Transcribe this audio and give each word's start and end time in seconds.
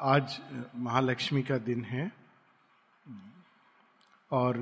आज 0.00 0.38
महालक्ष्मी 0.76 1.42
का 1.42 1.56
दिन 1.58 1.82
है। 1.84 2.10
और 4.30 4.58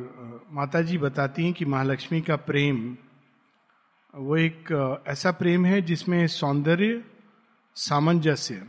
माता 0.53 0.81
जी 0.83 0.99
बताती 0.99 1.45
हैं 1.45 1.53
कि 1.53 1.65
महालक्ष्मी 1.65 2.21
का 2.21 2.37
प्रेम, 2.37 2.97
वो 4.15 4.37
एक 4.37 5.03
ऐसा 5.09 5.33
प्रेम 5.33 5.67
है 5.67 5.81
जिसमें 5.83 6.27
सौंदर्य, 6.27 7.03
सामंजस्य 7.77 8.67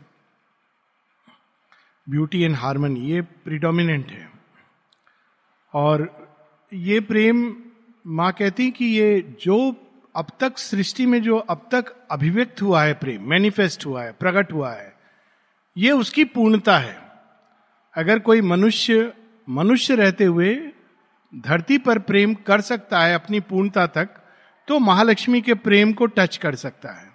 ब्यूटी 2.07 2.41
एंड 2.41 2.55
हारमोनी 2.55 3.11
ये 3.11 3.21
प्रिडोमिनेंट 3.21 4.11
है। 4.11 4.29
और 5.73 6.07
ये 6.71 6.99
प्रेम 6.99 7.55
माँ 8.05 8.31
कहती 8.33 8.69
कि 8.71 8.85
ये 8.85 9.37
जो 9.41 9.57
अब 10.15 10.31
तक 10.39 10.57
सृष्टि 10.57 11.05
में 11.05 11.21
जो 11.21 11.37
अब 11.37 11.67
तक 11.71 11.95
अभिव्यक्त 12.11 12.61
हुआ 12.61 12.83
है 12.83 12.93
प्रेम 12.93 13.29
मैनिफेस्ट 13.29 13.85
हुआ 13.85 14.03
है, 14.03 14.11
प्रकट 14.11 14.53
हुआ 14.53 14.73
है 14.73 14.96
ये 15.77 15.91
उसकी 15.91 16.23
पूर्णता 16.23 16.77
है। 16.77 16.97
अगर 17.95 18.19
कोई 18.19 18.41
मनुष्य 18.41 19.13
मनुष्य 19.47 19.95
रहते 19.95 20.25
हुए 20.25 20.55
धरती 21.33 21.77
पर 21.77 21.99
प्रेम 21.99 22.33
कर 22.33 22.61
सकता 22.61 22.99
है 22.99 23.13
अपनी 23.15 23.39
पूर्णता 23.39 23.85
तक 23.87 24.09
तो 24.67 24.79
महालक्ष्मी 24.79 25.41
के 25.41 25.53
प्रेम 25.53 25.93
को 25.93 26.05
टच 26.05 26.37
कर 26.37 26.55
सकता 26.55 26.91
है। 26.91 27.07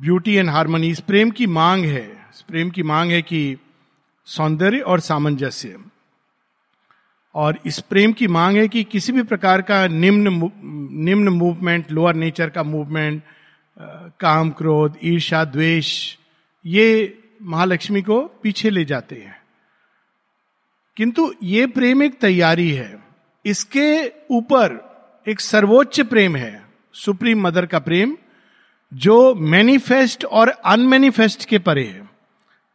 ब्यूटी 0.00 0.34
एंड 0.34 0.50
हारमोनी, 0.50 0.88
इस 0.88 1.00
प्रेम 1.00 1.30
की 1.30 1.46
मांग 1.46 1.84
है। 1.84 2.06
इस 2.34 2.40
प्रेम 2.42 2.70
की 2.70 2.82
मांग 2.82 3.10
है 3.10 3.20
कि 3.22 3.56
सौंदर्य 4.28 4.80
और 4.80 5.00
सामंजस्य। 5.00 5.78
और 7.34 7.58
इस 7.66 7.78
प्रेम 7.80 8.12
की 8.12 8.26
मांग 8.28 8.56
है 8.56 8.68
कि 8.68 8.84
किसी 8.84 9.12
भी 9.12 9.22
प्रकार 9.22 9.62
का 9.62 9.86
निम्न 9.86 10.50
निम्न 11.04 11.28
मूवमेंट 11.28 11.90
लोअर 11.92 12.14
नेचर 12.14 12.50
का 12.50 12.62
मूवमेंट 12.62 13.22
काम 14.20 14.50
क्रोध 14.50 14.98
ईर्षा 15.04 15.44
द्वेष, 15.44 16.16
ये 16.66 17.18
महालक्ष्मी 17.42 18.02
को 18.02 18.20
पीछे 18.20 18.70
ले 18.70 18.84
जाते 18.84 19.14
हैं। 19.14 19.42
किंतु 20.96 21.34
ये 21.42 21.66
प्रेम 21.66 22.02
एक 22.02 22.18
तैयारी 22.20 22.70
है। 22.70 23.04
इसके 23.46 24.12
ऊपर 24.30 24.94
एक 25.28 25.40
सर्वोच्च 25.40 26.00
प्रेम 26.00 26.36
है, 26.36 26.66
सुप्रीम 26.92 27.40
मदर 27.40 27.66
का 27.66 27.78
प्रेम, 27.78 28.16
जो 28.94 29.34
मैनिफेस्ट 29.34 30.24
और 30.24 30.48
अनमेनिफेस्ट 30.48 31.44
के 31.44 31.58
परे 31.58 31.84
है। 31.84 32.10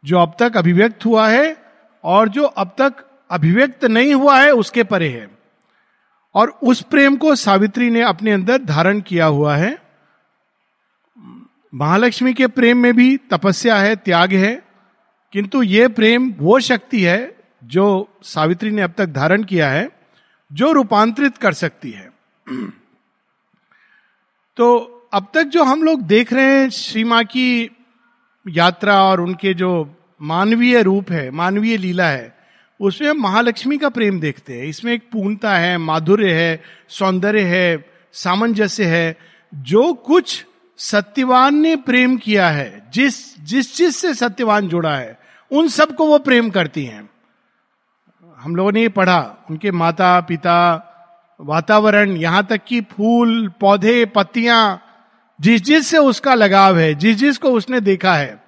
जो 0.04 0.18
अब 0.18 0.36
तक 0.38 0.56
अभिव्यक्त 0.56 1.04
हुआ 1.04 1.28
है 1.28 1.56
और 2.04 2.28
जो 2.28 2.42
अब 2.42 2.74
तक 2.80 2.94
अभिव्यक्त 3.30 3.84
नहीं 3.84 4.14
हुआ 4.14 4.40
है, 4.40 4.50
उसके 4.50 4.82
परे 4.82 5.08
है। 5.08 5.30
और 6.34 6.58
उस 6.62 6.82
प्रेम 6.82 7.16
को 7.16 7.34
सावित्री 7.34 7.90
ने 7.90 8.02
अपने 8.02 8.32
अंदर 8.32 8.58
धारण 8.58 9.00
किया 9.00 9.26
हुआ 9.26 9.56
है। 9.56 9.89
महालक्ष्मी 11.74 12.34
के 12.34 12.46
प्रेम 12.46 12.78
में 12.78 12.96
भी 12.96 13.16
तपस्या 13.16 13.76
है, 13.76 13.96
त्याग 13.96 14.32
है, 14.32 14.62
किंतु 15.32 15.62
यह 15.62 15.88
प्रेम 15.88 16.34
वो 16.38 16.60
शक्ति 16.60 17.02
है 17.02 17.36
जो 17.64 18.08
सावित्री 18.22 18.70
ने 18.70 18.82
अब 18.82 18.94
तक 18.98 19.06
धारण 19.06 19.42
किया 19.42 19.70
है, 19.70 19.90
जो 20.52 20.72
रूपांतरित 20.72 21.38
कर 21.38 21.52
सकती 21.52 21.90
है। 21.90 22.10
तो 24.56 24.96
अब 25.12 25.30
तक 25.34 25.42
जो 25.42 25.64
हम 25.64 25.82
लोग 25.82 26.02
देख 26.02 26.32
रहे 26.32 26.44
हैं 26.44 26.70
श्री 26.70 27.04
माँ 27.04 27.24
की 27.24 27.70
यात्रा 28.48 29.02
और 29.04 29.20
उनके 29.20 29.54
जो 29.54 29.96
मानवीय 30.22 30.82
रूप 30.82 31.10
है, 31.10 31.30
मानवीय 31.30 31.76
लीला 31.76 32.08
है, 32.08 32.38
उसमें 32.80 33.08
हम 33.08 33.16
महालक्ष्मी 33.16 33.78
का 33.78 33.88
प्रेम 33.88 34.20
देखते 34.20 34.54
हैं। 34.54 34.64
इसमें 34.64 34.92
एक 34.92 35.02
पूर्णता 35.12 35.56
है, 35.56 35.78
माधुर्य 35.78 36.32
है, 36.32 36.62
सौंदर्य 36.88 37.40
है, 37.40 37.90
सामंजस्य 38.12 38.84
है, 38.84 39.16
जो 39.54 39.92
कुछ 39.92 40.46
सत्यवान 40.80 41.54
ने 41.54 41.74
प्रेम 41.76 42.16
किया 42.16 42.48
है, 42.48 42.90
जिस 42.94 43.14
जिस 43.40 43.74
चीज़ 43.76 43.94
से 43.96 44.12
सत्यवान 44.14 44.68
जुड़ा 44.68 44.96
है, 44.96 45.18
उन 45.50 45.68
सबको 45.68 46.06
वो 46.06 46.18
प्रेम 46.18 46.50
करती 46.50 46.84
हैं। 46.84 47.08
हम 48.38 48.56
लोगों 48.56 48.72
ने 48.72 48.88
पढ़ा, 48.88 49.46
उनके 49.50 49.70
माता, 49.70 50.20
पिता, 50.20 50.86
वातावरण, 51.40 52.16
यहाँ 52.16 52.46
तक 52.46 52.64
कि 52.66 52.80
फूल, 52.80 53.48
पौधे, 53.60 54.04
पत्तियाँ, 54.06 54.82
जिस 55.38 55.62
जिस 55.62 55.86
से 55.86 55.98
उसका 55.98 56.34
लगाव 56.34 56.78
है, 56.78 56.94
जिस 56.94 57.16
जिस 57.16 57.38
को 57.38 57.50
उसने 57.50 57.80
देखा 57.80 58.14
है 58.14 58.38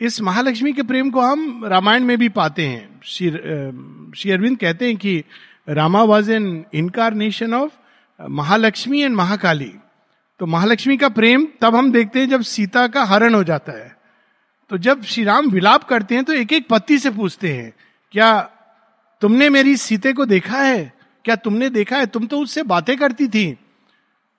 इस 0.00 0.20
महालक्ष्मी 0.22 0.72
के 0.72 0.82
प्रेम 0.82 1.10
को 1.10 1.20
हम 1.20 1.64
रामायण 1.64 2.04
में 2.04 2.16
भी 2.18 2.28
पाते 2.28 2.66
हैं। 2.66 3.00
श्री 3.04 4.30
अरविंद 4.30 4.58
कहते 4.58 4.86
हैं 4.86 4.96
कि 4.96 5.22
Rama 5.68 6.02
was 6.02 6.30
an 6.32 6.64
incarnation 6.74 7.54
of 7.54 7.72
Mahalakshmi 8.20 9.02
and 9.02 9.14
Mahakali. 9.16 9.72
तो 10.40 10.46
महालक्ष्मी 10.46 10.96
का 10.96 11.08
प्रेम, 11.08 11.46
तब 11.60 11.76
हम 11.76 11.92
देखते 11.92 12.20
हैं 12.20 12.28
जब 12.28 12.42
सीता 12.42 12.86
का 12.86 13.04
हरण 13.04 13.34
हो 13.34 13.44
जाता 13.44 13.72
है। 13.72 13.96
तो 14.70 14.78
जब 14.78 15.02
श्री 15.02 15.24
राम 15.24 15.48
विलाप 15.48 15.84
करते 15.84 16.14
हैं 16.14 16.24
तो 16.24 16.32
एक 16.32 16.52
एक 16.52 16.66
पत्ती 16.68 16.98
से 16.98 17.10
पूछते 17.10 17.52
हैं, 17.52 17.72
क्या 18.12 18.40
तुमने 19.22 19.48
मेरी 19.50 19.76
सीते 19.76 20.12
को 20.12 20.24
देखा 20.24 20.58
है? 20.58 20.92
क्या 21.24 21.36
तुमने 21.36 21.68
देखा 21.70 21.96
है? 21.96 22.06
तुम 22.06 22.26
तो 22.26 22.38
उससे 22.40 22.62
बातें 22.62 22.96
करती 22.96 23.28
थी। 23.28 23.58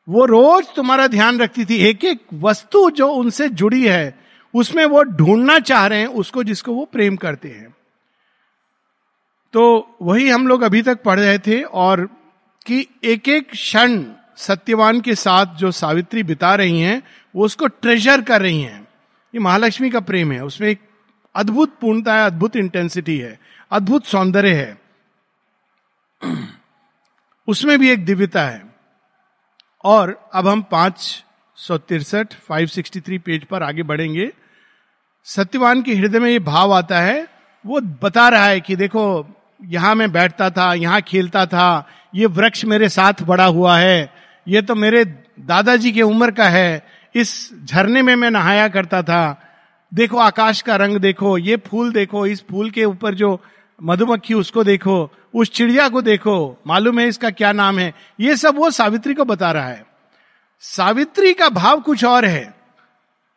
वो 0.07 0.25
रोज 0.25 0.67
तुम्हारा 0.75 1.07
ध्यान 1.07 1.39
रखती 1.39 1.65
थी। 1.65 1.75
एक 1.75 2.05
एक 2.05 2.21
वस्तु 2.33 2.89
जो 2.89 3.07
उनसे 3.07 3.49
जुड़ी 3.49 3.85
है, 3.87 4.19
उसमें 4.53 4.85
वो 4.85 5.03
ढूंढना 5.03 5.59
चाह 5.59 5.85
रहे 5.87 5.99
हैं, 5.99 6.07
उसको 6.07 6.43
जिसको 6.43 6.73
वो 6.73 6.85
प्रेम 6.85 7.15
करते 7.15 7.47
हैं। 7.47 7.75
तो 9.53 9.97
वही 10.01 10.29
हम 10.29 10.47
लोग 10.47 10.61
अभी 10.61 10.81
तक 10.81 11.03
पढ़ 11.03 11.19
रहे 11.19 11.37
थे 11.39 11.61
और 11.63 12.05
कि 12.65 12.87
एक 13.03 13.29
एक 13.29 13.49
क्षण 13.49 14.03
सत्यवान 14.39 15.01
के 15.01 15.15
साथ 15.15 15.45
जो 15.45 15.71
सावित्री 15.71 16.23
बिता 16.23 16.55
रही 16.55 16.81
हैं, 16.81 17.03
वो 17.35 17.45
उसको 17.45 17.67
ट्रेजर 17.67 18.21
कर 18.21 18.41
रही 18.41 18.61
हैं। 18.61 18.87
ये 19.35 19.39
महालक्ष्मी 19.39 19.89
का 19.89 19.99
प्रेम 19.99 20.31
है। 20.31 20.43
उसमें 20.43 20.67
एक 20.67 20.79
अद्भुत 21.35 21.77
पूर्णता 21.81 22.15
है, 22.15 22.25
अद्भुत 22.25 22.55
इंटेंसिटी 22.55 23.17
है, 23.17 23.39
अद्भुत 23.71 24.05
सौंदर्य 24.05 24.53
है। 24.53 24.81
उसमें 27.47 27.79
भी 27.79 27.89
एक 27.89 28.05
दिव्यता 28.05 28.41
है। 28.43 28.73
और 29.83 30.29
अब 30.33 30.47
हम 30.47 30.61
पाँच 30.61 31.25
सौ 31.55 31.77
तिरसठ 31.77 32.33
फाइव 32.33 32.67
सिक्सटी 32.67 33.01
थ्री 33.01 33.17
पेज 33.17 33.43
पर 33.43 33.63
आगे 33.63 33.83
बढ़ेंगे। 33.83 34.31
सत्यवान 35.23 35.81
के 35.81 35.95
हृदय 35.95 36.19
में 36.19 36.31
ये 36.31 36.39
भाव 36.39 36.73
आता 36.73 36.99
है, 36.99 37.27
वो 37.65 37.81
बता 37.81 38.29
रहा 38.29 38.45
है 38.45 38.59
कि 38.59 38.75
देखो, 38.75 39.35
यहाँ 39.63 39.95
मैं 39.95 40.11
बैठता 40.11 40.49
था, 40.49 40.73
यहाँ 40.73 41.01
खेलता 41.01 41.45
था, 41.45 41.89
ये 42.15 42.25
वृक्ष 42.25 42.65
मेरे 42.65 42.89
साथ 42.89 43.13
बड़ा 43.21 43.45
हुआ 43.45 43.77
है 43.77 44.18
ये 44.49 44.61
तो 44.61 44.75
मेरे 44.75 45.05
दादाजी 45.39 45.91
के 45.91 46.01
उम्र 46.01 46.31
का 46.31 46.49
है। 46.49 46.87
इस 47.15 47.49
झरने 47.65 48.01
में 48.01 48.15
मैं 48.15 48.31
नहाया 48.31 48.67
करता 48.67 49.01
था। 49.01 49.41
देखो, 49.93 50.17
आकाश 50.17 50.61
का 50.61 50.75
रंग 50.75 50.97
देखो, 50.97 51.37
ये 51.37 51.57
फूल 51.57 51.91
देखो, 51.91 52.25
इस 52.25 52.43
फूल 52.49 52.69
के 52.69 52.85
ऊपर 52.85 53.13
जो 53.13 53.41
मधुमक्खी, 53.83 54.33
उसको 54.33 54.63
देखो, 54.63 55.11
उस 55.35 55.51
चिड़िया 55.51 55.89
को 55.89 56.01
देखो, 56.01 56.61
मालूम 56.67 56.99
है 56.99 57.07
इसका 57.07 57.29
क्या 57.29 57.51
नाम 57.51 57.79
है? 57.79 57.93
ये 58.19 58.35
सब 58.35 58.55
वो 58.55 58.69
सावित्री 58.69 59.13
को 59.13 59.25
बता 59.25 59.51
रहा 59.51 59.67
है। 59.67 59.85
सावित्री 60.59 61.33
का 61.33 61.49
भाव 61.49 61.81
कुछ 61.81 62.05
और 62.05 62.25
है। 62.25 62.53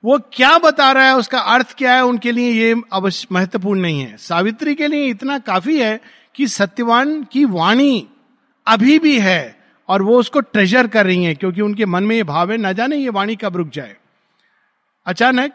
वो 0.05 0.19
क्या 0.19 0.59
बता 0.59 0.93
रहा 0.93 1.05
है, 1.05 1.17
उसका 1.17 1.39
अर्थ 1.39 1.75
क्या 1.79 1.95
है, 1.95 2.05
उनके 2.05 2.33
लिए 2.33 2.51
ये 2.51 2.83
अवश्य 2.93 3.29
महत्वपूर्ण 3.33 3.81
नहीं 3.81 4.01
है। 4.01 4.17
सावित्री 4.17 4.75
के 4.75 4.87
लिए 4.87 5.07
इतना 5.07 5.39
काफ़ी 5.39 5.81
है 5.81 6.01
कि 6.35 6.49
सत्यवान 6.49 7.25
की 7.33 7.45
वाणी 7.45 8.09
अभी 8.67 8.99
भी 8.99 9.19
है। 9.19 9.62
और 9.89 10.03
वो 10.03 10.19
उसको 10.19 10.41
ट्रेजर 10.41 10.87
कर 10.87 11.07
रही 11.07 11.25
हैं, 11.25 11.37
क्योंकि 11.37 11.61
उनके 11.61 11.87
मन 11.87 12.05
में 12.05 12.17
ये 12.17 12.23
भाव 12.23 12.53
है, 12.53 12.59
न 12.59 12.73
जाने 12.73 12.97
ये 12.97 13.09
वाणी 13.09 13.37
कब 13.37 13.57
रुक 13.57 13.69
जाए? 13.69 13.97
अचानक 15.07 15.53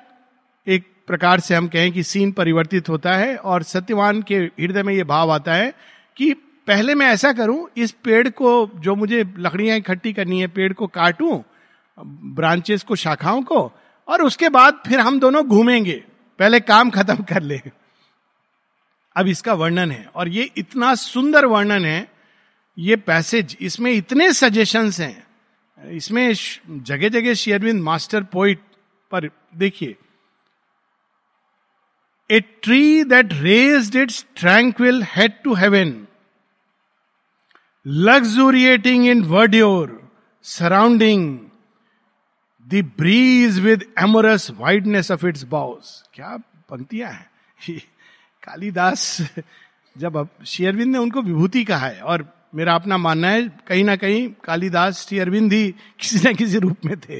एक 0.68 0.86
प्रकार 1.08 1.40
से 1.40 1.56
हम 1.56 1.68
कहें 1.68 1.92
कि 1.92 2.04
सीन 2.04 2.32
परिवर्तित 2.32 2.90
होता 2.90 3.14
है 3.14 3.36
और 3.36 3.64
सत्यवान 3.64 4.22
के 4.22 4.36
हृदय 4.36 4.84
में 4.84 4.94
ये 4.94 5.04
भाव 5.04 5.32
आता 5.32 5.54
है 5.54 5.74
कि 6.18 6.34
पहले 6.68 6.96
मैं 6.96 7.08
ऐसा 7.08 7.32
करूँ, 7.34 7.68
इस 7.78 7.92
पेड़ 7.92 8.28
को, 8.30 8.70
जो 8.76 8.96
मुझे 8.96 9.24
लकड़ियाँ 9.38 9.78
इकट्ठी 9.78 10.14
करनी 10.14 10.40
है, 10.42 10.48
पेड़ 10.48 10.74
को 10.74 10.88
काटूं 10.88 11.42
ब्रांचेस 12.36 12.84
को, 12.84 12.96
शाखाओं 12.96 13.42
को, 13.42 13.72
और 14.08 14.22
उसके 14.22 14.50
बाद 14.50 14.82
फिर 14.88 15.00
हम 15.00 15.20
दोनों 15.20 15.46
घूमेंगे, 15.48 16.04
पहले 16.40 16.60
काम 16.60 16.90
खत्म 16.90 17.24
कर 17.24 17.42
ले। 17.42 17.62
अब 19.16 19.28
इसका 19.28 19.54
वर्णन 19.54 19.92
है, 19.92 20.10
और 20.16 20.28
ये 20.28 20.50
इतना 20.58 20.94
सुंदर 20.96 21.46
वर्णन 21.46 21.86
है 21.86 22.17
ये 22.78 22.96
पैसेज 22.96 23.58
इसमें 23.62 23.92
इतने 23.92 24.34
सजेशंस 24.34 25.00
हैं। 25.00 25.28
इसमें 25.90 26.34
जगह 26.70 27.10
जगह 27.10 27.34
शेयरविंद 27.34 27.82
मास्टर 27.82 28.24
पोइट 28.24 28.60
पर 29.12 29.30
देखिए। 29.56 29.96
A 32.32 32.40
tree 32.40 33.04
that 33.04 33.34
raised 33.34 33.98
its 33.98 34.26
tranquil 34.36 35.04
head 35.04 35.32
to 35.44 35.54
heaven 35.54 36.08
luxuriating 37.88 39.08
in 39.08 39.24
verdure 39.24 40.12
surrounding 40.44 41.40
the 42.68 42.92
breeze 42.98 43.60
with 43.60 43.94
amorous 44.00 44.52
wideness 44.52 45.12
of 45.12 45.26
its 45.26 45.44
boughs 45.44 46.04
क्या 46.14 46.38
पंक्तियाँ 46.70 47.12
हैं? 47.12 47.30
कालिदास, 48.44 49.22
जब 49.98 50.18
अब 50.18 50.30
शेयरविंद 50.46 50.92
ने 50.92 50.98
उनको 50.98 51.22
विभूति 51.22 51.64
कहा 51.64 51.88
है 51.88 52.02
और 52.02 52.37
मेरा 52.54 52.76
अपना 52.76 52.98
मानना 52.98 53.30
है, 53.30 53.48
कहीं 53.68 53.84
ना 53.84 53.96
कहीं 53.96 54.30
कालिदास 54.44 55.00
श्री 55.00 55.20
अरविंद 55.20 55.54
ही 55.54 55.70
किसी 56.00 56.30
न 56.30 56.34
किसी 56.36 56.58
रूप 56.58 56.86
में 56.86 56.96
थे। 57.00 57.20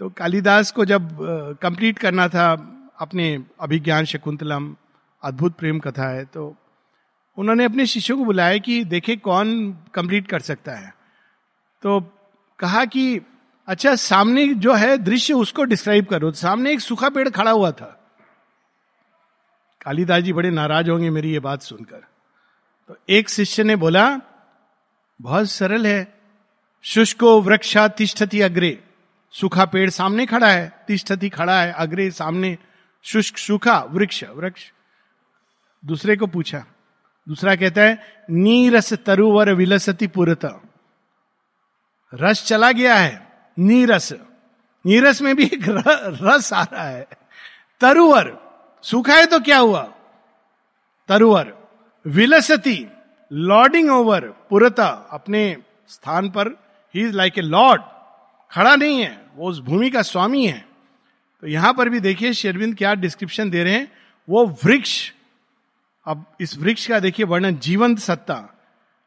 तो 0.00 0.08
कालिदास 0.10 0.70
को 0.72 0.84
जब 0.84 1.16
कंप्लीट 1.62 1.98
करना 1.98 2.28
था 2.28 2.50
अपने 3.00 3.26
अभिज्ञान 3.60 4.04
शकुंतलम, 4.04 4.74
अद्भुत 5.22 5.56
प्रेम 5.58 5.78
कथा 5.78 6.08
है 6.08 6.24
तो 6.24 6.54
उन्होंने 7.38 7.64
अपने 7.64 7.86
शिष्यों 7.86 8.16
को 8.18 8.24
बुलाया 8.24 8.58
कि 8.58 8.82
देखे 8.84 9.16
कौन 9.16 9.50
कंप्लीट 9.94 10.28
कर 10.28 10.40
सकता 10.40 10.72
है। 10.72 10.92
तो 11.82 12.00
कहा 12.58 12.84
कि 12.84 13.20
अच्छा 13.68 13.94
सामने 13.96 14.46
जो 14.56 14.74
है 14.74 14.96
दृश्य 14.98 15.34
उसको 15.34 15.64
डिस्क्राइब 15.64 16.06
करो। 16.06 16.30
सामने 16.32 16.72
एक 16.72 16.80
सूखा 16.80 17.08
पेड़ 17.08 17.28
खड़ा 17.30 17.50
हुआ 17.50 17.70
था। 17.70 17.94
कालीदास 19.80 20.22
जी 20.22 20.32
बड़े 20.32 20.50
नाराज़ 20.50 20.90
होंगे 20.90 21.10
मेरी 21.10 21.32
ये 21.32 21.40
बात 21.40 21.62
सुनकर। 21.62 22.04
तो 22.88 22.96
एक 23.08 23.28
शिष्य 23.28 23.62
ने 23.62 23.76
बोला, 23.76 24.20
बहुत 25.20 25.50
सरल 25.50 25.86
है। 25.86 26.14
शुष्को 26.82 27.40
वृक्षा 27.42 27.88
तिष्ठति 27.88 28.40
अग्रे। 28.40 28.84
सूखा 29.32 29.64
पेड़ 29.64 29.90
सामने 29.90 30.26
खड़ा 30.26 30.50
है। 30.50 30.84
तिष्ठति 30.86 31.28
खड़ा 31.28 31.60
है, 31.60 31.72
अग्रे 31.72 32.10
सामने। 32.10 32.56
शुष्क, 33.04 33.38
सूखा, 33.38 33.78
वृक्ष 33.80 34.24
वृक्ष। 34.24 34.72
दूसरे 35.84 36.16
को 36.16 36.26
पूछा, 36.26 36.64
दूसरा 37.28 37.56
कहता 37.56 37.82
है, 37.82 38.24
नीरस 38.30 38.92
तरुवर 38.92 39.52
विलसती 39.52 40.06
पुरत। 40.06 40.44
रस 42.14 42.46
चला 42.46 42.72
गया 42.72 42.94
है, 42.94 43.28
नीरस। 43.58 44.12
नीरस 44.86 45.22
में 45.22 45.34
भी 45.36 45.44
एक 45.44 45.64
रस 46.22 46.52
आ 46.52 46.62
रहा 46.62 46.88
है। 46.88 47.06
तरुवर, 47.80 48.36
सूखा 48.84 49.14
है 49.14 49.26
तो 49.26 49.40
क्या 49.40 49.58
हुआ? 49.58 49.82
तरुवर 51.08 51.57
विलसती 52.06 52.86
लॉर्डिंग 53.30 53.90
ओवर 53.90 54.24
पुरता 54.50 54.86
अपने 55.12 55.56
स्थान 55.88 56.28
पर 56.30 56.48
ही 56.94 57.00
इज़ 57.00 57.14
लाइक 57.16 57.38
ए 57.38 57.42
लॉर्ड 57.42 57.82
खड़ा 58.52 58.74
नहीं 58.76 59.00
है, 59.00 59.20
वो 59.36 59.48
उस 59.48 59.58
भूमि 59.60 59.90
का 59.90 60.02
स्वामी 60.02 60.46
है। 60.46 60.64
तो 61.42 61.46
यहाँ 61.46 61.72
पर 61.74 61.88
भी 61.88 62.00
देखिए 62.00 62.32
शेरविंद 62.32 62.74
क्या 62.76 62.94
डिस्क्रिप्शन 62.94 63.50
दे 63.50 63.62
रहे 63.64 63.72
हैं, 63.72 63.90
वो 64.28 64.46
वृक्ष, 64.64 65.12
अब 66.06 66.24
इस 66.40 66.56
वृक्ष 66.58 66.86
का 66.86 67.00
देखिए 67.00 67.26
वर्णन, 67.26 67.56
जीवंत 67.56 67.98
सत्ता 67.98 68.38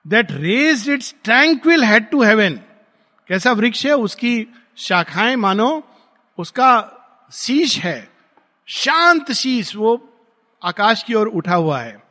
that 0.05 0.31
raised 0.31 0.89
its 0.89 1.13
tranquil 1.23 1.83
head 1.83 2.09
to 2.09 2.23
heaven 2.23 2.59
कैसा 3.29 3.51
वृक्ष 3.51 3.85
है, 3.85 3.95
उसकी 3.95 4.47
शाखाएँ 4.77 5.35
मानो, 5.35 5.83
उसका 6.37 6.71
शीश 7.31 7.77
है, 7.79 8.07
शांत 8.67 9.31
शीश, 9.31 9.75
वो 9.75 9.97
आकाश 10.61 11.03
की 11.03 11.13
ओर 11.13 11.27
उठा 11.27 11.55
हुआ 11.55 11.79
है। 11.79 12.01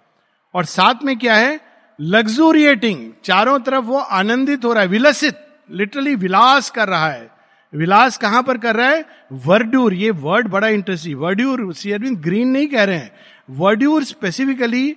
और 0.54 0.64
साथ 0.64 1.04
में 1.04 1.18
क्या 1.18 1.34
है? 1.34 1.58
लग्जूरिएटिंग 1.98 3.10
चारों 3.24 3.58
तरफ़ 3.58 3.84
वो 3.84 3.98
आनंदित 3.98 4.64
हो 4.64 4.72
रहा 4.72 4.82
है, 4.82 4.88
विलसित 4.88 5.46
लिटरली 5.70 6.14
विलास 6.14 6.70
कर 6.70 6.88
रहा 6.88 7.08
है। 7.08 7.28
विलास 7.72 8.16
कहाँ 8.18 8.42
पर 8.42 8.58
कर 8.58 8.76
रहा 8.76 8.88
है? 8.88 9.04
वर्ड्यूर 9.32 9.94
ये 9.94 10.10
वर्ड 10.10 10.48
बड़ा 10.48 10.68
इंटरेस्टिंग 10.68 11.18
वर्ड्यूर 11.18 11.72
सी 11.74 11.92
अरविंद 11.92 12.18
ग्रीन 12.18 12.48
नहीं 12.48 12.66
कह 12.66 12.84
रहे 12.84 12.96
हैं। 12.96 13.10
वर्ड्यूर 13.50 14.04
स्पेसिफिकली 14.04 14.96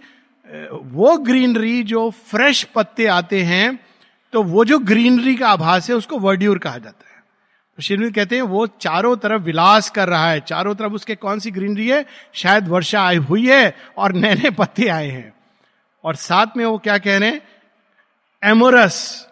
वो 0.85 1.17
ग्रीनरी 1.17 1.83
जो 1.83 2.09
फ्रेश 2.27 2.63
पत्ते 2.75 3.05
आते 3.07 3.41
हैं 3.44 3.79
तो 4.33 4.41
वो 4.44 4.63
जो 4.65 4.79
ग्रीनरी 4.79 5.35
का 5.35 5.50
आभास 5.50 5.89
है, 5.89 5.95
उसको 5.95 6.17
वर्ड्यूर 6.19 6.57
कहा 6.57 6.77
जाता 6.77 7.09
है। 7.09 7.21
तो 7.77 7.83
शिरविंद 7.83 8.13
कहते 8.15 8.35
हैं 8.35 8.44
वो 8.44 8.65
चारों 8.67 9.15
तरफ़ 9.17 9.41
विलास 9.41 9.89
कर 9.89 10.09
रहा 10.09 10.29
है। 10.29 10.39
चारों 10.39 10.73
तरफ़ 10.75 10.94
उसके 10.94 11.15
कौन 11.15 11.39
सी 11.39 11.51
ग्रीनरी 11.51 11.88
है? 11.88 12.05
शायद 12.33 12.67
वर्षा 12.67 13.03
आई 13.03 13.17
हुई 13.19 13.47
है 13.47 13.75
और 13.97 14.13
नए 14.13 14.33
नए 14.35 14.50
पत्ते 14.50 14.88
आए 14.88 15.07
हैं। 15.07 15.31
और 16.03 16.15
साथ 16.15 16.47
में 16.57 16.65
वो 16.65 16.77
क्या 16.77 16.97
कह 16.97 17.17
रहे 17.17 17.29
हैं? 17.29 17.41
Amorous 18.44 19.27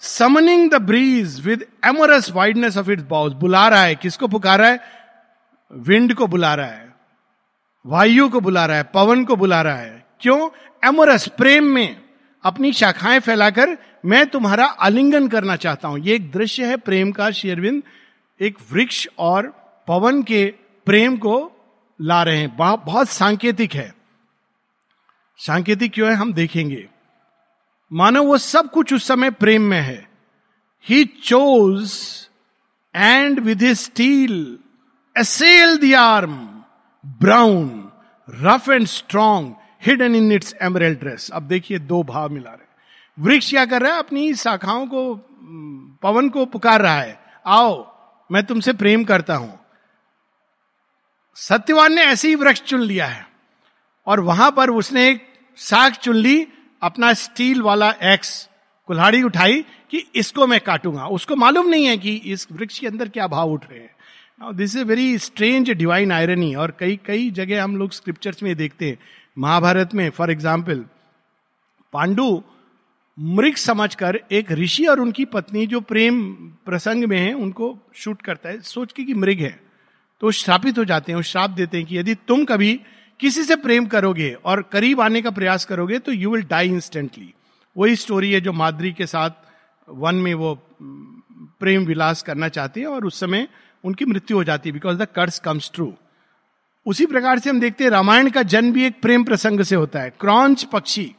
summoning 0.00 0.70
the 0.70 0.74
breeze 0.74 1.46
with 1.46 1.66
amorous 1.84 2.30
wideness 2.30 2.76
of 2.76 2.90
its 2.90 3.02
boughs 3.02 3.32
बुला 3.32 3.68
रहा 3.68 3.82
है। 3.82 3.94
किसको 3.94 4.28
पुकार 4.28 4.58
रहा 4.58 4.70
है? 4.70 4.80
विंड 5.72 6.14
को 6.14 6.26
बुला 6.26 6.54
रहा 6.54 6.66
है। 6.66 6.94
वायु 7.86 8.28
को 8.28 8.40
बुला 8.40 8.66
रहा 8.66 8.76
है। 8.76 8.82
पवन 8.82 9.24
को 9.24 9.36
बुला 9.36 9.62
रहा 9.62 9.76
है। 9.76 10.06
क्यों? 10.20 10.50
एमोरस 10.84 11.28
प्रेम 11.28 11.64
में। 11.64 12.02
अपनी 12.44 12.72
शाखाएँ 12.72 13.20
फैलाकर 13.20 13.78
मैं 14.04 14.26
तुम्हारा 14.26 14.66
आलिंगन 14.66 15.28
करना 15.28 15.56
चाहता 15.56 15.88
हूँ। 15.88 15.98
ये 15.98 16.14
एक 16.14 16.32
दृश्य 16.32 16.66
है 16.66 16.76
प्रेम 16.76 17.12
का, 17.12 17.30
शेरविंद। 17.30 17.82
एक 18.40 18.58
वृक्ष 18.72 19.08
और 19.18 19.46
पवन 19.88 20.22
के 20.22 20.54
प्रेम 20.86 21.16
को 21.16 21.52
ला 22.00 22.22
रहे 22.22 22.36
हैं। 22.36 22.56
बहुत 22.56 23.08
सांकेतिक 23.08 23.74
है। 23.74 23.95
सांकेतिक 25.38 25.92
क्यों 25.92 26.08
है, 26.10 26.14
हम 26.16 26.32
देखेंगे। 26.32 26.88
मानो 27.92 28.22
वो 28.22 28.38
सब 28.38 28.70
कुछ 28.70 28.92
उस 28.94 29.06
समय 29.08 29.30
प्रेम 29.30 29.62
में 29.62 29.80
है। 29.80 30.08
He 30.88 31.04
chose 31.04 31.92
and 32.94 33.40
with 33.40 33.72
steel 33.72 34.58
assailed 35.18 35.76
the 35.76 35.94
arm 35.94 36.62
brown 37.06 37.92
rough 38.30 38.68
and 38.68 38.86
strong 38.86 39.54
hidden 39.86 40.14
in 40.14 40.32
its 40.32 40.54
emerald 40.62 40.94
dress 40.94 41.30
अब 41.30 41.42
देखिए, 41.42 41.78
दो 41.78 42.02
भाव 42.02 42.28
मिला 42.28 42.50
रहे 42.50 42.64
वृक्ष 43.18 43.50
क्या 43.50 43.64
कर 43.66 43.82
रहा 43.82 43.92
है? 43.92 43.98
अपनी 43.98 44.34
शाखाओं 44.34 44.86
को, 44.86 45.14
पवन 46.02 46.28
को 46.28 46.46
पुकार 46.46 46.82
रहा 46.82 47.00
है। 47.00 47.20
आओ, 47.46 47.96
मैं 48.32 48.44
तुमसे 48.44 48.72
प्रेम 48.72 49.04
करता 49.04 49.34
हूँ। 49.34 49.60
सत्यवान 51.34 51.92
ने 51.92 52.02
ऐसे 52.02 52.28
ही 52.28 52.34
वृक्ष 52.34 52.62
चुन 52.62 52.80
लिया 52.80 53.06
है। 53.06 53.35
और 54.06 54.20
वहाँ 54.22 54.50
पर 54.50 54.70
उसने 54.70 55.08
एक 55.10 55.26
साख 55.58 55.96
चुन 55.96 56.16
ली 56.16 56.46
अपना 56.82 57.12
स्टील 57.14 57.62
वाला 57.62 57.90
एक्स 58.04 58.48
कुल्हाड़ी 58.88 59.22
उठाई 59.22 59.64
कि 59.90 60.04
इसको 60.14 60.46
मैं 60.46 60.60
काटूँगा। 60.60 61.06
उसको 61.08 61.36
मालूम 61.36 61.68
नहीं 61.68 61.84
है 61.84 61.96
कि 61.98 62.14
इस 62.26 62.46
वृक्ष 62.52 62.78
के 62.78 62.86
अंदर 62.86 63.08
क्या 63.08 63.26
भाव 63.28 63.52
उठ 63.52 63.64
रहे 63.70 63.80
हैं। 63.80 64.54
This 64.56 64.76
is 64.76 64.84
very 64.84 65.16
strange 65.18 65.70
divine 65.70 66.12
irony 66.12 66.54
और 66.54 66.76
कई 66.80 66.98
कई 67.06 67.30
जगह 67.30 67.62
हम 67.64 67.76
लोग 67.76 67.92
स्क्रिप्चर्स 67.92 68.42
में 68.42 68.54
देखते 68.56 68.88
हैं। 68.88 68.98
महाभारत 69.36 69.94
में 69.94 70.08
फॉर 70.10 70.30
एग्ज़ाम्पल 70.30 70.84
पांडु 71.92 72.42
मृग 73.18 73.54
समझकर 73.56 74.18
एक 74.32 74.52
ऋषि 74.52 74.84
और 74.86 75.00
उनकी 75.00 75.24
पत्नी 75.24 75.66
जो 75.66 75.80
प्रेम 75.82 76.22
प्रसंग 76.66 77.04
में 77.04 77.18
है, 77.18 77.32
उनको 77.32 77.76
शूट 77.94 78.22
करता 78.22 78.48
है। 78.48 78.60
सोच 78.60 78.92
के 78.92 79.04
कि 79.04 79.14
मृग 79.14 79.40
है 79.40 79.58
तो 80.22 80.30
श्रापित 80.32 80.78
हो 80.78 80.84
जाते 80.84 81.12
हैं 81.12 81.22
श्राप 81.22 81.50
देते 81.50 81.76
हैं 81.76 81.86
कि 81.86 81.98
यदि 81.98 82.14
तुम 82.28 82.44
कभी 82.44 82.78
किसी 83.20 83.44
से 83.44 83.56
प्रेम 83.56 83.86
करोगे 83.86 84.36
और 84.44 84.62
करीब 84.62 85.00
आने 85.00 85.22
का 85.22 85.30
प्रयास 85.30 85.64
करोगे 85.64 85.98
तो 85.98 86.12
यू 86.12 86.30
विल 86.30 86.42
डाई 86.42 86.68
इंस्टेंटली 86.68 87.34
वही 87.76 87.96
स्टोरी 87.96 88.32
है 88.32 88.40
जो 88.40 88.52
माद्री 88.52 88.92
के 88.92 89.06
साथ 89.06 89.30
वन 89.88 90.14
में 90.14 90.34
वो 90.34 90.54
प्रेम 91.60 91.84
विलास 91.84 92.22
करना 92.22 92.48
चाहते 92.48 92.80
हैं 92.80 92.86
और 92.86 93.04
उस 93.04 93.20
समय 93.20 93.48
उनकी 93.84 94.04
मृत्यु 94.04 94.36
हो 94.36 94.44
जाती 94.44 94.68
है 94.68 94.72
because 94.72 94.98
the 94.98 95.04
curse 95.04 95.38
comes 95.38 95.70
true 95.74 95.94
उसी 96.86 97.06
प्रकार 97.06 97.38
से 97.38 97.50
हम 97.50 97.60
देखते 97.60 97.84
हैं, 97.84 97.90
रामायण 97.90 98.30
का 98.30 98.42
जन्म 98.42 98.72
भी 98.72 98.84
एक 98.84 99.00
प्रेम 99.02 99.24
प्रसंग 99.24 99.62
से 99.62 99.74
होता 99.74 100.00
है। 100.00 100.10
क्रॉन्च 100.10 100.64
पक्षी 100.64 101.14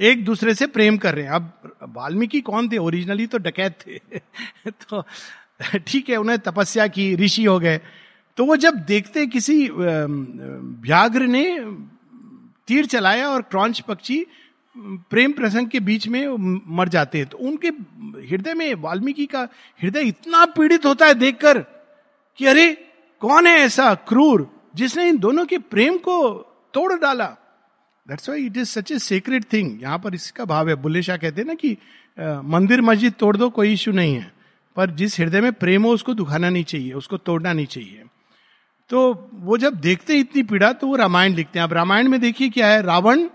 एक 0.00 0.24
दूसरे 0.24 0.54
से 0.54 0.66
प्रेम 0.66 0.96
कर 0.96 1.14
रहे 1.14 1.24
हैं। 1.24 1.30
अब 1.30 1.52
वाल्मीकि 1.82 2.40
कौन 2.40 2.68
थे? 2.68 2.78
ओरिजिनली 2.78 3.26
तो 3.26 3.38
डकैत 3.38 3.78
थे। 3.86 4.18
तो 4.70 5.06
ठीक 5.86 6.08
है, 6.08 6.16
उन्हें 6.16 6.38
तपस्या 6.38 6.86
की, 6.86 7.16
ऋषि 7.16 7.44
हो 7.44 7.58
गए। 7.58 7.80
तो 8.38 8.44
वो 8.44 8.56
जब 8.56 8.74
देखते 8.86 9.26
किसी 9.26 9.56
व्याघ्र 9.68 11.26
ने 11.26 11.44
तीर 12.68 12.86
चलाया 12.86 13.28
और 13.28 13.42
क्रॉन्च 13.42 13.80
पक्षी 13.80 14.24
प्रेम 15.10 15.32
प्रसंग 15.32 15.68
के 15.68 15.80
बीच 15.80 16.06
में 16.08 16.26
मर 16.76 16.88
जाते 16.88 17.18
हैं। 17.18 17.26
तो 17.26 17.38
उनके 17.38 17.68
हृदय 18.28 18.54
में 18.54 18.74
वाल्मीकि 18.74 19.26
का 19.26 19.42
हृदय 19.82 20.08
इतना 20.08 20.44
पीड़ित 20.46 20.86
होता 20.86 21.06
है 21.06 21.14
देखकर 21.14 21.58
कि 22.38 22.46
अरे 22.46 22.70
कौन 23.22 23.46
है 23.46 23.54
ऐसा 23.58 23.94
क्रूर 24.08 24.48
जिसने 24.76 25.08
इन 25.08 25.18
दोनों 25.18 25.44
के 25.46 25.58
प्रेम 25.58 25.96
को 25.98 26.16
तोड़ 26.74 26.92
डाला? 27.00 27.26
That's 28.06 28.28
why 28.28 28.46
it 28.46 28.56
is 28.56 28.68
such 28.68 28.92
a 28.92 28.98
secret 28.98 29.44
thing 29.52 29.82
यहाँ 29.82 29.98
पर 29.98 30.14
इसका 30.14 30.44
भाव 30.44 30.68
है। 30.68 30.74
बुल्ले 30.76 31.02
शाह 31.02 31.16
कहते 31.16 31.40
हैं 31.40 31.48
ना 31.48 31.54
कि 31.54 31.76
आ, 32.18 32.40
मंदिर 32.42 32.80
मस्जिद 32.82 33.12
तोड़ 33.18 33.36
दो 33.36 33.48
कोई 33.50 33.72
इश्यू 33.72 33.94
नहीं 33.94 34.14
है। 34.14 34.32
पर 34.76 34.90
जिस 34.90 35.18
हृदय 35.20 35.40
में 35.40 35.52
प्रेम 35.52 35.84
हो 35.84 35.92
उसको 35.92 36.14
दुखाना 36.14 36.50
नहीं 36.50 36.64
चाहिए 36.64 36.92
उसको 36.92 37.16
तोड़ना 37.18 37.52
नहीं 37.52 37.66
चाहिए। 37.66 38.02
तो 38.94 39.30
वो 39.34 39.56
जब 39.58 39.74
देखते 39.74 40.12
हैं 40.12 40.20
इतनी 40.20 40.42
पीड़ा 40.42 40.72
तो 40.72 40.86
वो 40.86 40.96
रामायण 40.96 41.34
लिखते 41.34 41.58
हैं। 41.58 41.64
अब 41.64 41.72
रामायण 41.72 42.08
में 42.08 42.20
देखिए 42.20 42.48
क्या 42.48 42.66
है, 42.66 42.82
रावण 42.82 43.28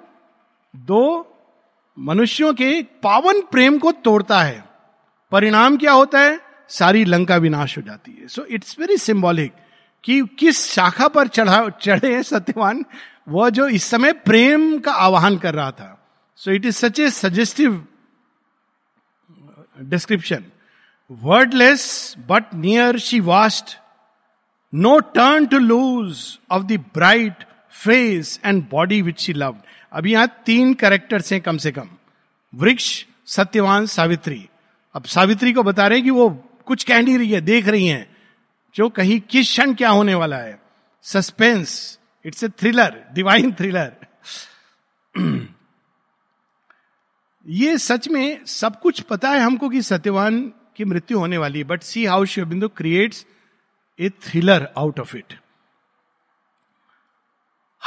दो 0.74 1.04
मनुष्यों 1.98 2.54
के 2.54 2.82
पावन 3.04 3.42
प्रेम 3.42 3.78
को 3.78 3.92
तोड़ता 3.92 4.42
है। 4.42 4.64
परिणाम 5.32 5.78
क्या 5.78 5.92
होता 5.92 6.20
है? 6.20 6.40
सारी 6.70 7.04
लंका 7.06 7.36
विनाश 7.36 7.78
हो 7.78 7.82
जाती 7.82 8.12
है। 8.12 8.28
सो 8.28 8.46
इट्स 8.46 8.80
वेरी 8.80 8.98
सिंबॉलिक 8.98 9.54
कि 10.04 10.22
किस 10.40 10.66
शाखा 10.68 11.08
पर 11.08 11.28
चढ़ा, 11.28 11.70
चढ़े 11.70 12.14
हैं 12.14 12.24
सत्यवान? 12.24 12.86
वह 13.30 13.50
जो 13.50 13.68
इस 13.68 13.84
समय 13.84 14.14
प्रेम 14.14 14.80
का 14.80 14.94
आवाहन 14.94 15.38
कर 15.38 15.56
रहा 15.56 15.72
था। 15.72 16.08
So 16.36 16.52
it 16.52 16.66
is 16.66 16.76
such 16.76 17.00
a 17.00 17.10
suggestive 17.10 17.86
description 19.82 20.46
wordless 21.12 22.16
but 22.30 22.54
near 22.56 22.98
she 23.00 23.20
watched 23.20 23.78
no 24.74 25.00
turn 25.00 25.46
to 25.46 25.58
lose 25.58 26.40
of 26.52 26.64
the 26.64 26.78
bright 26.94 27.44
face 27.72 28.40
and 28.46 28.64
body 28.70 29.02
which 29.02 29.20
she 29.20 29.34
loved 29.34 29.58
अभी 29.94 30.12
यहाँ 30.12 30.28
तीन 30.46 30.74
कैरेक्टर्स 30.74 31.34
हैं 31.34 31.42
कम 31.42 31.58
से 31.58 31.72
कम। 31.72 31.90
वृक्ष, 32.54 33.06
सत्यवान, 33.26 33.86
सावित्री। 33.86 34.50
अब 34.96 35.06
सावित्री 35.06 35.54
को 35.54 35.64
बता 35.64 35.88
रहे 35.88 35.98
हैं 35.98 36.06
कि 36.06 36.12
वो 36.12 36.30
कुछ 36.66 36.84
कह 36.84 37.02
नहीं 37.02 37.18
रही 37.18 37.32
है, 37.32 37.42
देख 37.42 37.68
रही 37.68 37.88
हैं। 37.88 38.18
जो 38.76 38.90
कहीं 38.90 39.20
किस 39.20 39.48
क्षण 39.48 39.74
क्या 39.74 39.90
होने 39.90 40.16
वाला 40.16 40.38
है। 40.38 40.60
Suspense 41.04 42.00
it's 42.26 42.44
a 42.44 42.48
thriller 42.50 43.04
divine 43.14 43.52
thriller 43.52 43.92
ये 47.48 47.78
सच 47.78 48.08
में 48.08 48.46
सब 48.46 48.80
कुछ 48.80 49.00
पता 49.02 49.30
है 49.30 49.40
हमको 49.40 49.70
कि 49.70 49.82
सत्यवान 49.82 50.42
की 50.76 50.86
मृत्यु 50.86 51.20
होने 51.20 51.38
वाली 51.38 51.60
है 51.60 51.66
but 51.66 51.84
see 51.84 52.06
how 52.06 52.26
Aurobindo 52.26 52.68
creates 52.70 53.26
a 54.00 54.10
thriller 54.10 54.68
out 54.78 55.00
of 55.00 55.18
it 55.18 55.34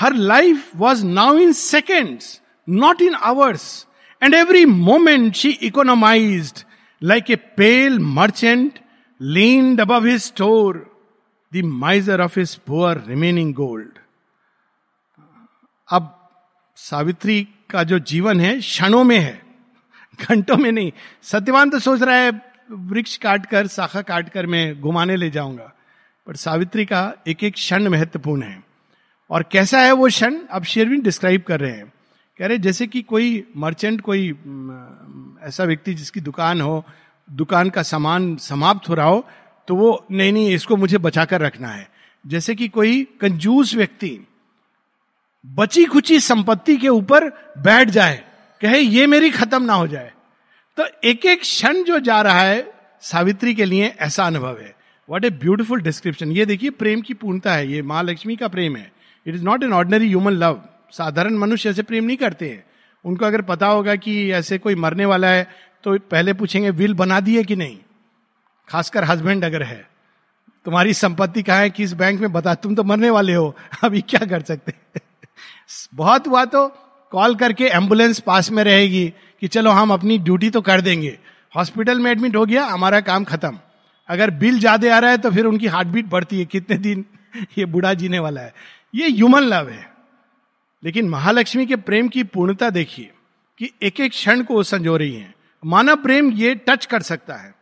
her 0.01 0.15
life 0.15 0.77
was 0.77 1.07
now 1.07 1.39
in 1.39 1.53
seconds 1.53 2.43
not 2.69 3.03
in 3.03 3.15
hours 3.15 3.87
and 4.23 4.35
every 4.35 4.65
moment 4.65 5.35
she 5.35 5.51
economise 5.51 6.65
like 7.03 7.31
a 7.31 7.37
pale 7.37 7.99
merchant 7.99 8.79
above 9.81 10.07
his 10.07 10.23
store 10.23 10.97
the 11.53 11.63
miser 11.65 12.21
of 12.21 12.39
his 12.39 12.55
poor 12.57 13.05
remaining 13.07 13.55
gold 13.55 13.99
अब 15.89 16.19
सावित्री 16.77 17.49
का 17.71 17.83
जो 17.83 17.99
जीवन 17.99 18.41
है, 18.41 18.59
क्षणों 18.59 19.05
में 19.05 19.19
है, 19.19 19.43
घंटों 20.21 20.57
में 20.57 20.73
नहीं। 20.73 20.93
सत्यवान 21.23 21.71
तो 21.71 21.79
सोच 21.79 22.03
रहा 22.03 22.17
है, 22.17 22.31
वृक्ष 22.71 23.17
काटकर, 23.17 23.67
शाखा 23.67 24.03
काटकर 24.03 24.47
मैं 24.47 24.81
घुमाने 24.81 25.17
ले 25.17 25.31
जाऊँगा। 25.31 25.73
पर 26.27 26.37
सावित्री 26.37 26.85
का 26.85 27.13
एक 27.27 27.43
एक 27.45 27.55
क्षण 27.55 27.89
महत्वपूर्ण 27.89 28.43
है। 28.43 28.63
और 29.31 29.43
कैसा 29.43 29.81
है 29.81 29.93
वो 29.93 30.09
क्षण? 30.09 30.35
अब 30.51 30.65
शेरविन 30.65 31.01
डिस्क्राइब 31.03 31.43
कर 31.43 31.61
रहे 31.61 31.71
हैं। 31.71 31.93
कह 32.39 32.47
रहे 32.47 32.59
जैसे 32.59 32.87
कि 32.87 33.03
कोई 33.03 33.45
मर्चेंट, 33.57 34.01
कोई 34.01 34.29
ऐसा 35.43 35.65
व्यक्ति 35.65 35.95
जिसकी 35.95 36.21
दुकान 36.21 36.61
हो, 36.61 36.85
दुकान 37.29 37.71
का 37.71 37.83
सामान 37.83 38.37
समाप्त 38.37 38.89
हो 38.89 38.95
रहा 38.95 39.07
हो 39.07 39.27
तो 39.69 39.75
वो, 39.77 40.07
नहीं 40.11 40.33
नहीं, 40.33 40.55
इसको 40.55 40.77
मुझे 40.77 40.99
बचाकर 40.99 41.41
रखना 41.41 41.69
है। 41.69 41.89
जैसे 42.27 42.55
कि 42.55 42.69
कोई 42.69 43.03
कंजूस 43.21 43.75
व्यक्ति 43.75 44.19
बची 45.47 45.85
खुची 45.85 46.19
संपत्ति 46.21 46.77
के 46.77 46.89
ऊपर 46.89 47.29
बैठ 47.59 47.89
जाए, 47.89 48.23
कहे, 48.61 48.79
ये 48.79 49.07
मेरी 49.07 49.31
खत्म 49.31 49.63
ना 49.63 49.75
हो 49.75 49.87
जाए। 49.87 50.13
तो 50.79 50.87
एक 51.05 51.27
एक 51.27 51.41
क्षण 51.41 51.83
जो 51.83 51.99
जा 51.99 52.21
रहा 52.23 52.41
है 52.41 52.73
सावित्री 53.03 53.55
के 53.55 53.65
लिए 53.65 53.95
ऐसा 54.01 54.27
अनुभव 54.27 54.59
है। 54.61 54.75
वॉट 55.13 55.25
ए 55.25 55.31
ब्यूटिफुल 55.31 55.81
डिस्क्रिप्शन 55.81 56.31
ये 56.33 56.45
देखिए, 56.47 56.71
प्रेम 56.71 57.01
की 57.01 57.15
पूर्णता 57.15 57.55
है 57.55 57.73
ये 57.73 57.83
महालक्ष्मी 57.83 58.37
का 58.37 58.49
प्रेम 58.49 58.77
है। 58.77 58.93
It 59.27 59.35
is 59.35 59.45
not 59.45 59.63
an 59.63 59.73
ordinary 59.73 60.09
human 60.09 60.33
love 60.33 60.63
साधारण 60.93 61.35
मनुष्य 61.35 61.71
ऐसे 61.71 61.83
प्रेम 61.83 62.05
नहीं 62.05 62.17
करते 62.17 62.49
हैं। 62.49 62.65
उनको 63.05 63.27
अगर 63.27 63.43
पता 63.43 63.67
होगा 63.67 63.95
कि 63.97 64.31
ऐसे 64.33 64.59
कोई 64.59 64.75
मरने 64.75 65.05
वाला 65.05 65.29
है 65.29 65.47
तो 65.85 65.99
पहले 65.99 66.33
पूछेंगे 66.33 66.71
विल 66.71 66.95
बना 66.95 67.21
दिए 67.21 67.43
कि 67.45 67.57
नहीं? 67.57 67.79
खासकर 68.69 69.05
हस्बैंड 69.05 69.45
अगर 69.45 69.63
है, 69.63 69.89
तुम्हारी 70.65 70.95
संपत्ति 70.95 71.43
कहा 71.43 71.57
है? 71.57 71.71
किस 71.71 71.93
बैंक 71.93 72.21
में? 72.21 72.33
बता, 72.33 72.55
तुम 72.55 72.75
तो 72.75 72.85
मरने 72.85 73.11
वाले 73.11 73.35
हो। 73.35 73.57
अभी 73.85 74.01
क्या 74.01 74.27
कर 74.27 74.43
सकते 74.43 75.01
बहुत 75.95 76.29
हुआ 76.29 76.45
तो 76.45 76.69
कॉल 77.11 77.35
करके 77.35 77.65
एंबुलेंस 77.65 78.21
पास 78.21 78.51
में 78.51 78.65
रहेगी 78.65 79.13
कि 79.41 79.49
चलो, 79.49 79.71
हम 79.71 79.93
अपनी 79.93 80.19
ड्यूटी 80.19 80.51
तो 80.51 80.61
कर 80.61 80.81
देंगे। 80.81 81.19
हॉस्पिटल 81.57 82.01
में 82.01 82.11
एडमिट 82.11 82.37
हो 82.37 82.47
गया, 82.47 82.65
हमारा 82.65 83.01
काम 83.01 83.25
खत्म। 83.25 83.59
अगर 84.09 84.31
बिल 84.31 84.59
ज़्यादा 84.59 84.95
आ 84.97 84.99
रहा 84.99 85.11
है 85.11 85.19
तो 85.19 85.31
फिर 85.31 85.47
उनकी 85.47 85.67
हार्ट 85.67 85.89
बीट 85.89 86.07
बढ़ती 86.07 86.39
है। 86.39 86.45
कितने 86.45 86.77
दिन 86.79 87.05
ये 87.59 87.65
बूढ़ा 87.65 87.93
जीने 87.95 88.19
वाला 88.19 88.41
है। 88.41 88.55
ये 88.95 89.09
ह्यूमन 89.09 89.43
लव 89.43 89.69
है। 89.69 89.91
लेकिन 90.83 91.09
महालक्ष्मी 91.09 91.67
के 91.67 91.77
प्रेम 91.79 92.09
की 92.09 92.23
पूर्णता 92.25 92.71
देखिए 92.71 93.11
कि 93.61 93.71
एक 93.83 94.01
एक 94.01 94.11
क्षण 94.11 94.43
को 94.43 94.63
संजो 94.63 94.97
रही 94.97 95.15
है। 95.15 95.35
मानव 95.63 95.97
प्रेम 95.97 96.31
ये 96.33 96.55
टच 96.69 96.87
कर 96.87 97.03
सकता 97.03 97.37
है। 97.37 97.55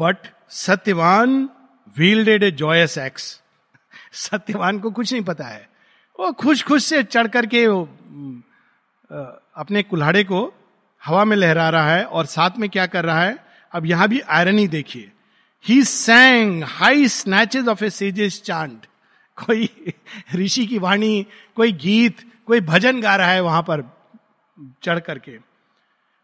But 0.00 0.26
Satyavan 0.50 1.48
wielded 1.96 2.42
a 2.42 2.50
joyous 2.50 2.96
axe 2.98 3.24
Satyavan 4.12 4.78
को 4.78 4.90
कुछ 4.90 5.12
नहीं 5.12 5.22
पता 5.24 5.44
है। 5.44 5.68
वो 6.18 6.32
खुश 6.32 6.62
खुश 6.64 6.84
से 6.84 7.02
चढ़ 7.02 7.26
करके 7.28 7.64
अपने 9.60 9.82
कुल्हाड़े 9.82 10.24
को 10.24 10.42
हवा 11.02 11.24
में 11.24 11.36
लहरा 11.36 11.68
रहा 11.70 11.94
है 11.94 12.04
और 12.04 12.26
साथ 12.26 12.58
में 12.58 12.68
क्या 12.70 12.86
कर 12.86 13.04
रहा 13.04 13.22
है? 13.22 13.36
अब 13.72 13.86
यहाँ 13.86 14.08
भी 14.08 14.20
आयरनी 14.20 14.66
देखिए। 14.68 15.10
He 15.64 15.82
sang 15.84 16.62
high 16.64 17.08
snatches 17.08 17.68
of 17.68 17.84
a 17.84 17.90
sage's 17.90 18.40
chant 18.42 18.86
कोई 19.36 19.68
ऋषि 20.34 20.66
की 20.66 20.78
वाणी, 20.78 21.26
कोई 21.56 21.72
गीत, 21.72 22.16
कोई 22.46 22.60
भजन 22.60 23.00
गा 23.00 23.14
रहा 23.16 23.30
है 23.30 23.40
वहाँ 23.40 23.62
पर 23.62 23.82
चढ़ 24.82 24.98
करके। 24.98 25.38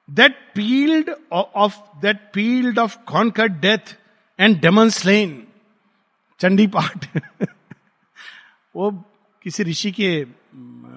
That 0.09 0.37
peeled 0.55 1.11
off 1.33 1.77
that 2.03 2.21
peeled 2.35 2.79
off 2.79 2.97
conquered 3.07 3.61
death 3.61 3.97
and 4.39 4.61
demon 4.61 4.89
slain 4.89 5.43
Chandi 6.41 6.67
Path. 6.67 7.07
वो 8.77 8.91
किसी 9.43 9.63
ऋषि 9.63 9.91
के 9.91 10.11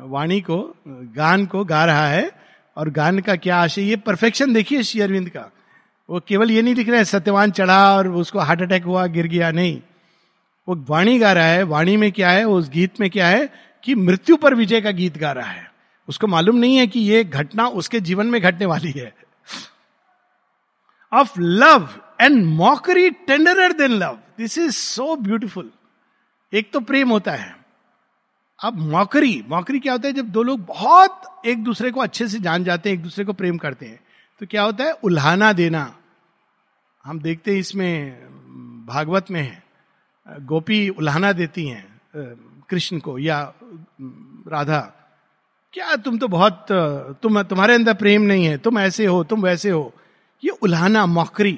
वाणी 0.09 0.41
को, 0.41 0.57
गान 0.87 1.45
को 1.45 1.63
गा 1.65 1.85
रहा 1.85 2.07
है। 2.07 2.29
और 2.79 2.89
गान 2.89 3.19
का 3.19 3.35
क्या 3.35 3.57
आशय 3.57 3.81
ये 3.81 3.95
परफेक्शन 3.95 4.53
देखिए 4.53 4.83
श्री 4.83 5.01
अरविंद 5.01 5.29
का। 5.29 5.51
वो 6.09 6.19
केवल 6.19 6.51
ये 6.51 6.61
नहीं 6.61 6.75
लिख 6.75 6.87
रहे 6.87 6.97
हैं, 6.97 7.03
सत्यवान 7.03 7.51
चढ़ा 7.51 7.95
और 7.97 8.07
उसको 8.07 8.39
हार्ट 8.39 8.61
अटैक 8.61 8.83
हुआ, 8.83 9.07
गिर 9.07 9.27
गया, 9.27 9.51
नहीं। 9.51 9.81
वो 10.67 10.85
वाणी 10.89 11.19
गा 11.19 11.33
रहा 11.33 11.45
है, 11.45 11.63
वाणी 11.63 11.97
में 11.97 12.11
क्या 12.11 12.29
है, 12.29 12.43
उस 12.43 12.69
गीत 12.69 12.99
में 12.99 13.09
क्या 13.09 13.27
है 13.27 13.49
कि 13.83 13.95
मृत्यु 13.95 14.37
पर 14.37 14.55
विजय 14.55 14.81
का 14.81 14.91
गीत 14.91 15.17
गा 15.17 15.31
रहा 15.31 15.49
है। 15.49 15.71
उसको 16.07 16.27
मालूम 16.27 16.55
नहीं 16.55 16.77
है 16.77 16.87
कि 16.87 16.99
ये 16.99 17.23
घटना 17.23 17.67
उसके 17.67 17.99
जीवन 17.99 18.27
में 18.27 18.41
घटने 18.41 18.65
वाली 18.65 18.91
है। 18.91 19.13
Of 21.13 21.39
love 21.39 21.89
and 22.21 22.45
mockery 22.45 23.09
tenderer 23.09 23.73
than 23.73 23.91
love 23.91 24.19
this 24.37 24.57
is 24.57 24.71
so 24.71 25.15
beautiful 25.15 25.71
एक 26.53 26.71
तो 26.73 26.79
प्रेम 26.79 27.09
होता 27.09 27.31
है। 27.31 27.58
अब 28.59 28.77
मौकरी 28.81 29.43
मौकरी 29.49 29.79
क्या 29.79 29.93
होता 29.93 30.07
है 30.07 30.13
जब 30.13 30.29
दो 30.29 30.43
लोग 30.43 30.65
बहुत 30.65 31.21
एक 31.45 31.63
दूसरे 31.63 31.91
को 31.91 31.99
अच्छे 32.01 32.27
से 32.27 32.39
जान 32.39 32.63
जाते 32.63 32.89
हैं, 32.89 32.97
एक 32.97 33.03
दूसरे 33.03 33.25
को 33.25 33.33
प्रेम 33.33 33.57
करते 33.57 33.85
हैं 33.85 33.99
तो 34.41 34.45
क्या 34.45 34.63
होता 34.63 34.83
है? 34.83 34.91
उल्हाना 34.93 35.51
देना। 35.53 35.95
हम 37.05 37.19
देखते 37.19 37.51
हैं 37.51 37.59
इसमें, 37.59 38.85
भागवत 38.87 39.31
में 39.31 39.41
है, 39.41 39.63
गोपी 40.27 40.87
उल्हाना 40.89 41.31
देती 41.33 41.65
हैं 41.67 41.85
कृष्ण 42.69 42.99
को 42.99 43.17
या 43.19 43.41
राधा, 44.47 44.79
क्या 45.73 45.95
तुम 45.95 46.17
तो 46.17 46.27
बहुत 46.27 46.65
तुम, 47.23 47.41
तुम्हारे 47.43 47.73
अंदर 47.75 47.93
प्रेम 47.93 48.21
नहीं 48.21 48.45
है, 48.45 48.57
तुम 48.57 48.79
ऐसे 48.79 49.05
हो, 49.05 49.23
तुम 49.23 49.41
वैसे 49.41 49.69
हो। 49.69 49.93
ये 50.43 50.49
उल्हाना, 50.51 51.05
मौकरी। 51.05 51.57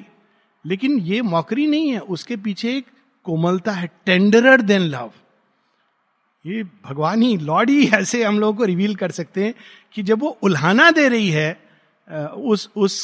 लेकिन 0.64 0.98
ये 1.00 1.20
मौकरी 1.22 1.66
नहीं 1.66 1.90
है, 1.90 1.98
उसके 2.00 2.36
पीछे 2.36 2.76
एक 2.76 2.86
कोमलता 3.26 3.72
है, 3.72 3.90
टेंडरर 4.06 4.62
देन 4.62 4.82
लव। 4.82 5.10
ये 6.44 6.62
भगवान 6.84 7.22
ही 7.22 7.36
लॉर्ड 7.38 7.70
ही 7.70 7.86
ऐसे 7.88 8.22
हम 8.24 8.38
लोगों 8.40 8.54
को 8.54 8.64
रिवील 8.64 8.94
कर 8.94 9.10
सकते 9.10 9.44
हैं 9.44 9.54
कि 9.94 10.02
जब 10.02 10.20
वो 10.20 10.28
उल्हाना 10.42 10.90
दे 10.90 11.08
रही 11.08 11.28
है 11.30 11.50
उस 12.44 12.68
उस 12.76 12.96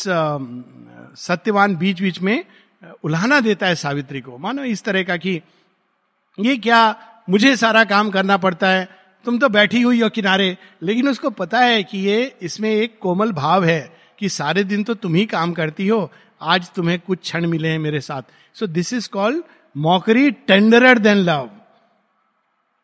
सत्यवान 1.16 1.76
बीच 1.76 2.00
बीच 2.02 2.20
में 2.20 2.44
उल्हाना 3.04 3.38
देता 3.40 3.66
है 3.66 3.74
सावित्री 3.74 4.20
को। 4.20 4.38
मानो 4.38 4.64
इस 4.64 4.82
तरह 4.84 5.02
का 5.02 5.16
कि 5.16 5.40
ये 6.38 6.56
क्या 6.56 6.80
मुझे 7.30 7.54
सारा 7.56 7.84
काम 7.84 8.10
करना 8.10 8.36
पड़ता 8.36 8.68
है, 8.68 8.88
तुम 9.24 9.38
तो 9.38 9.48
बैठी 9.48 9.82
हुई 9.82 10.00
हो 10.00 10.08
किनारे, 10.08 10.56
लेकिन 10.82 11.08
उसको 11.08 11.30
पता 11.30 11.60
है 11.60 11.82
कि 11.82 11.98
ये, 11.98 12.36
इसमें 12.42 12.70
एक 12.70 12.98
कोमल 13.00 13.32
भाव 13.32 13.64
है 13.64 13.80
कि 14.18 14.28
सारे 14.28 14.64
दिन 14.64 14.82
तो 14.84 14.94
तुम 14.94 15.14
ही 15.14 15.24
काम 15.26 15.52
करती 15.52 15.88
हो, 15.88 16.10
आज 16.40 16.70
तुम्हें 16.70 16.98
कुछ 17.00 17.18
क्षण 17.20 17.46
मिले 17.46 17.68
हैं 17.68 17.78
मेरे 17.78 18.00
साथ। 18.00 18.22
So 18.54 18.66
this 18.66 18.92
is 18.92 19.08
called 19.08 19.42
mockery 19.76 20.30
tenderer 20.30 20.98
than 20.98 21.16
love 21.16 21.50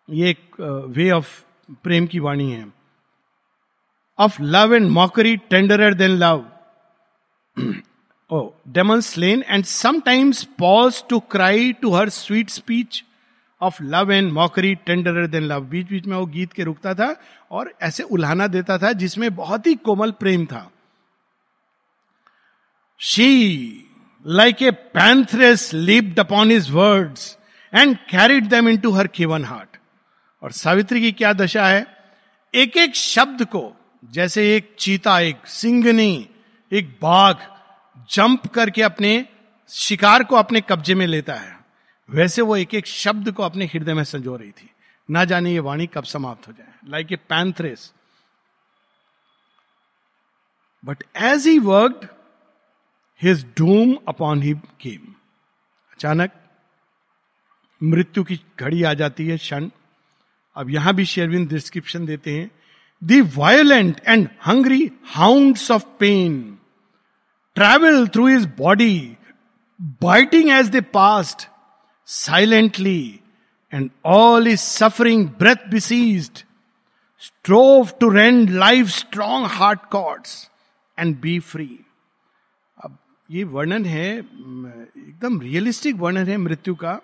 ये 0.09 0.31
एक 0.31 0.61
वे 0.97 1.11
ऑफ़ 1.11 1.29
प्रेम 1.83 2.07
की 2.07 2.19
वाणी 2.19 2.51
है। 2.51 2.67
Of 4.19 4.43
love 4.43 4.75
and 4.75 4.91
mockery 4.91 5.37
tenderer 5.37 5.95
than 5.95 6.11
love 6.11 6.45
demon 8.69 9.01
slain 9.01 9.45
and 9.49 9.65
sometimes 9.65 10.43
pause 10.59 11.03
to 11.11 11.19
cry 11.31 11.73
to 11.73 11.91
her 11.91 12.09
sweet 12.09 12.51
speech 12.51 13.03
of 13.61 13.83
love 13.83 14.13
and 14.13 14.33
mockery 14.33 14.75
tenderer 14.87 15.27
than 15.27 15.43
love 15.43 15.65
बीच 15.65 15.89
बीच 15.89 16.07
में 16.07 16.17
वो 16.17 16.27
गीत 16.27 16.53
के 16.53 16.65
रुकता 16.65 16.95
था 16.95 17.15
और 17.51 17.73
ऐसे 17.83 18.03
उल्हाना 18.03 18.47
देता 18.47 18.79
था 18.79 18.93
जिसमें 18.93 19.35
बहुत 19.35 19.67
ही 19.67 19.75
कोमल 19.75 20.11
प्रेम 20.11 20.47
था। 20.47 20.71
She 23.01 23.91
like 24.27 24.63
a 24.63 24.71
panthress 24.71 25.73
leaped 25.75 26.21
upon 26.21 26.51
his 26.51 26.71
words 26.71 27.37
and 27.73 27.97
carried 28.11 28.49
them 28.49 28.69
into 28.79 28.91
her 28.91 29.07
cavern 29.07 29.45
heart 29.45 29.74
और 30.45 30.53
सावित्री 30.53 31.01
की 31.01 31.13
क्या 31.13 31.33
दशा 31.33 31.67
है? 31.67 31.87
एक 32.55 32.77
एक 32.77 32.95
शब्द 32.95 33.45
को, 33.45 33.77
जैसे 34.05 34.57
एक 34.57 34.77
चीता, 34.79 35.21
एक 35.21 35.47
सिंगनी, 35.47 36.29
एक 36.73 36.99
बाघ, 37.03 37.35
जंप 38.11 38.47
करके 38.47 38.83
अपने 38.83 39.27
शिकार 39.69 40.25
को 40.25 40.37
अपने 40.37 40.61
कब्जे 40.61 40.95
में 40.95 41.07
लेता 41.07 41.35
है। 41.35 41.59
वैसे 42.09 42.43
वो 42.43 42.57
एक 42.57 42.75
एक 42.75 42.87
शब्द 42.87 43.31
को 43.33 43.43
अपने 43.43 43.65
हृदय 43.65 43.95
में 43.95 44.05
संजो 44.05 44.37
रही 44.37 44.51
थी। 44.51 44.71
ना 45.11 45.25
जाने 45.25 45.53
ये 45.53 45.59
वाणी 45.59 45.87
कब 45.87 46.05
समाप्त 46.05 46.49
हो 46.49 46.53
जाए। 46.53 46.73
Like 46.89 47.13
a 47.13 47.17
panthress 47.17 47.93
but 50.85 51.05
as 51.17 51.47
he 51.47 51.59
worked 51.59 52.09
his 53.23 53.47
doom 53.59 53.97
upon 54.09 54.43
he 54.43 54.53
came 54.81 55.15
अचानक 55.93 56.31
मृत्यु 57.83 58.25
की 58.25 58.41
घड़ी 58.61 58.83
आ 58.83 58.95
जाती 58.95 59.27
है 59.29 59.39
क्षण। 59.39 59.71
अब 60.57 60.71
यहाँ 60.71 60.95
भी 60.95 61.05
शेरविन 61.05 61.47
डिस्क्रिप्शन 61.47 62.07
देते 62.07 62.33
हैं 62.39 62.51
the 63.03 63.21
violent 63.37 64.01
and 64.09 64.29
hungry 64.47 64.91
hounds 65.15 65.71
of 65.71 65.85
pain 66.01 66.41
travel 67.57 68.07
through 68.09 68.29
his 68.29 68.47
body 68.59 69.17
biting 70.03 70.51
as 70.51 70.69
they 70.69 70.81
passed 70.81 71.49
silently 72.09 73.21
and 73.73 73.91
all 74.07 74.49
his 74.49 74.61
suffering 74.61 75.29
breath 75.39 75.69
besieged 75.71 76.45
strove 77.21 77.91
to 78.01 78.09
rend 78.09 78.51
life 78.51 78.87
strong 78.87 79.47
heart 79.51 79.81
cords 79.91 80.51
and 80.99 81.17
be 81.21 81.39
free 81.39 81.69
अब 82.85 82.97
ये 83.29 83.45
वर्णन 83.45 83.85
है 83.85 84.11
एकदम 84.19 85.41
realistic 85.41 85.97
वर्णन 85.97 86.29
है 86.29 86.37
मृत्यु 86.37 86.75
का। 86.75 87.01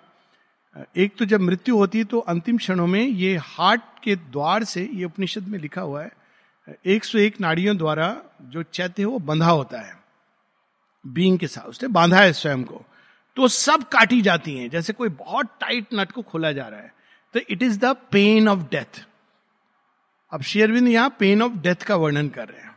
एक 0.97 1.15
तो 1.17 1.25
जब 1.25 1.41
मृत्यु 1.41 1.77
होती 1.77 1.97
है 1.97 2.03
तो 2.03 2.19
अंतिम 2.19 2.57
क्षणों 2.57 2.87
में 2.87 3.01
ये 3.01 3.35
हार्ट 3.37 3.81
के 4.03 4.15
द्वार 4.15 4.63
से 4.63 4.89
ये 4.93 5.05
उपनिषद 5.05 5.47
में 5.47 5.57
लिखा 5.59 5.81
हुआ 5.81 6.03
है, 6.03 6.11
एक 6.85 7.03
सौ 7.03 7.17
एक 7.17 7.39
नाड़ियों 7.41 7.75
द्वारा 7.77 8.15
जो 8.43 8.63
चैत्य 8.63 9.01
है 9.01 9.07
वो 9.07 9.19
बंधा 9.21 9.49
होता 9.49 9.81
है, 9.81 9.93
बींग 11.05 11.37
के 11.39 11.47
साथ, 11.47 11.63
उसने 11.63 11.89
बांधा 11.89 12.19
है 12.19 12.33
स्वयं 12.33 12.63
को। 12.63 12.83
तो 13.37 13.47
सब 13.47 13.83
काटी 13.89 14.21
जाती 14.21 14.57
हैं, 14.57 14.69
जैसे 14.69 14.93
कोई 14.93 15.09
बहुत 15.09 15.49
टाइट 15.61 15.93
नट 15.93 16.11
को 16.11 16.21
खोला 16.21 16.51
जा 16.51 16.67
रहा 16.67 16.79
है। 16.79 16.93
तो 17.33 17.39
it 17.49 17.63
is 17.63 17.79
the 17.79 17.95
pain 18.11 18.47
of 18.47 18.59
death 18.71 19.05
अब 20.31 20.41
शेयरविंद 20.43 20.87
यहाँ 20.87 21.15
पेन 21.19 21.41
ऑफ़ 21.41 21.53
डेथ 21.53 21.83
का 21.83 21.95
वर्णन 21.95 22.27
कर 22.29 22.47
रहे 22.47 22.61
हैं। 22.61 22.75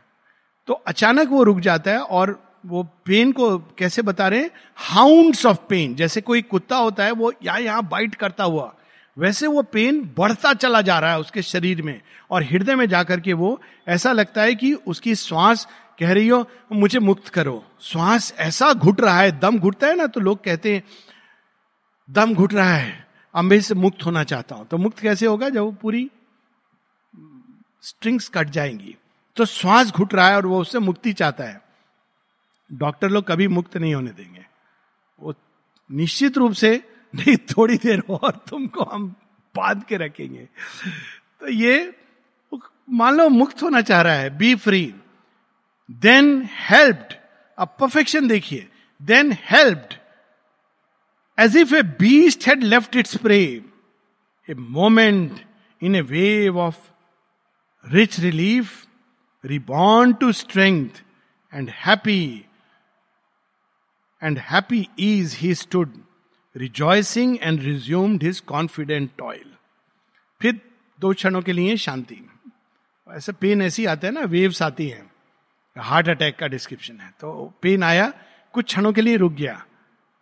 तो 0.67 0.73
अचानक 0.73 1.29
वो 1.29 1.43
रुक 1.43 1.59
जाता 1.59 1.91
है 1.91 1.99
और 1.99 2.39
वो 2.65 2.83
पेन 3.05 3.31
को 3.31 3.57
कैसे 3.77 4.01
बता 4.01 4.27
रहे 4.27 4.39
हैं? 4.39 4.49
हाउंड्स 4.75 5.45
ऑफ़ 5.45 5.57
पेन 5.69 5.95
जैसे 5.95 6.21
कोई 6.21 6.41
कुत्ता 6.41 6.77
होता 6.77 7.03
है, 7.03 7.11
वो 7.11 7.33
यहाँ 7.43 7.59
यहाँ 7.59 7.87
बाइट 7.87 8.15
करता 8.15 8.43
हुआ, 8.43 8.73
वैसे 9.17 9.47
वो 9.47 9.61
पेन 9.63 10.01
बढ़ता 10.17 10.53
चला 10.53 10.81
जा 10.81 10.99
रहा 10.99 11.11
है 11.11 11.19
उसके 11.19 11.41
शरीर 11.41 11.81
में 11.81 12.01
और 12.31 12.43
हृदय 12.43 12.75
में 12.75 12.85
जाकर 12.89 13.19
के 13.19 13.33
वो 13.33 13.61
ऐसा 13.87 14.11
लगता 14.11 14.41
है 14.41 14.55
कि 14.55 14.73
उसकी 14.73 15.15
श्वास 15.15 15.67
कह 15.99 16.11
रही 16.13 16.27
हो, 16.27 16.45
मुझे 16.71 16.99
मुक्त 16.99 17.27
करो। 17.27 17.63
श्वास 17.81 18.33
ऐसा 18.37 18.73
घुट 18.73 19.01
रहा 19.01 19.19
है, 19.19 19.39
दम 19.39 19.59
घुटता 19.59 19.87
है 19.87 19.95
ना 19.95 20.07
तो 20.07 20.19
लोग 20.19 20.43
कहते 20.43 20.73
हैं, 20.73 20.83
दम 22.09 22.33
घुट 22.33 22.53
रहा 22.53 22.73
है 22.73 23.07
अम्बे 23.35 23.61
से 23.61 23.75
मुक्त 23.75 24.05
होना 24.05 24.23
चाहता 24.23 24.55
हूँ। 24.55 24.67
तो 24.67 24.77
मुक्त 24.77 24.99
कैसे 24.99 25.25
होगा? 25.25 25.49
जब 25.49 25.61
वो 25.61 25.71
पूरी 25.71 26.09
स्ट्रिंग्स 27.83 28.29
कट 28.29 28.49
जाएँगी। 28.49 28.95
तो 29.35 29.45
श्वास 29.45 29.91
घुट 29.91 30.13
रहा 30.13 30.27
है 30.27 30.35
और 30.35 30.45
वो 30.45 30.61
उससे 30.61 30.79
मुक्ति 30.79 31.13
चाहता 31.13 31.43
है। 31.43 31.61
डॉक्टर 32.73 33.09
लोग 33.09 33.27
कभी 33.27 33.47
मुक्त 33.47 33.77
नहीं 33.77 33.93
होने 33.95 34.11
देंगे। 34.11 34.45
वो 35.19 35.33
निश्चित 35.89 36.37
रूप 36.37 36.53
से, 36.53 36.75
नहीं, 37.15 37.37
थोड़ी 37.37 37.75
देर 37.77 37.99
और 38.09 38.41
तुमको 38.49 38.83
हम 38.83 39.15
बाँध 39.55 39.83
के 39.83 39.97
रखेंगे। 39.97 40.47
तो 41.41 41.47
ये, 41.47 41.93
मान 42.89 43.15
लो 43.17 43.29
मुक्त 43.29 43.63
होना 43.63 43.81
चाह 43.81 44.01
रहा 44.01 44.13
है 44.13 44.37
बी 44.37 44.55
फ्री 44.55 44.93
देन 45.89 46.49
हेल्प्ड 46.69 47.13
अब 47.57 47.75
परफेक्शन 47.79 48.27
देखिए 48.27 48.67
then 49.01 49.31
helped 49.31 49.93
as 51.37 51.57
if 51.57 51.75
a 51.75 51.81
beast 51.99 52.47
had 52.47 52.63
left 52.63 52.95
its 52.95 53.17
prey 53.17 53.39
a 54.49 54.53
moment 54.53 55.39
in 55.81 55.95
a 55.95 56.01
wave 56.01 56.59
of 56.59 56.77
rich 57.85 58.19
relief 58.19 58.85
reborn 59.43 60.13
to 60.13 60.31
strength 60.31 61.03
and 61.53 61.69
happy 61.69 62.45
and 64.25 64.39
happy 64.41 64.87
ease 64.99 65.35
he 65.39 65.53
stood 65.55 65.93
rejoicing 66.55 67.37
and 67.41 67.61
resumed 67.61 68.23
his 68.23 68.39
confident 68.39 69.09
toil 69.17 69.51
फिर 70.41 70.59
दो 70.99 71.13
क्षणों 71.13 71.41
के 71.41 71.53
लिए 71.53 71.77
शांति। 71.77 72.21
ऐसे 73.07 73.31
pen 73.31 73.61
ऐसी 73.61 73.85
आते 73.85 74.07
हैं 74.07 74.13
ना 74.13 74.21
वेव्स 74.21 74.61
आती 74.61 74.87
हैं। 74.87 75.11
हार्ट 75.75 76.09
अटैक 76.09 76.35
का 76.35 76.47
डिस्क्रिप्शन 76.47 76.99
है। 76.99 77.09
तो 77.21 77.53
पेन 77.61 77.83
आया, 77.83 78.11
कुछ 78.53 78.65
क्षणों 78.65 78.91
के 78.93 79.01
लिए 79.01 79.17
रुक 79.17 79.33
गया। 79.33 79.53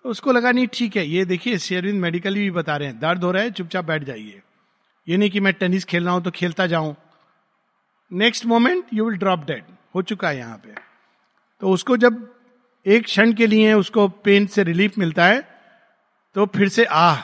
तो 0.05 0.09
उसको 0.09 0.31
लगा, 0.31 0.51
नहीं, 0.51 0.67
ठीक 0.73 0.95
है, 0.97 1.05
ये 1.07 1.25
देखिए 1.25 1.57
शेरविंद 1.57 2.01
मेडिकली 2.01 2.39
भी 2.39 2.51
बता 2.51 2.77
रहे 2.77 2.87
हैं, 2.87 2.99
दर्द 2.99 3.23
हो 3.23 3.31
रहा 3.31 3.43
है, 3.43 3.51
चुपचाप 3.51 3.85
बैठ 3.85 4.03
जाइए। 4.03 4.41
ये 5.07 5.17
नहीं 5.17 5.29
कि 5.29 5.39
मैं 5.39 5.53
टेनिस 5.53 5.85
खेल 5.85 6.03
रहा 6.05 6.13
हूँ 6.13 6.23
तो 6.23 6.31
खेलता 6.31 6.67
जाऊँ। 6.67 6.95
Next 8.11 8.45
moment 8.45 8.85
you 8.93 9.05
will 9.05 9.17
drop 9.17 9.45
dead 9.45 9.63
हो 9.95 10.01
चुका 10.01 10.29
है 10.29 10.37
यहाँ 10.37 10.57
पे। 10.57 10.75
तो 11.61 11.69
उसको 11.69 11.97
जब 11.97 12.21
एक 12.85 13.03
क्षण 13.05 13.33
के 13.33 13.47
लिए 13.47 13.73
उसको 13.73 14.07
पेन 14.07 14.45
से 14.47 14.63
रिलीफ 14.63 14.97
मिलता 14.97 15.25
है 15.25 15.41
तो 16.35 16.45
फिर 16.45 16.69
से, 16.69 16.85
आह, 16.85 17.17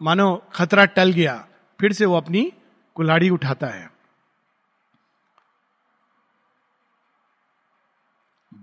मानो 0.00 0.34
खतरा 0.54 0.84
टल 0.84 1.12
गया। 1.12 1.34
फिर 1.80 1.92
से 1.92 2.04
वो 2.04 2.16
अपनी 2.16 2.52
कुल्हाड़ी 2.94 3.30
उठाता 3.30 3.66
है। 3.66 3.90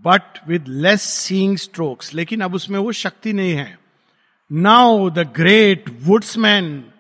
But 0.06 0.48
with 0.48 0.66
less 0.68 1.02
seeing 1.02 1.58
strokes 1.58 2.14
लेकिन 2.14 2.42
अब 2.42 2.56
उसमें 2.56 2.80
वो 2.80 2.92
शक्ति 2.92 3.34
नहीं 3.34 3.54
है। 3.54 3.78
Now 4.52 5.10
the 5.10 5.20
great 5.36 5.90
woodsman 6.02 6.92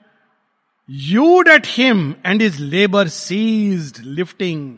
hewed 0.89 1.47
at 1.47 1.67
him 1.67 2.13
and 2.25 2.41
his 2.41 2.62
labour 2.62 3.07
ceased 3.07 4.03
lifting 4.05 4.77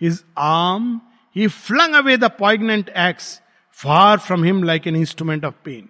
his 0.00 0.22
arm 0.38 1.00
he 1.36 1.46
flung 1.48 1.94
away 1.94 2.16
the 2.16 2.24
poignant 2.24 2.88
axe 2.88 3.40
far 3.82 4.18
from 4.18 4.44
him 4.44 4.62
like 4.62 4.86
an 4.86 4.96
instrument 4.96 5.44
of 5.44 5.54
pain 5.64 5.88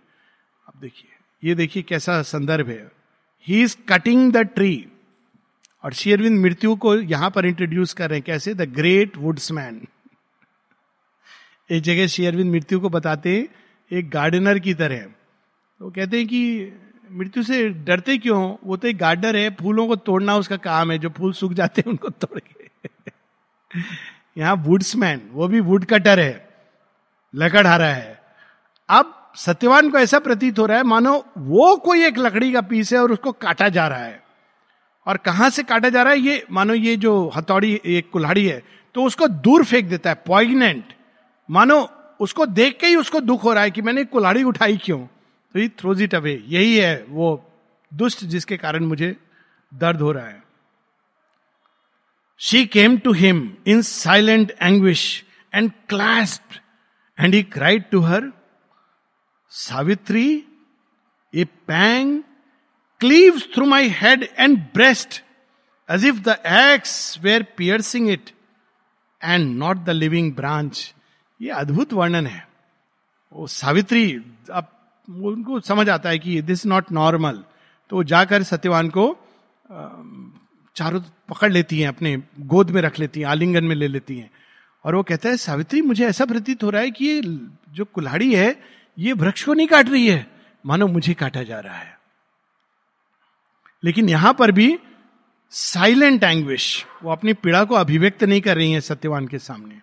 अब 0.69 0.81
देखिए, 0.81 1.11
ये 1.49 1.55
देखिए 1.55 1.83
कैसा 1.83 2.23
संदर्भ 2.23 2.69
है। 2.69 2.93
He 3.49 3.63
is 3.63 3.77
cutting 3.89 4.33
the 4.33 4.37
tree 4.37 4.89
और 5.85 5.93
शेयरविंद 5.93 6.41
मृत्यु 6.41 6.77
को 6.77 6.97
यहाँ 6.97 7.31
पर 7.31 7.47
इंट्रोड्यूस 7.47 7.93
कर 7.93 8.11
रहे 8.11 8.19
हैं। 8.19 8.25
कैसे? 8.27 8.55
द 8.55 8.61
ग्रेट 8.61 9.17
वुड्समैन 9.17 9.87
एक 11.71 11.83
जगह 11.83 12.07
शेयरविंद 12.07 12.53
मृत्यु 12.53 12.81
को 12.81 12.89
बताते 12.89 13.37
हैं, 13.37 13.49
एक 13.93 14.11
गार्डनर 14.11 14.59
की 14.59 14.75
तरह। 14.75 14.99
तो 15.79 15.91
कहते 15.91 16.19
हैं 16.19 16.27
कि, 16.27 16.73
मृत्यु 17.13 17.43
से 17.43 17.69
डरते 17.69 18.19
क्यों 18.19 18.57
वो 18.65 18.77
तो 18.77 18.89
एक 18.89 18.97
गार्डनर 18.97 19.37
है, 19.37 19.51
फूलों 19.51 19.87
को 19.87 19.97
तोड़ना 19.97 20.37
उसका 20.37 20.57
काम 20.57 20.93
है। 20.93 20.99
जो 20.99 21.09
फूल 21.09 21.33
सूख 21.33 21.53
जाते 21.53 21.81
हैं, 21.81 21.91
उनको 21.91 22.09
तोड़ 22.09 22.41
के. 22.41 22.71
यहाँ 24.39 24.55
वुड्समैन 24.55 25.23
वो 25.33 25.49
भी 25.49 25.61
वुड 25.61 25.85
कटर 25.85 26.21
है। 26.21 26.46
रहा 27.37 27.93
है। 27.93 28.21
अब 28.89 29.33
सत्यवान 29.37 29.91
को 29.91 29.99
ऐसा 29.99 30.19
प्रतीत 30.19 30.59
हो 30.59 30.67
रहा 30.67 30.77
है, 30.77 30.83
मानो 30.83 31.25
वो 31.39 31.77
कोई 31.77 32.05
एक 32.05 32.19
लकड़ी 32.19 32.53
का 32.53 32.61
पीस 32.61 32.93
है 32.93 32.99
और 32.99 33.13
उसको 33.13 33.33
काटा 33.33 33.69
जा 33.69 33.87
रहा 33.89 33.99
है। 33.99 34.23
और 35.07 35.17
कहाँ 35.17 35.51
से 35.51 35.63
काटा 35.63 35.89
जा 35.89 36.03
रहा 36.03 36.13
है, 36.13 36.19
ये 36.19 36.47
मानो 36.51 36.75
ये 36.75 36.97
जो 36.97 37.29
हथौड़ी 37.37 37.81
एक 37.87 38.11
कुल्हाड़ी 38.11 38.47
है 38.47 38.63
तो 38.95 39.05
उसको 39.05 39.27
दूर 39.29 39.65
फेंक 39.65 39.89
देता 39.89 40.11
है 40.11 40.23
पॉइगनेंट 40.27 40.95
मानो 41.49 41.79
उसको 42.21 42.47
देख 42.47 42.79
के 42.81 42.87
ही 42.87 42.97
उसको 42.97 43.21
दुख 43.21 43.45
हो 43.45 43.53
रहा 43.53 43.63
है 43.63 43.71
कि 43.71 43.83
मैंने 43.83 44.05
कुल्हाड़ी 44.05 44.43
उठाई 44.43 44.77
क्यों? 44.77 44.99
तो 44.99 45.59
ही 45.59 45.69
थ्रोज 45.69 46.03
इट 46.03 46.15
अवे 46.15 46.43
यही 46.47 46.77
है 46.77 47.05
वो 47.09 47.29
दुष्ट 47.93 48.25
जिसके 48.25 48.57
कारण 48.57 48.85
मुझे 48.85 49.17
दर्द 49.75 50.01
हो 50.01 50.13
रहा 50.13 50.27
है। 50.27 50.43
She 52.41 52.65
came 52.67 52.97
to 52.99 53.13
him 53.13 53.51
in 53.67 53.83
silent 53.83 54.53
anguish 54.63 55.25
and 55.55 55.71
clasp 55.89 56.59
and 57.19 57.35
he 57.35 57.43
cried 57.43 57.85
to 57.91 58.01
her 58.01 58.31
Savitri 59.53 60.29
a 61.35 61.45
pang 61.67 62.23
cleaves 63.01 63.49
through 63.55 63.67
my 63.67 63.89
head 63.89 64.29
and 64.39 64.59
breast 64.75 65.23
as 65.89 66.05
if 66.07 66.21
the 66.21 66.37
axe 66.47 67.19
were 67.23 67.43
piercing 67.57 68.11
it 68.11 68.31
and 69.23 69.57
not 69.59 69.85
the 69.85 69.91
living 69.91 70.33
branch 70.35 70.95
ये 71.41 71.51
अद्भुत 71.51 71.93
वर्णन 71.93 72.27
है। 72.27 72.47
वो 73.33 73.47
सावित्री 73.47 74.13
अब 74.53 74.73
उनको 75.09 75.61
समझ 75.61 75.89
आता 75.91 76.09
है 76.09 76.19
कि 76.19 76.41
दिस 76.43 76.65
नॉट 76.67 76.93
नॉर्मल 76.93 77.43
तो 77.91 78.03
जाकर 78.05 78.43
सत्यवान 78.43 78.89
को 78.89 79.07
चारों 80.77 81.01
पकड़ 81.29 81.51
लेती 81.53 81.81
हैं, 81.81 81.89
अपने 81.89 82.17
गोद 82.41 82.71
में 82.71 82.81
रख 82.83 82.99
लेती 82.99 83.21
हैं, 83.21 83.27
आलिंगन 83.27 83.65
में 83.65 83.75
ले 83.77 83.89
लेती 83.89 84.19
हैं। 84.19 84.31
और 84.87 84.95
वो 84.95 85.03
कहता 85.03 85.29
है, 85.29 85.37
सावित्री, 85.37 85.83
मुझे 85.83 86.07
ऐसा 86.07 86.25
प्रतीत 86.25 86.63
हो 86.63 86.71
रहा 86.71 86.83
है 86.83 86.91
कि 86.91 87.07
ये 87.07 87.23
जो 87.69 87.85
कुल्हाड़ी 87.85 88.35
है, 88.35 88.65
ये 88.99 89.13
वृक्ष 89.13 89.45
को 89.45 89.55
नहीं 89.55 89.67
काट 89.67 89.89
रही 89.89 90.07
है। 90.07 90.31
मानो 90.67 90.87
मुझे 90.87 91.15
काटा 91.15 91.43
जा 91.43 91.61
रहा 91.61 91.77
है। 91.77 92.01
लेकिन 93.85 94.09
यहाँ 94.09 94.35
पर 94.35 94.53
भी 94.53 94.79
साइलेंट 95.51 96.25
एंग्विश 96.25 96.87
वो 97.03 97.11
अपनी 97.11 97.33
पीड़ा 97.33 97.65
को 97.65 97.75
अभिव्यक्त 97.75 98.25
नहीं 98.25 98.41
कर 98.41 98.57
रही 98.57 98.73
है 98.73 98.81
सत्यवान 98.81 99.29
के 99.29 99.39
सामने। 99.39 99.81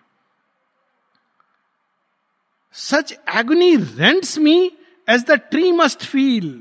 Such 2.72 3.14
agony 3.36 3.86
rends 3.98 4.38
me 4.38 4.72
as 5.10 5.24
the 5.24 5.38
tree 5.38 5.80
must 5.80 6.00
feel 6.00 6.52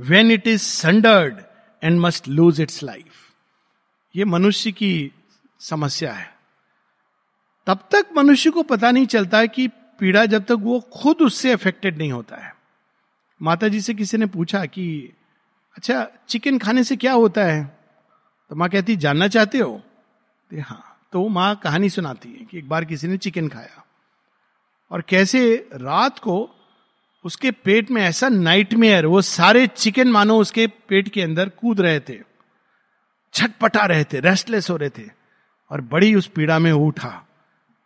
when 0.00 0.38
it 0.38 0.42
is 0.42 0.84
sundered 0.84 1.36
and 1.84 2.04
must 2.04 2.28
lose 2.28 2.56
its 2.56 2.82
life. 2.82 3.34
ये 4.16 4.24
मनुष्य 4.24 4.72
की 4.72 5.12
समस्या 5.60 6.12
है। 6.12 6.39
तब 7.66 7.88
तक 7.92 8.06
मनुष्य 8.16 8.50
को 8.50 8.62
पता 8.62 8.90
नहीं 8.90 9.06
चलता 9.06 9.38
है 9.38 9.48
कि 9.48 9.68
पीड़ा 9.68 10.26
जब 10.26 10.44
तक 10.44 10.56
वो 10.60 10.80
खुद 10.80 11.16
उससे 11.16 11.52
अफेक्टेड 11.52 11.98
नहीं 11.98 12.12
होता 12.12 12.36
है। 12.36 12.54
माता 13.42 13.68
जी 13.68 13.80
से 13.80 13.94
किसी 13.94 14.16
ने 14.16 14.26
पूछा 14.26 14.66
कि 14.66 15.12
अच्छा 15.76 16.08
चिकन 16.28 16.58
खाने 16.58 16.84
से 16.84 16.96
क्या 16.96 17.12
होता 17.12 17.44
है? 17.44 17.78
तो 18.50 18.56
माँ 18.56 18.68
कहती, 18.68 18.96
जानना 18.96 19.28
चाहते 19.28 19.58
हो? 19.58 19.82
तो 20.50 20.62
हाँ। 20.62 20.86
तो 21.12 21.28
माँ 21.28 21.56
कहानी 21.56 21.90
सुनाती 21.90 22.28
है 22.28 22.46
कि 22.46 22.58
एक 22.58 22.68
बार 22.68 22.84
किसी 22.84 23.08
ने 23.08 23.16
चिकन 23.16 23.48
खाया। 23.48 23.84
और 24.90 25.02
कैसे 25.02 25.68
रात 25.74 26.18
को 26.18 26.50
उसके 27.24 27.50
पेट 27.50 27.90
में 27.90 28.02
ऐसा 28.02 28.28
नाइटमेयर 28.28 29.06
वो 29.06 29.22
सारे 29.22 29.66
चिकन 29.66 30.08
मानो 30.08 30.38
उसके 30.38 30.66
पेट 30.66 31.08
के 31.08 31.22
अंदर 31.22 31.48
कूद 31.48 31.80
रहे 31.80 32.00
थे। 32.00 32.18
छटपटा 33.32 33.86
रहे 33.86 34.04
थे 34.04 34.20
रेस्टलेस 34.20 34.70
हो 34.70 34.76
रहे 34.76 34.90
थे। 34.90 35.08
और 35.70 35.80
बड़ी 35.80 36.14
उस 36.14 36.26
पीड़ा 36.26 36.58
में 36.58 36.72
उठा। 36.72 37.26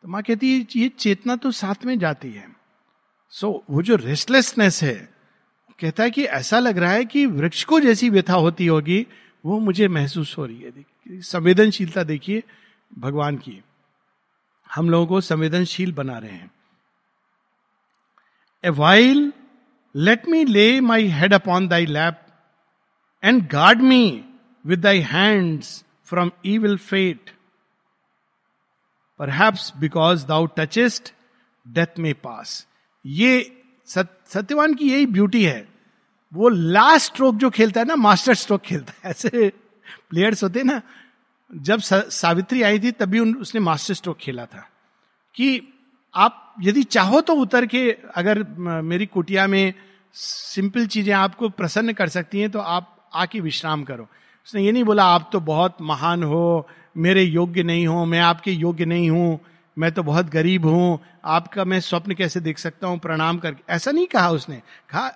तो 0.04 0.08
माँ 0.08 0.22
कहती 0.22 0.52
है 0.52 0.66
ये 0.76 0.88
चेतना 0.88 1.34
तो 1.36 1.50
साथ 1.50 1.84
में 1.84 1.98
जाती 1.98 2.30
है। 2.30 2.46
सो 3.30 3.46
so, 3.48 3.74
वो 3.74 3.82
जो 3.82 3.96
रेस्टलेसनेस 3.96 4.82
है 4.82 4.94
कहता 5.80 6.02
है 6.02 6.10
कि 6.10 6.24
ऐसा 6.24 6.58
लग 6.58 6.78
रहा 6.78 6.90
है 6.92 7.04
कि 7.04 7.24
वृक्ष 7.26 7.62
को 7.64 7.78
जैसी 7.80 8.10
व्यथा 8.10 8.34
होती 8.34 8.66
होगी 8.66 9.06
वो 9.44 9.58
मुझे 9.58 9.88
महसूस 9.88 10.36
हो 10.38 10.44
रही 10.46 10.60
है। 10.60 11.20
संवेदनशीलता 11.22 12.02
देखिए 12.02 12.42
भगवान 12.98 13.36
की। 13.36 13.62
हम 14.74 14.90
लोगों 14.90 15.06
को 15.06 15.20
संवेदनशील 15.20 15.92
बना 15.92 16.18
रहे 16.18 16.30
हैं। 16.30 16.50
ए 18.64 18.70
while 18.70 19.32
let 19.94 20.28
me 20.28 20.44
lay 20.44 20.80
my 20.80 21.06
head 21.06 21.34
upon 21.34 21.68
thy 21.68 21.86
lap 21.86 22.26
and 23.22 23.48
guard 23.48 23.80
me 23.80 24.24
with 24.66 24.80
thy 24.80 25.00
hands 25.00 25.84
from 26.04 26.30
evil 26.58 26.76
fate 26.76 27.33
perhaps 29.30 29.72
because 29.76 30.26
thou 30.26 30.46
touchest 30.46 31.12
death 31.68 31.98
में 31.98 32.14
पास 32.14 32.66
ये 33.06 33.62
सत्यवान 34.26 34.74
की 34.74 34.92
यही 34.92 35.06
ब्यूटी 35.06 35.44
है। 35.44 35.68
वो 36.34 36.48
लास्ट 36.48 37.12
स्ट्रोक 37.12 37.34
जो 37.34 37.50
खेलता 37.50 37.80
है 37.80 37.86
ना 37.86 37.96
मास्टर 37.96 38.34
स्ट्रोक 38.34 38.60
खेलता 38.60 38.92
है। 38.92 38.98
ऐसे 39.10 39.52
प्लेयर्स 40.10 40.42
होते 40.44 40.58
हैं 40.58 40.66
ना, 40.66 40.82
जब 41.56 41.80
सावित्री 42.10 42.62
आई 42.62 42.78
थी, 42.80 42.90
तभी 42.90 43.20
उसने 43.20 43.60
मास्टर 43.60 43.94
स्ट्रोक 43.94 44.18
खेला 44.18 44.46
था। 44.46 44.70
कि 45.34 45.74
आप 46.14 46.54
यदि 46.60 46.82
चाहो 46.82 47.20
तो 47.20 47.34
उतर 47.34 47.66
के, 47.66 47.96
अगर 48.14 48.44
मेरी 48.82 49.06
कुटिया 49.06 49.46
में 49.46 49.74
सिंपल 50.12 50.86
चीज़ें 50.86 51.14
आपको 51.14 51.48
प्रसन्न 51.48 51.92
कर 51.92 52.08
सकती 52.08 52.40
हैं 52.40 52.50
तो 52.50 52.58
आप 52.58 53.10
आके 53.14 53.40
विश्राम 53.40 53.84
करो। 53.84 54.08
उसने 54.46 54.62
ये 54.62 54.72
नहीं 54.72 54.84
बोला, 54.84 55.04
आप 55.04 55.28
तो 55.32 55.40
बहुत 55.40 55.76
महान 55.80 56.22
हो, 56.22 56.68
मेरे 56.96 57.22
योग्य 57.22 57.62
नहीं 57.62 57.86
हो, 57.86 58.04
मैं 58.04 58.20
आपके 58.20 58.52
योग्य 58.52 58.84
नहीं 58.84 59.10
हूँ, 59.10 59.38
मैं 59.76 59.90
तो 59.92 60.02
बहुत 60.02 60.26
गरीब 60.26 60.66
हूँ, 60.66 60.98
आपका 61.24 61.64
मैं 61.64 61.80
स्वप्न 61.80 62.14
कैसे 62.14 62.40
देख 62.40 62.58
सकता 62.58 62.86
हूँ? 62.86 62.98
प्रणाम 62.98 63.38
करके। 63.38 63.72
ऐसा 63.72 63.90
नहीं 63.90 64.06
कहा 64.06 64.30
उसने। 64.30 64.56
कहा, 64.90 65.10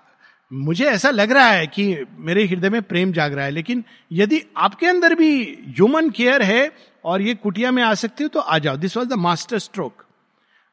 मुझे 0.53 0.85
ऐसा 0.85 1.11
लग 1.11 1.33
रहा 1.33 1.49
है 1.49 1.67
कि 1.67 2.05
मेरे 2.19 2.45
हृदय 2.47 2.71
में 2.71 2.83
प्रेम 2.83 3.13
जाग 3.13 3.35
रहा 3.35 3.45
है, 3.45 3.51
लेकिन 3.51 3.85
यदि 4.13 4.43
आपके 4.57 4.87
अंदर 4.87 5.15
भी 5.15 5.31
ह्यूमन 5.69 6.11
केयर 6.11 6.43
है 6.43 6.71
और 7.05 7.23
ये 7.23 7.35
कुटिया 7.35 7.71
में 7.71 7.83
आ 7.83 7.95
सकती 7.95 8.25
हो 8.25 8.29
तो 8.29 8.41
आ 8.41 8.59
जाओ। 8.59 8.77
This 8.77 8.97
was 8.97 9.09
the 9.09 9.13
master 9.13 9.59
stroke 9.59 10.05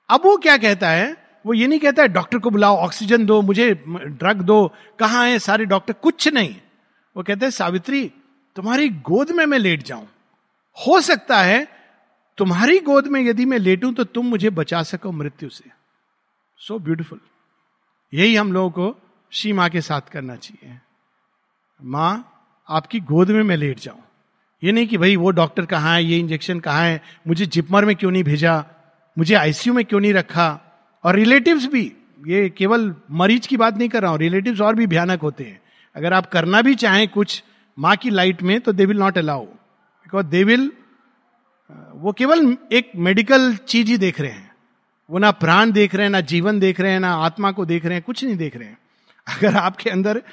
अब 0.09 0.25
वो 0.25 0.37
क्या 0.37 0.57
कहता 0.57 0.89
है? 0.89 1.15
वो 1.45 1.53
ये 1.53 1.67
नहीं 1.67 1.79
कहता 1.79 2.01
है, 2.01 2.07
डॉक्टर 2.07 2.37
को 2.37 2.49
बुलाओ, 2.49 2.75
ऑक्सीजन 2.77 3.25
दो, 3.25 3.41
मुझे 3.41 3.73
ड्रग 3.87 4.41
दो, 4.41 4.71
कहाँ 4.99 5.27
है, 5.27 5.39
सारे 5.39 5.65
डॉक्टर? 5.65 5.93
कुछ 5.93 6.27
नहीं। 6.27 6.55
वो 7.15 7.23
कहते 7.23 7.45
हैं, 7.45 7.51
सावित्री 7.51 8.11
तुम्हारी 8.55 8.89
गोद 8.89 9.31
में 9.31 9.45
मैं 9.45 9.59
लेट 9.59 9.83
जाऊँ। 9.83 10.07
हो 10.87 11.01
सकता 11.01 11.41
है 11.41 11.67
तुम्हारी 12.37 12.79
गोद 12.79 13.07
में 13.07 13.21
यदि 13.21 13.45
मैं 13.45 13.57
लेटूं 13.57 13.93
तो 13.93 14.03
तुम 14.03 14.25
मुझे 14.25 14.49
बचा 14.49 14.83
सको 14.83 15.11
मृत्यु 15.11 15.49
से। 15.49 15.71
सो 16.57 16.75
so 16.75 16.83
ब्यूटिफुल 16.83 17.19
यही 18.13 18.35
हम 18.35 18.53
लोगों 18.53 18.69
को 18.69 19.01
श्री 19.31 19.53
माँ 19.53 19.69
के 19.69 19.81
साथ 19.81 20.01
करना 20.01 20.35
चाहिए। 20.35 20.79
माँ, 21.83 22.31
आपकी 22.69 22.99
गोद 22.99 23.31
में 23.31 23.43
मैं 23.43 23.57
लेट 23.57 23.79
जाऊँ। 23.79 24.03
ये 24.63 24.71
नहीं 24.71 24.87
कि 24.87 24.97
भाई 24.97 25.15
वो 25.15 25.31
डॉक्टर 25.31 25.65
कहाँ 25.65 25.95
है, 25.95 26.03
ये 26.03 26.19
इंजेक्शन 26.19 26.59
कहाँ 26.59 26.81
है, 26.81 27.01
मुझे 27.27 27.45
जिपमर 27.45 27.85
में 27.85 27.95
क्यों 27.95 28.11
नहीं 28.11 28.23
भेजा, 28.23 28.65
मुझे 29.17 29.35
आईसीयू 29.35 29.73
में 29.73 29.85
क्यों 29.85 29.99
नहीं 29.99 30.13
रखा, 30.13 30.59
और 31.03 31.15
रिलेटिव्स 31.15 31.65
भी, 31.65 31.91
ये 32.27 32.49
केवल 32.49 32.95
मरीज़ 33.11 33.47
की 33.47 33.57
बात 33.57 33.77
नहीं 33.77 33.89
कर 33.89 34.01
रहा 34.01 34.11
हूँ, 34.11 34.19
रिलेटिव्स 34.19 34.61
और 34.61 34.75
भी 34.75 34.87
भयानक 34.87 35.21
होते 35.21 35.43
हैं। 35.43 35.61
अगर 35.95 36.13
आप 36.13 36.31
करना 36.31 36.61
भी 36.61 36.75
चाहें 36.75 37.07
कुछ 37.07 37.43
माँ 37.79 37.95
की 37.95 38.09
लाइट 38.09 38.41
में 38.41 38.61
तो 38.61 38.73
they 38.73 38.85
will 38.85 38.97
not 38.97 39.17
allow 39.17 39.45
because 39.45 40.25
they 40.25 40.43
will 40.43 40.71
वो 41.91 42.11
केवल 42.11 42.57
एक 42.71 42.91
मेडिकल 42.95 43.55
चीज़ 43.55 43.87
ही 43.87 43.97
देख 43.97 44.21
रहे 44.21 44.31
हैं। 44.31 44.55
वो 45.09 45.19
ना 45.19 45.31
प्राण 45.31 45.71
देख 45.71 45.95
रहे 45.95 46.03
हैं, 46.03 46.09
ना 46.09 46.21
जीवन 46.21 46.59
देख 46.59 46.79
रहे 46.79 46.91
हैं, 46.91 46.99
ना 46.99 47.15
आत्मा 47.15 47.51
को 47.51 47.65
देख 47.65 47.85
रहे 47.85 47.93
हैं, 47.93 48.03
कुछ 48.03 48.23
नहीं 48.23 48.35
देख 48.35 48.55
रहे 48.55 48.67
हैं। 48.67 48.77
अगर 49.27 49.55
आपके 49.55 49.89
अंदर 49.89 50.23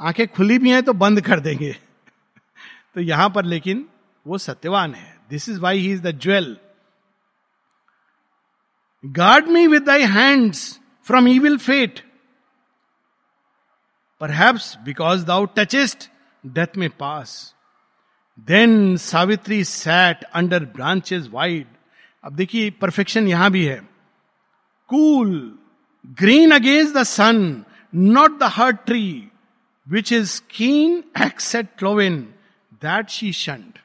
आँखें 0.00 0.28
खुली 0.28 0.58
भी 0.58 0.70
हैं 0.70 0.82
तो 0.82 0.92
बंद 0.92 1.20
कर 1.20 1.40
देंगे। 1.40 1.72
तो 2.94 3.00
यहाँ 3.00 3.30
पर 3.30 3.44
लेकिन 3.44 3.88
वो 4.26 4.38
सत्यवान 4.38 4.94
है। 4.94 5.20
This 5.30 5.48
is 5.48 5.60
why 5.60 5.78
he 5.78 5.92
is 5.92 6.02
the 6.02 6.20
jewel 6.20 6.56
guard 9.06 9.46
me 9.46 9.66
with 9.66 9.82
thy 9.82 10.02
hands 10.02 10.80
from 11.04 11.28
evil 11.38 11.58
fate 11.58 12.00
perhaps 14.30 14.78
because 14.84 15.26
thou 15.26 15.44
touchest 15.44 16.10
death 16.46 16.76
में 16.76 16.88
pass 16.90 17.54
then 18.40 18.96
Savitri 18.96 19.64
sat 19.64 20.24
under 20.24 20.64
branches 20.64 21.28
wide 21.30 21.66
अब 22.24 22.36
देखिए 22.36 22.70
परफेक्शन 22.70 23.28
यहाँ 23.28 23.50
भी 23.50 23.64
है। 23.64 23.88
Cool 24.88 25.58
green 26.06 26.50
against 26.50 26.94
the 26.94 27.02
sun 27.02 27.64
not 27.94 28.38
the 28.38 28.42
hurt 28.42 28.76
tree 28.86 29.28
which 29.88 30.12
his 30.12 30.42
keen 30.50 31.04
axe had 31.22 31.68
cloven 31.78 32.20
that 32.74 33.08
she 33.08 33.32
shunned 33.32 33.78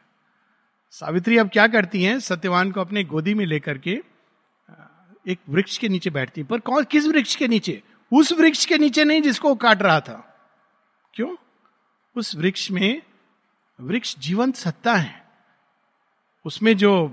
Savitri 0.91 1.37
अब 1.37 1.49
क्या 1.49 1.67
करती 1.67 2.03
हैं? 2.03 2.19
सत्यवान 2.19 2.71
को 2.71 2.81
अपने 2.81 3.03
गोदी 3.03 3.33
में 3.33 3.45
लेकर 3.45 3.77
के, 3.77 4.01
एक 5.27 5.39
वृक्ष 5.49 5.77
के 5.77 5.89
नीचे 5.89 6.09
बैठती 6.09 6.41
है। 6.41 6.47
पर 6.47 6.59
कौन, 6.59 6.83
किस 6.83 7.05
वृक्ष 7.05 7.35
के 7.35 7.47
नीचे? 7.47 7.83
उस 8.13 8.31
वृक्ष 8.31 8.65
के 8.65 8.77
नीचे 8.77 9.03
नहीं 9.03 9.21
जिसको 9.21 9.55
काट 9.55 9.81
रहा 9.81 9.99
था। 9.99 10.37
क्यों? 11.13 11.35
उस 12.15 12.35
वृक्ष 12.35 12.69
में, 12.71 13.01
वृक्ष 13.79 14.15
जीवंत 14.19 14.55
सत्ता 14.55 14.95
है। 14.95 15.21
उसमें 16.45 16.75
जो 16.77 17.07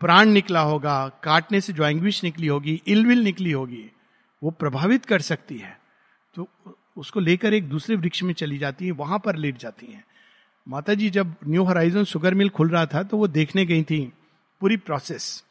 प्राण 0.00 0.28
निकला 0.28 0.60
होगा, 0.60 1.08
काटने 1.22 1.60
से 1.60 1.72
जो 1.72 1.84
एंग्विश 1.84 2.22
निकली 2.24 2.46
होगी 2.46 2.80
इलविल 2.86 3.22
निकली 3.22 3.50
होगी, 3.50 3.90
वो 4.42 4.50
प्रभावित 4.50 5.04
कर 5.04 5.20
सकती 5.20 5.58
है। 5.58 5.78
तो 6.36 6.48
उसको 6.96 7.20
लेकर 7.20 7.54
एक 7.54 7.68
दूसरे 7.68 7.96
वृक्ष 7.96 8.22
में 8.22 8.32
चली 8.34 8.58
जाती 8.58 8.86
है, 8.86 8.90
वहाँ 8.92 9.18
पर 9.18 9.36
लेट 9.36 9.58
जाती 9.58 9.86
हैं। 9.86 10.04
माता 10.66 10.94
जी 10.94 11.10
जब 11.10 11.34
न्यू 11.46 11.64
हराइजन 11.64 12.04
शुगर 12.04 12.34
मिल 12.34 12.48
खुल 12.48 12.70
रहा 12.70 12.86
था 12.86 13.02
तो 13.02 13.16
वो 13.16 13.26
देखने 13.28 13.64
गई 13.66 13.82
थी 13.82 14.00
पूरी 14.60 14.76
प्रोसेस 14.76 15.44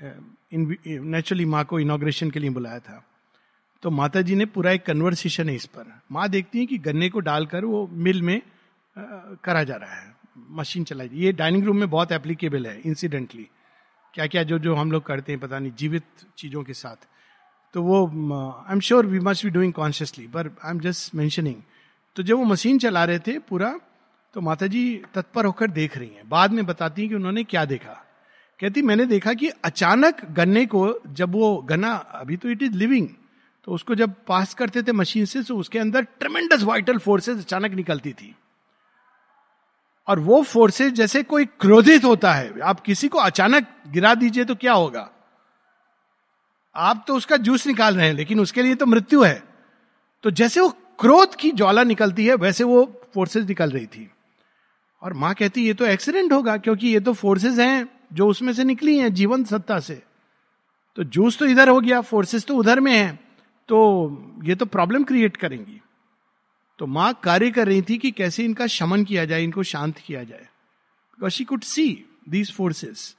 नेचुरली 0.00 1.44
माँ 1.44 1.64
को 1.64 1.80
इनोग्रेशन 1.80 2.30
के 2.30 2.40
लिए 2.40 2.50
बुलाया 2.50 2.78
था। 2.78 3.04
तो 3.82 3.90
माता 3.90 4.20
जी 4.20 4.34
ने 4.34 4.46
पूरा 4.46 4.70
एक 4.70 4.84
कन्वर्सेशन 4.86 5.48
है 5.48 5.54
इस 5.54 5.66
पर। 5.66 5.92
माँ 6.12 6.28
देखती 6.28 6.58
है 6.58 6.66
कि 6.66 6.78
गन्ने 6.78 7.08
को 7.08 7.20
डालकर 7.20 7.64
वो 7.64 7.86
मिल 7.92 8.22
में 8.22 8.40
करा 9.44 9.62
जा 9.64 9.76
रहा 9.76 9.94
है। 9.94 10.14
मशीन 10.50 10.84
चलाई 10.84 11.10
ये 11.14 11.32
डाइनिंग 11.32 11.64
रूम 11.64 11.76
में 11.76 11.88
बहुत 11.90 12.12
एप्लीकेबल 12.12 12.66
है 12.66 12.80
इंसिडेंटली 12.80 13.48
क्या 14.14 14.26
क्या 14.26 14.42
जो 14.42 14.58
जो 14.58 14.74
हम 14.74 14.92
लोग 14.92 15.04
करते 15.06 15.32
हैं, 15.32 15.40
पता 15.40 15.58
नहीं, 15.58 15.72
जीवित 15.72 16.04
चीज़ों 16.38 16.62
के 16.64 16.74
साथ। 16.74 17.06
तो 17.74 17.82
वो 17.82 18.06
I 18.06 18.72
am 18.72 18.80
sure 18.80 19.06
we 19.06 19.18
must 19.20 19.44
be 19.44 19.50
doing 19.50 19.72
consciously 19.72 20.26
पर 20.26 20.50
आई 20.64 20.70
एम 20.70 20.80
जस्ट 20.80 21.14
मैंशनिंग 21.14 21.62
तो 22.16 22.22
जब 22.22 22.36
वो 22.36 22.44
मशीन 22.44 22.78
चला 22.78 23.04
रहे 23.04 23.18
थे 23.18 23.38
पूरा 23.40 23.78
तो 24.34 24.40
माता 24.40 24.66
जी 24.66 24.82
तत्पर 25.14 25.44
होकर 25.44 25.70
देख 25.70 25.96
रही 25.98 26.08
हैं। 26.08 26.28
बाद 26.28 26.52
में 26.52 26.64
बताती 26.66 27.02
हैं 27.02 27.08
कि 27.08 27.14
उन्होंने 27.14 27.44
क्या 27.44 27.64
देखा। 27.64 27.92
कहती, 28.60 28.82
मैंने 28.82 29.06
देखा 29.06 29.32
कि 29.34 29.48
अचानक 29.64 30.24
गन्ने 30.30 30.64
को, 30.66 31.00
जब 31.08 31.32
वो 31.32 31.56
गन्ना, 31.62 31.94
अभी 31.94 32.36
तो 32.36 32.48
इट 32.48 32.62
इज़ 32.62 32.72
लिविंग 32.72 33.08
तो 33.64 33.72
उसको 33.72 33.94
जब 33.94 34.14
पास 34.28 34.54
करते 34.54 34.82
थे 34.82 34.92
मशीन 34.92 35.24
से 35.24 35.42
तो 35.42 35.56
उसके 35.56 35.78
अंदर 35.78 36.02
ट्रमेंडस 36.02 36.62
वाइटल 36.62 36.98
फोर्सेस 36.98 37.38
अचानक 37.38 37.70
निकलती 37.70 38.12
थी। 38.12 38.34
और 40.08 40.18
वो 40.18 40.42
फोर्सेस 40.42 40.92
जैसे 40.92 41.22
कोई 41.22 41.44
क्रोधित 41.44 42.04
होता 42.04 42.32
है, 42.32 42.60
आप 42.60 42.80
किसी 42.80 43.08
को 43.08 43.18
अचानक 43.18 43.66
गिरा 43.88 44.14
दीजिए 44.14 44.44
तो 44.44 44.54
क्या 44.54 44.72
होगा? 44.72 45.10
आप 46.76 47.04
तो 47.08 47.14
उसका 47.14 47.36
जूस 47.36 47.66
निकाल 47.66 47.96
रहे 47.96 48.06
हैं, 48.06 48.14
लेकिन 48.14 48.40
उसके 48.40 48.62
लिए 48.62 48.74
तो 48.74 48.86
मृत्यु 48.86 49.22
है। 49.22 49.42
तो 50.22 50.30
जैसे 50.30 50.60
वो 50.60 50.68
क्रोध 50.68 51.34
की 51.34 51.50
ज्वाला 51.50 51.84
निकलती 51.84 52.26
है, 52.26 52.34
वैसे 52.34 52.64
वो 52.64 53.02
फोर्सेस 53.14 53.46
निकल 53.46 53.70
रही 53.70 53.86
थी। 53.86 54.10
और 55.02 55.12
माँ 55.12 55.34
कहती, 55.34 55.66
ये 55.66 55.74
तो 55.74 55.86
एक्सीडेंट 55.86 56.32
होगा, 56.32 56.56
क्योंकि 56.56 56.88
ये 56.88 57.00
तो 57.00 57.12
फोर्सेस 57.12 57.58
हैं 57.58 57.88
जो 58.12 58.28
उसमें 58.28 58.52
से 58.52 58.64
निकली 58.64 58.98
हैं 58.98 59.14
जीवन 59.14 59.44
सत्ता 59.44 59.80
से। 59.80 60.02
तो 60.96 61.04
जूस 61.04 61.38
तो 61.38 61.46
इधर 61.46 61.68
हो 61.68 61.80
गया 61.80 62.00
फोर्सेस 62.00 62.44
तो 62.44 62.56
उधर 62.56 62.80
में 62.80 62.92
है। 62.92 63.29
तो 63.70 63.78
ये 64.44 64.54
तो 64.54 64.66
प्रॉब्लम 64.66 65.04
क्रिएट 65.04 65.36
करेंगी। 65.36 65.80
तो 66.78 66.86
माँ 66.88 67.12
कार्य 67.24 67.50
कर 67.50 67.66
रही 67.66 67.82
थी 67.82 67.98
कि 67.98 68.10
कैसे 68.12 68.44
इनका 68.44 68.66
शमन 68.68 69.04
किया 69.04 69.24
जाए, 69.24 69.42
इनको 69.44 69.62
शांत 69.64 69.98
किया 69.98 70.22
जाए। 70.24 70.40
Because 70.40 71.32
she 71.32 71.44
could 71.44 71.62
see 71.64 71.86
these 72.28 72.52
forces 72.52 73.14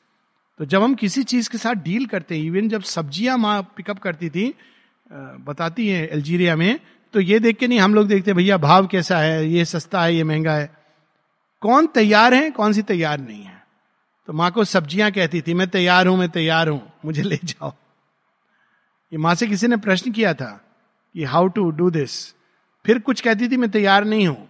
तो 0.59 0.65
जब 0.65 0.83
हम 0.83 0.93
किसी 0.95 1.23
चीज़ 1.23 1.49
के 1.49 1.57
साथ 1.57 1.75
डील 1.83 2.05
करते 2.05 2.37
हैं 2.37 2.43
इवन 2.43 2.69
जब 2.69 2.81
सब्ज़ियाँ 2.83 3.37
माँ 3.37 3.61
पिकअप 3.77 3.99
करती 3.99 4.29
थी 4.29 4.53
बताती 5.41 5.87
है 5.87 6.07
अल्जीरिया 6.07 6.55
में 6.55 6.79
तो 7.13 7.19
ये 7.19 7.39
देख 7.39 7.57
के 7.57 7.67
नहीं, 7.67 7.79
हम 7.79 7.95
लोग 7.95 8.07
देखते 8.07 8.33
भैया, 8.33 8.57
भाव 8.57 8.87
कैसा 8.87 9.17
है? 9.19 9.47
ये 9.47 9.65
सस्ता 9.65 10.03
है, 10.03 10.15
ये 10.15 10.23
महँगा 10.23 10.53
है? 10.53 10.69
कौन 11.61 11.87
तैयार 11.87 12.33
है, 12.33 12.49
कौन 12.51 12.73
सी 12.73 12.81
तैयार 12.83 13.19
नहीं 13.19 13.43
है? 13.43 13.63
तो 14.27 14.33
माँ 14.33 14.51
को 14.51 14.63
सब्ज़ियाँ 14.63 15.11
कहती 15.11 15.41
थी, 15.41 15.53
मैं 15.53 15.67
तैयार 15.69 16.07
हूँ, 16.07 16.17
मैं 16.17 16.29
तैयार 16.29 16.69
हूँ, 16.69 16.81
मुझे 17.05 17.23
ले 17.23 17.39
जाओ। 17.43 17.73
ये 19.11 19.17
माँ 19.17 19.33
से 19.35 19.47
किसी 19.47 19.67
ने 19.67 19.77
प्रश्न 19.77 20.11
किया 20.11 20.33
था 20.33 20.51
कि 21.15 21.23
हाउ 21.23 21.47
टू 21.47 21.69
डू 21.71 21.89
दिस 21.91 22.13
फिर 22.85 22.99
कुछ 22.99 23.21
कहती 23.21 23.47
थी, 23.49 23.57
मैं 23.57 23.69
तैयार 23.71 24.05
नहीं 24.05 24.27
हूँ। 24.27 24.47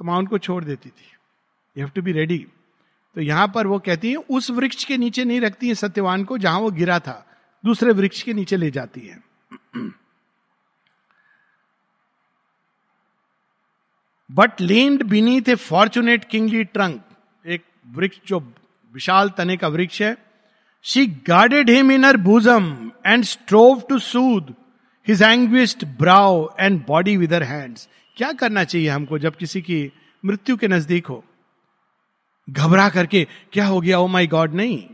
तो 0.00 0.04
माँ 0.04 0.18
उनको 0.18 0.38
छोड़ 0.38 0.62
देती 0.64 0.88
थी। 0.88 1.10
You 1.76 1.84
have 1.84 1.90
to 1.94 2.02
be 2.02 2.12
ready 2.12 2.46
तो 3.16 3.20
यहाँ 3.20 3.46
पर 3.48 3.66
वो 3.66 3.78
कहती 3.78 4.10
है, 4.10 4.16
उस 4.16 4.50
वृक्ष 4.50 4.84
के 4.84 4.96
नीचे 4.96 5.24
नहीं 5.24 5.40
रखती 5.40 5.68
है 5.68 5.74
सत्यवान 5.74 6.24
को, 6.24 6.38
जहाँ 6.38 6.58
वो 6.60 6.70
गिरा 6.70 6.98
था। 6.98 7.24
दूसरे 7.64 7.92
वृक्ष 7.92 8.22
के 8.22 8.32
नीचे 8.34 8.56
ले 8.56 8.70
जाती 8.70 9.00
है। 9.00 9.22
But 14.30 14.60
leaned 14.60 15.02
beneath 15.02 15.48
a 15.48 15.54
fortunate 15.54 16.24
kingly 16.24 16.62
trunk 16.66 17.02
एक 17.44 17.64
वृक्ष 17.94 18.18
जो 18.26 18.40
विशाल 18.94 19.30
तने 19.30 19.56
का 19.56 19.68
वृक्ष 19.68 20.00
है 20.02 20.14
she 20.86 21.06
guarded 21.06 21.70
him 21.70 21.90
in 21.92 22.04
her 22.04 22.16
bosom 22.16 22.92
and 23.06 23.24
strove 23.24 23.80
to 23.80 23.98
soothe 23.98 24.54
his 25.06 25.22
anguished 25.22 25.84
brow 25.84 26.46
and 26.60 26.84
body 26.86 27.16
with 27.16 27.32
her 27.32 27.42
hands 27.42 27.88
क्या 28.16 28.32
करना 28.32 28.64
चाहिए 28.64 28.88
हमको 28.88 29.18
जब 29.18 29.36
किसी 29.36 29.62
की 29.62 29.92
मृत्यु 30.24 30.56
के 30.56 30.68
नज़दीक 30.68 31.06
हो? 31.06 31.24
घबरा 32.48 32.88
करके, 32.88 33.26
क्या 33.52 33.66
हो 33.66 33.80
गया? 33.80 33.98
ओ 33.98 34.06
माई 34.06 34.26
गॉड 34.26 34.54
नहीं. 34.54 34.88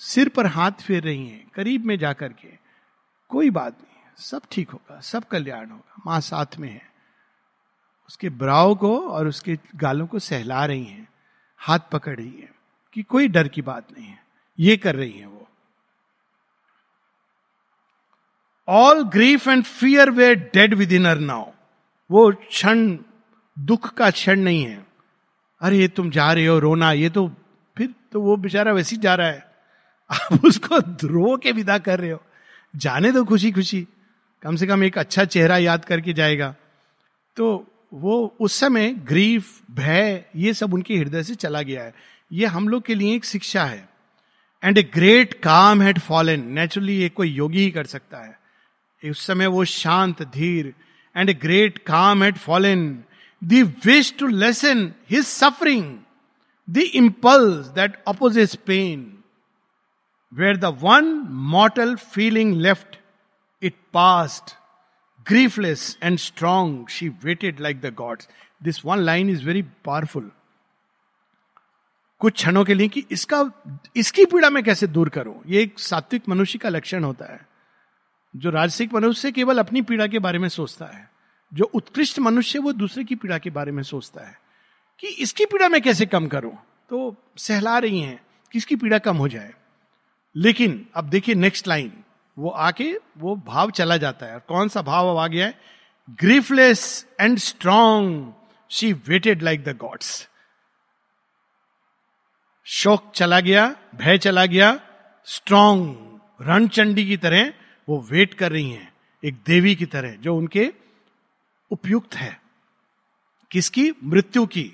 सिर 0.00 0.28
पर 0.28 0.46
हाथ 0.46 0.82
फेर 0.82 1.02
रही 1.02 1.26
हैं, 1.28 1.50
करीब 1.54 1.84
में 1.84 1.98
जाकर 1.98 2.28
के 2.28 2.48
कोई 3.28 3.50
बात 3.50 3.72
नहीं, 3.72 4.14
सब 4.18 4.42
ठीक 4.50 4.70
होगा, 4.70 5.00
सब 5.00 5.24
कल्याण 5.24 5.70
होगा, 5.70 6.02
माँ 6.06 6.20
साथ 6.20 6.58
में 6.58 6.68
है। 6.68 6.82
उसके 8.08 8.28
ब्राव 8.30 8.74
को 8.74 8.98
और 9.08 9.28
उसके 9.28 9.58
गालों 9.76 10.06
को 10.06 10.18
सहला 10.18 10.64
रही 10.64 10.84
हैं, 10.84 11.08
हाथ 11.60 11.78
पकड़ 11.92 12.16
रही 12.16 12.40
है, 12.40 12.50
कि 12.92 13.02
कोई 13.02 13.28
डर 13.28 13.48
की 13.48 13.62
बात 13.62 13.86
नहीं 13.98 14.08
है। 14.08 14.29
ये 14.60 14.76
कर 14.76 14.96
रही 14.96 15.12
है 15.12 15.26
वो। 15.26 15.48
All 18.68 19.02
grief 19.02 19.48
and 19.48 19.64
fear 19.64 20.10
were 20.10 20.34
dead 20.34 20.74
within 20.92 21.04
her 21.04 21.18
now 21.18 21.50
वो 22.10 22.32
क्षण, 22.32 22.98
दुख 23.58 23.94
का 23.94 24.10
क्षण 24.10 24.40
नहीं 24.40 24.64
है। 24.64 24.86
अरे 25.60 25.88
तुम 25.88 26.10
जा 26.10 26.32
रहे 26.32 26.46
हो, 26.46 26.58
रोना, 26.58 26.92
ये 26.92 27.10
तो 27.10 27.36
फिर 27.76 27.94
तो 28.12 28.20
वो 28.20 28.36
बेचारा 28.36 28.72
वैसे 28.72 28.96
ही 28.96 29.02
जा 29.02 29.14
रहा 29.14 29.26
है। 29.26 29.54
आप 30.10 30.40
उसको 30.44 30.78
रो 31.06 31.36
के 31.36 31.52
विदा 31.52 31.78
कर 31.78 32.00
रहे 32.00 32.10
हो। 32.10 32.22
जाने 32.76 33.12
दो 33.12 33.24
खुशी 33.24 33.52
खुशी 33.52 33.88
कम 34.42 34.56
से 34.56 34.66
कम 34.66 34.84
एक 34.84 34.98
अच्छा 34.98 35.24
चेहरा 35.24 35.56
याद 35.56 35.84
करके 35.84 36.12
जाएगा। 36.12 36.54
तो 37.36 37.66
वो 37.92 38.36
उस 38.40 38.52
समय 38.52 38.92
ग्रीफ 38.92 39.60
भय, 39.70 40.24
ये 40.36 40.54
सब 40.54 40.74
उनके 40.74 40.96
हृदय 40.96 41.22
से 41.22 41.34
चला 41.34 41.62
गया 41.62 41.82
है। 41.82 41.94
ये 42.32 42.46
हम 42.46 42.68
लोग 42.68 42.82
के 42.82 42.94
लिए 42.94 43.14
एक 43.14 43.24
शिक्षा 43.24 43.64
है। 43.64 43.89
And 44.64 44.78
a 44.78 44.82
great 44.82 45.34
calm 45.34 45.82
had 45.82 45.98
fallen 45.98 46.40
naturally 46.40 46.96
ये 46.98 47.08
कोई 47.08 47.28
योगी 47.28 47.60
ही 47.60 47.70
कर 47.70 47.86
सकता 47.86 48.18
है। 48.18 49.10
उस 49.10 49.26
समय 49.26 49.46
वो 49.46 49.64
शांत 49.64 50.22
धीर 50.22 50.74
and 51.16 51.30
a 51.30 51.34
great 51.34 51.78
calm 51.78 52.22
had 52.22 52.36
fallen 52.36 53.04
the 53.44 53.74
wish 53.86 54.14
to 54.18 54.26
lessen 54.26 54.94
his 55.10 55.24
suffering 55.24 55.98
the 56.70 56.76
impulse 56.76 57.66
that 57.66 58.02
opposite 58.08 58.54
pain 58.66 59.18
were 60.34 60.56
the 60.56 60.64
one 60.64 61.04
mortal 61.30 61.96
feeling 61.96 62.60
left 62.60 62.96
it 63.62 63.74
passed 63.92 64.56
griefless 65.28 65.98
and 66.02 66.18
strong, 66.18 66.88
she 66.88 67.08
waited 67.08 67.60
like 67.60 67.80
the 67.80 67.96
gods. 68.00 68.28
This 68.62 68.84
one 68.84 68.98
line 68.98 69.30
is 69.30 69.44
very 69.44 69.64
powerful. 69.88 70.22
कुछ 72.20 72.34
क्षणों 72.34 72.64
के 72.64 72.74
लिए 72.74 72.88
कि 72.88 73.04
इसका, 73.10 73.50
इसकी 73.96 74.24
पीड़ा 74.24 74.50
मैं 74.50 74.62
कैसे 74.64 74.86
दूर 74.86 75.08
करूँ? 75.08 75.42
ये 75.46 75.62
एक 75.62 75.78
सात्विक 75.78 76.28
मनुष्य 76.28 76.58
का 76.58 76.68
लक्षण 76.68 77.04
होता 77.04 77.32
है, 77.32 77.46
जो 78.36 78.50
राजसिक 78.50 78.94
मनुष्य 78.94 79.32
केवल 79.32 79.58
अपनी 79.58 79.82
पीड़ा 79.82 80.06
के 80.06 80.18
बारे 80.18 80.38
में 80.38 80.48
सोचता 80.48 80.86
है, 80.86 81.10
जो 81.54 81.64
उत्कृष्ट 81.64 82.18
मनुष्य 82.18 82.58
वो 82.58 82.72
दूसरे 82.72 83.04
की 83.04 83.14
पीड़ा 83.14 83.38
के 83.38 83.50
बारे 83.50 83.72
में 83.72 83.82
सोचता 83.82 84.26
है, 84.28 84.38
कि 85.00 85.06
इसकी 85.06 85.44
पीड़ा 85.44 85.68
मैं 85.68 85.82
कैसे 85.82 86.06
कम 86.06 86.26
करूँ? 86.26 86.58
तो 86.90 87.16
सहला 87.38 87.78
रही 87.78 88.00
हैं 88.00 88.20
कि 88.52 88.58
इसकी 88.58 88.76
पीड़ा 88.76 88.98
कम 88.98 89.16
हो 89.16 89.28
जाए। 89.28 89.54
लेकिन 90.36 90.86
अब 90.94 91.04
देखिए 91.04 91.34
नेक्स्ट 91.34 91.68
लाइन 91.68 91.92
वो 92.38 92.50
आके 92.50 92.92
वो 93.18 93.36
भाव 93.36 93.70
चला 93.70 93.96
जाता 93.96 94.26
है। 94.26 94.38
कौन 94.48 94.68
सा 94.68 94.82
भाव 94.82 95.08
अब 95.08 95.16
आ 95.16 95.26
गया 95.26 95.46
है? 95.46 95.60
Griefless 96.10 97.06
and 97.20 97.38
strong 97.38 98.32
she 98.70 98.92
waited 98.92 99.42
like 99.42 99.64
the 99.64 99.76
gods 99.76 100.28
शोक 102.72 103.12
चला 103.14 103.40
गया 103.40 103.76
भय 103.94 104.18
चला 104.18 104.46
गया 104.46 104.80
स्ट्रॉन्ग 105.24 106.20
रणचंडी 106.40 107.06
की 107.06 107.16
तरह 107.16 107.52
वो 107.88 108.08
वेट 108.10 108.34
कर 108.34 108.52
रही 108.52 108.70
हैं 108.70 108.92
एक 109.24 109.34
देवी 109.46 109.74
की 109.74 109.86
तरह 109.86 110.12
जो 110.12 110.36
उनके 110.36 110.72
उपयुक्त 111.70 112.14
है। 112.14 112.40
किसकी? 113.50 113.92
मृत्यु 114.04 114.46
की। 114.46 114.72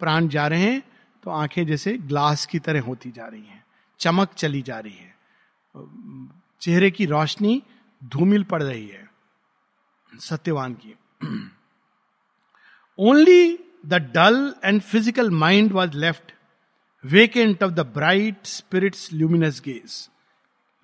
प्राण 0.00 0.28
जा 0.28 0.46
रहे 0.46 0.62
हैं 0.62 0.82
तो 1.22 1.30
आँखें 1.30 1.66
जैसे 1.66 1.96
ग्लास 1.98 2.46
की 2.46 2.58
तरह 2.58 2.80
होती 2.80 3.10
जा 3.10 3.26
रही 3.26 3.40
हैं। 3.42 3.64
चमक 4.00 4.34
चली 4.34 4.62
जा 4.62 4.78
रही 4.78 4.92
है। 4.92 5.14
चेहरे 6.62 6.90
की 6.90 7.06
रोशनी 7.06 7.62
धूमिल 8.02 8.44
पड़ 8.44 8.62
रही 8.62 8.86
है 8.88 9.08
सत्यवान 10.12 10.74
की। 10.74 10.94
Only 12.98 13.58
the 13.86 13.94
dull 14.14 14.54
and 14.64 14.80
physical 14.82 15.30
mind 15.30 15.72
was 15.72 15.96
left 15.96 16.32
vacant 17.04 17.62
of 17.62 17.72
the 17.72 17.80
bright 17.94 18.46
spirit's 18.46 19.12
luminous 19.12 19.60
gaze 19.64 20.08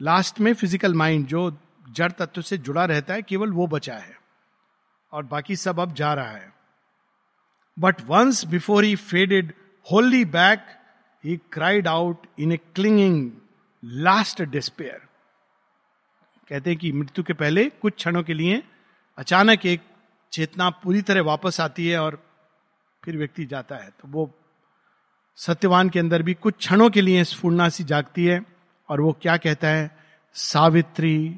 last 0.00 0.40
में 0.40 0.52
फ़िज़िकल 0.54 0.94
माइंड 0.94 1.26
जो 1.26 1.50
जड़ 1.90 2.10
तत्व 2.12 2.42
से 2.42 2.58
जुड़ा 2.58 2.84
रहता 2.84 3.14
है 3.14 3.22
केवल 3.22 3.50
वो 3.52 3.66
बचा 3.66 3.94
है। 3.94 4.16
और 5.14 5.24
बाकी 5.24 5.56
सब 5.56 5.80
अब 5.80 5.94
जा 5.94 6.12
रहा 6.14 6.30
है। 6.30 6.52
But 7.78 8.00
once 8.02 8.44
before 8.44 8.84
he 8.84 8.96
faded 8.96 9.52
wholly 9.86 10.24
back 10.24 10.66
he 11.24 11.36
cried 11.52 11.88
out 11.88 12.26
in 12.38 12.52
a 12.52 12.56
clinging 12.56 13.30
last 13.84 14.42
despair 14.42 15.00
कहते 16.48 16.70
हैं 16.70 16.78
कि 16.78 16.92
मृत्यु 16.92 17.24
के 17.24 17.32
पहले 17.32 17.68
कुछ 17.70 17.94
क्षणों 17.94 18.22
के 18.22 18.34
लिए 18.34 18.62
अचानक 19.18 19.66
एक 19.66 19.82
चेतना 20.32 20.70
पूरी 20.70 21.02
तरह 21.02 21.22
वापस 21.22 21.60
आती 21.60 21.88
है 21.88 21.98
और 21.98 22.22
फिर 23.04 23.16
व्यक्ति 23.16 23.44
जाता 23.44 23.76
है। 23.76 23.88
तो 23.90 24.08
वो 24.08 24.30
सत्यवान 25.36 25.88
के 25.88 25.98
अंदर 25.98 26.22
भी 26.22 26.34
कुछ 26.34 26.56
क्षणों 26.58 26.90
के 26.90 27.00
लिए 27.00 27.24
स्फूर्णा 27.24 27.68
सी 27.68 27.84
जागती 27.84 28.24
है 28.26 28.40
और 28.88 29.00
वो 29.00 29.12
क्या 29.22 29.36
कहता 29.36 29.68
है? 29.68 29.90
Savitri 30.34 31.36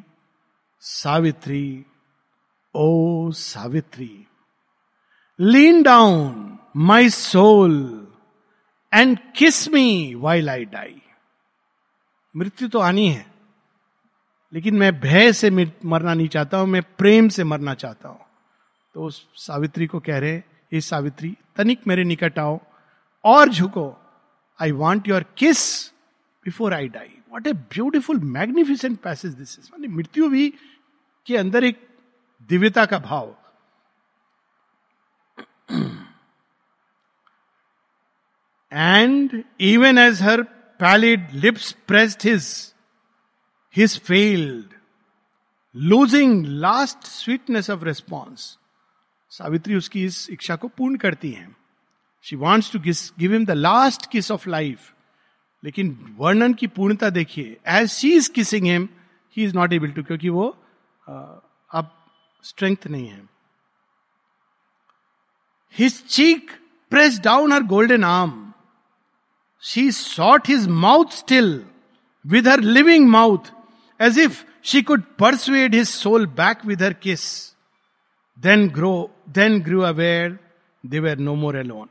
Savitri. 0.81 1.85
O 2.77 3.31
Savitri 3.33 4.11
lean 5.39 5.83
down 5.83 6.59
my 6.77 7.09
soul 7.11 7.77
and 8.93 9.19
kiss 9.37 9.69
me 9.69 10.15
while 10.17 10.51
I 10.51 10.65
die 10.65 11.01
मृत्यु 12.35 12.69
तो 12.69 12.79
आनी 12.79 13.09
है, 13.09 13.27
लेकिन 14.53 14.75
मैं 14.77 14.93
भय 15.01 15.33
से 15.33 15.51
मरना 15.51 16.15
नहीं 16.15 16.29
चाहता 16.29 16.59
हूँ, 16.59 16.67
मैं 16.67 16.83
प्रेम 16.99 17.29
से 17.29 17.45
मरना 17.45 17.75
चाहता 17.75 18.09
हूँ। 18.09 18.21
तो 18.95 19.09
सावित्री 19.11 19.87
को 19.87 20.01
कह 20.01 20.19
रहे 20.19 20.37
ये 20.73 20.81
सावित्री, 20.81 21.35
तनिक 21.57 21.87
मेरे 21.87 22.05
निकट 22.05 22.39
आओ 22.39 22.59
और 23.25 23.49
झुको। 23.49 23.89
I 24.61 24.73
want 24.75 25.09
your 25.09 25.25
kiss 25.39 25.91
before 26.47 26.75
I 26.75 26.89
die 26.89 27.13
what 27.33 27.47
a 27.47 27.53
beautiful 27.53 28.21
magnificent 28.37 28.99
passage 29.01 29.33
this 29.35 29.59
is 29.59 29.89
मृत्यु 29.89 30.29
भी 30.29 30.49
के 31.27 31.37
अंदर 31.37 31.65
एक 31.65 31.87
दिव्यता 32.51 32.85
का 32.87 32.99
भाव 32.99 33.35
and 38.73 39.43
even 39.61 39.99
as 39.99 40.23
her 40.23 40.43
pallid 40.81 41.29
lips 41.35 41.73
pressed 41.87 42.29
his 42.29 42.75
his 43.77 43.99
failed 44.01 44.75
losing 45.75 46.47
last 46.47 47.07
sweetness 47.07 47.71
of 47.71 47.85
response 47.85 48.59
Savitri 49.31 49.75
उसकी 49.75 50.05
इस 50.05 50.31
इच्छा 50.31 50.57
को 50.57 50.69
पूर्ण 50.69 50.97
करती 50.97 51.31
हैं 51.31 51.57
she 52.23 52.37
wants 52.37 52.73
to 52.73 52.79
give 52.79 53.33
him 53.33 53.47
the 53.47 53.59
last 53.63 54.11
kiss 54.11 54.31
of 54.31 54.47
life. 54.49 54.93
लेकिन 55.65 56.15
वर्णन 56.19 56.55
की 56.55 56.67
पूर्णता 56.67 57.11
देखिए 57.11 57.57
as 57.67 57.89
she 57.89 58.13
is 58.13 58.31
kissing 58.33 58.67
him 58.67 58.89
he 59.37 59.45
is 59.45 59.55
not 59.55 59.73
able 59.73 59.91
to 59.91 60.03
क्योंकि 60.03 60.29
वो 60.29 60.49
स्ट्रेंथ 62.49 62.87
नहीं 62.87 63.09
है। 63.09 63.23
His 65.75 66.03
cheek 66.07 66.51
press 66.93 67.19
down 67.21 67.53
her 67.53 67.63
golden 67.65 68.05
arm 68.05 68.43
she 69.63 69.91
sought 69.93 70.49
his 70.49 70.67
mouth 70.85 71.13
still 71.15 71.49
with 72.25 72.49
her 72.49 72.61
living 72.61 73.09
mouth 73.11 73.53
as 74.01 74.19
if 74.19 74.45
she 74.65 74.83
could 74.83 75.03
persuade 75.19 75.75
his 75.75 75.89
soul 75.89 76.27
back 76.37 76.65
with 76.67 76.83
her 76.83 76.93
kiss 77.03 77.25
then 78.39 78.69
grow 78.71 78.95
then 79.31 79.61
grew 79.63 79.81
aware 79.83 80.39
they 80.85 81.01
were 81.01 81.19
no 81.19 81.35
more 81.35 81.57
alone 81.57 81.89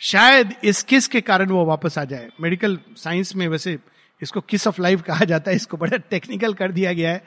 शायद 0.00 0.54
इस 0.64 0.82
kiss 0.82 1.06
के 1.08 1.20
कारण 1.20 1.50
वो 1.50 1.64
वापस 1.64 1.98
आ 1.98 2.04
जाए। 2.04 2.30
Medical 2.40 2.78
science 2.96 3.34
में 3.36 3.46
वैसे 3.48 3.78
इसको 4.22 4.40
किस 4.40 4.66
ऑफ़ 4.66 4.80
लाइफ 4.82 5.02
कहा 5.02 5.24
जाता 5.24 5.50
है, 5.50 5.56
इसको 5.56 5.76
बड़ा 5.76 5.96
टेक्निकल 6.10 6.54
कर 6.54 6.72
दिया 6.72 6.92
गया 6.92 7.10
है। 7.10 7.24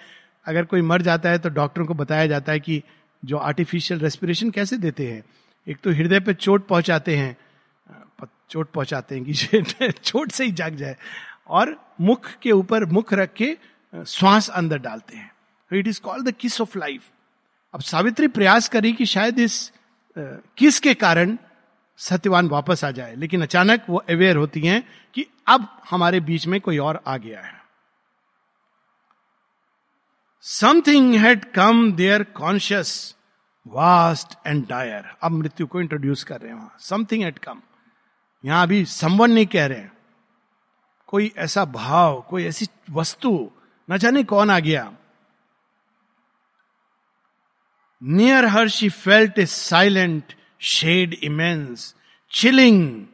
अगर 0.47 0.65
कोई 0.65 0.81
मर 0.81 1.01
जाता 1.01 1.29
है 1.29 1.39
तो 1.39 1.49
डॉक्टरों 1.49 1.85
को 1.85 1.93
बताया 1.93 2.27
जाता 2.27 2.51
है 2.51 2.59
कि 2.59 2.81
जो 3.23 3.37
आर्टिफिशियल 3.37 3.99
रेस्पिरेशन 3.99 4.51
कैसे 4.51 4.77
देते 4.77 5.07
हैं? 5.07 5.23
एक 5.67 5.77
तो 5.83 5.91
हृदय 5.91 6.19
पे 6.19 6.33
चोट 6.33 6.67
पहुंचाते 6.67 7.15
हैं 7.17 7.35
चोट 8.49 8.69
पहुंचाते 8.71 9.15
हैं 9.15 9.23
कि 9.23 9.91
चोट 9.93 10.31
से 10.31 10.45
ही 10.45 10.51
जाग 10.51 10.75
जाए, 10.75 10.95
और 11.47 11.75
मुख 12.01 12.29
के 12.41 12.51
ऊपर 12.51 12.85
मुख 12.85 13.13
रख 13.13 13.33
के 13.33 13.57
श्वास 13.93 14.49
अंदर 14.49 14.77
डालते 14.77 15.17
हैं। 15.17 15.31
It 15.71 15.87
is 15.87 15.99
called 16.01 16.27
the 16.29 16.31
kiss 16.31 16.59
of 16.61 16.77
life 16.77 17.09
अब 17.73 17.81
सावित्री 17.81 18.27
प्रयास 18.27 18.69
करी 18.69 18.93
कि 18.93 19.05
शायद 19.05 19.39
इस 19.39 19.71
किस 20.15 20.79
के 20.79 20.93
कारण 20.93 21.37
सत्यवान 21.99 22.47
वापस 22.47 22.83
आ 22.83 22.91
जाए, 22.91 23.15
लेकिन 23.15 23.41
अचानक 23.41 23.85
वो 23.89 23.97
अवेयर 24.09 24.35
होती 24.35 24.61
हैं 24.61 24.83
कि 25.13 25.25
अब 25.47 25.67
हमारे 25.89 26.19
बीच 26.19 26.47
में 26.47 26.59
कोई 26.61 26.77
और 26.77 27.01
आ 27.07 27.17
गया 27.17 27.41
है। 27.41 27.56
Something 30.47 31.15
had 31.15 31.43
come 31.45 31.91
there 31.93 32.23
conscious 32.23 33.15
vast 33.65 34.33
and 34.47 34.67
dire 34.67 35.05
अब 35.23 35.31
मृत्यु 35.31 35.67
को 35.67 35.79
इंट्रोड्यूस 35.81 36.23
कर 36.23 36.39
रहे 36.41 36.51
हैं 36.51 36.57
वहाँ। 36.57 36.75
समथिंग 36.79 37.23
हैड 37.23 37.39
कम 37.39 37.61
यहाँ 38.43 38.61
अभी 38.63 38.83
संवन 38.85 39.31
नहीं 39.31 39.45
कह 39.45 39.65
रहे 39.65 39.77
हैं। 39.77 39.91
कोई 41.07 41.31
ऐसा 41.37 41.65
भाव, 41.65 42.21
कोई 42.29 42.45
ऐसी 42.45 42.67
वस्तु, 42.89 43.51
न 43.89 43.97
जाने 43.97 44.23
कौन 44.23 44.51
आ 44.51 44.59
गया। 44.59 44.91
Near 48.01 48.45
her 48.45 48.67
she 48.67 48.89
felt 48.89 49.39
a 49.39 49.45
silent 49.45 50.33
shade 50.59 51.13
immense 51.13 51.93
chilling 52.31 53.05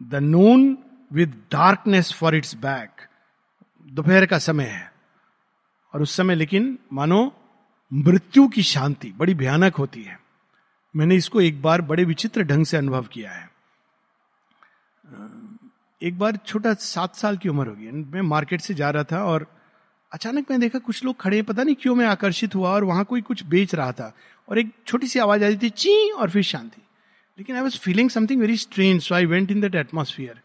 the 0.00 0.14
noon 0.14 0.76
with 1.12 1.34
darkness 1.52 2.12
for 2.12 2.34
its 2.34 2.54
back 2.54 3.06
दोपहर 3.86 4.26
का 4.26 4.38
समय 4.38 4.64
है। 4.64 4.89
और 5.94 6.02
उस 6.02 6.16
समय 6.16 6.34
लेकिन 6.34 6.78
मानो 6.92 7.32
मृत्यु 7.92 8.48
की 8.48 8.62
शांति 8.62 9.12
बड़ी 9.16 9.34
भयानक 9.34 9.74
होती 9.74 10.02
है। 10.02 10.18
मैंने 10.96 11.16
इसको 11.16 11.40
एक 11.40 11.62
बार 11.62 11.82
बड़े 11.82 12.04
विचित्र 12.04 12.42
ढंग 12.42 12.66
से 12.66 12.76
अनुभव 12.76 13.04
किया 13.04 13.30
है। 13.32 13.50
एक 16.02 16.18
बार 16.18 16.36
छोटा 16.36 16.74
सात 16.74 17.16
साल 17.16 17.36
की 17.36 17.48
उम्र 17.48 17.66
होगी। 17.66 17.90
मैं 17.90 18.22
मार्केट 18.22 18.60
से 18.60 18.74
जा 18.74 18.90
रहा 18.90 19.04
था 19.04 19.24
और 19.24 19.46
अचानक 20.12 20.50
मैं 20.50 20.60
देखा 20.60 20.78
कुछ 20.78 21.04
लोग 21.04 21.20
खड़े 21.20 21.42
पता 21.42 21.62
नहीं 21.62 21.74
क्यों 21.74 21.94
मैं 21.94 22.06
आकर्षित 22.06 22.54
हुआ 22.54 22.70
और 22.70 22.84
वहाँ 22.84 23.04
कोई 23.04 23.20
कुछ 23.20 23.44
बेच 23.44 23.74
रहा 23.74 23.92
था 23.92 24.14
और 24.48 24.58
एक 24.58 24.70
छोटी 24.86 25.06
सी 25.06 25.18
आवाज़ 25.18 25.44
आई 25.44 25.56
थी, 25.56 25.70
ची! 25.70 26.10
और 26.10 26.30
फिर 26.30 26.42
शांति। 26.42 26.82
लेकिन 27.38 27.56
I 27.56 27.62
was 27.62 27.78
feeling 27.78 28.10
something 28.10 28.40
very 28.40 28.56
strange 28.56 29.02
so 29.02 29.14
I 29.14 29.26
went 29.26 29.50
in 29.50 29.60
that 29.60 29.74
atmosphere 29.74 30.40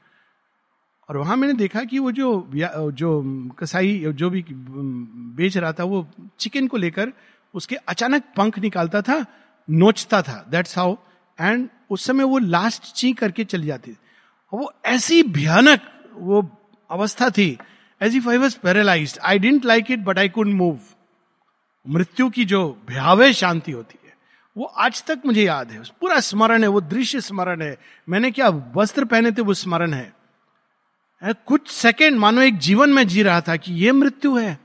और 1.10 1.18
वहाँ 1.18 1.36
मैंने 1.38 1.54
देखा 1.54 1.84
कि 1.84 2.00
वो 2.00 2.12
जो 2.12 2.50
जो 2.54 3.22
कसाई, 3.60 3.98
जो 4.08 4.30
भी 4.30 4.46
बेच 4.50 5.58
रहा 5.58 5.72
था, 5.72 5.84
वो 5.84 6.08
चिकन 6.40 6.68
को 6.68 6.78
लेकर 6.78 7.12
उसके 7.54 7.76
अचानक 7.76 8.24
पंख 8.38 8.60
निकालता 8.60 9.02
था, 9.02 9.26
नोचता 9.68 10.22
था। 10.22 10.46
दैट्स 10.52 10.78
हाउ 10.78 10.96
एंड 11.42 11.70
उस 11.90 12.06
समय 12.06 12.24
वो 12.24 12.38
लास्ट 12.38 12.94
ची 12.96 13.14
करके 13.14 13.44
चली 13.46 13.68
जाती 13.68 13.92
वो 14.52 14.72
ऐसी 14.86 15.22
भयानक 15.24 15.82
वो 16.14 16.42
अवस्था 16.90 17.30
थी 17.30 17.58
as 18.02 18.16
if 18.16 18.30
I 18.30 18.38
was 18.38 18.58
paralysed 18.60 19.18
I 19.24 19.40
didn't 19.40 19.66
like 19.66 19.92
it 19.92 20.00
but 20.00 20.20
I 20.20 20.30
could 20.30 20.48
move 20.48 20.80
मृत्यु 21.86 22.30
की 22.30 22.46
जो 22.46 22.62
भयावह 22.88 23.32
शांति 23.32 23.72
होती 23.72 23.98
है, 24.06 24.14
वो 24.56 24.66
आज 24.66 25.04
तक 25.06 25.22
मुझे 25.26 25.44
याद 25.44 25.72
है। 25.72 25.82
पूरा 26.02 26.20
स्मरण 26.20 26.64
है, 26.64 26.68
वो 26.68 26.82
दृश्य 26.82 27.22
स्मरण 27.22 27.62
है। 27.62 27.78
मैंने 28.10 28.32
क्या 28.32 28.50
वस्त्र 28.76 29.06
पहने 29.06 29.32
थे, 29.32 29.42
वो 29.42 29.54
स्मरण 29.54 29.94
है। 29.94 30.15
कुछ 31.24 31.68
सेकंड 31.68 32.20
मानो 32.20 32.42
एक 32.42 32.58
जीवन 32.58 32.90
में 32.90 33.08
जी 33.08 33.24
रहा 33.24 33.42
था 33.42 33.56
कि 33.56 33.74
ये 33.74 33.92
मृत्यु 33.92 34.38
है। 34.38 34.60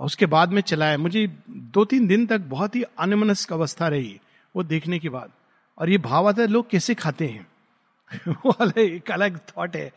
उसके 0.00 0.26
बाद 0.26 0.52
में 0.52 0.62
चलाया 0.62 0.98
मुझे 0.98 1.38
दो 1.50 1.84
तीन 1.84 2.06
दिन 2.06 2.26
तक 2.26 2.38
बहुत 2.38 2.76
ही 2.76 2.82
अनमनस्क 2.82 3.52
अवस्था 3.52 3.88
रही, 3.88 4.20
वो 4.56 4.62
देखने 4.62 4.98
के 4.98 5.08
बाद। 5.08 5.32
और 5.78 5.90
ये 5.90 5.98
भाव 5.98 6.28
आता 6.28 6.42
है, 6.42 6.48
लोग 6.48 6.70
कैसे 6.70 6.94
खाते 6.94 7.26
हैं? 7.26 7.46
वो 8.28 8.70
एक 8.78 9.10
अलग 9.10 9.38
थॉट 9.38 9.76
है, 9.76 9.92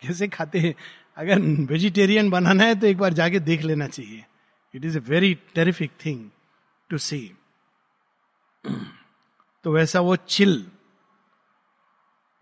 कैसे 0.00 0.28
खाते 0.28 0.58
हैं? 0.58 0.74
अगर 1.16 1.40
वेजिटेरियन 1.40 2.30
बनाना 2.30 2.64
है 2.64 2.80
तो 2.80 2.86
एक 2.86 2.98
बार 2.98 3.12
जाके 3.12 3.40
देख 3.40 3.62
लेना 3.62 3.86
चाहिए। 3.86 4.24
It 4.74 4.84
is 4.84 4.98
a 4.98 5.00
very 5.00 5.34
terrific 5.34 5.90
thing 6.06 6.30
to 6.90 6.98
see 6.98 7.34
तो 9.64 9.72
वैसा 9.72 10.00
वो 10.00 10.16
chill 10.16 10.66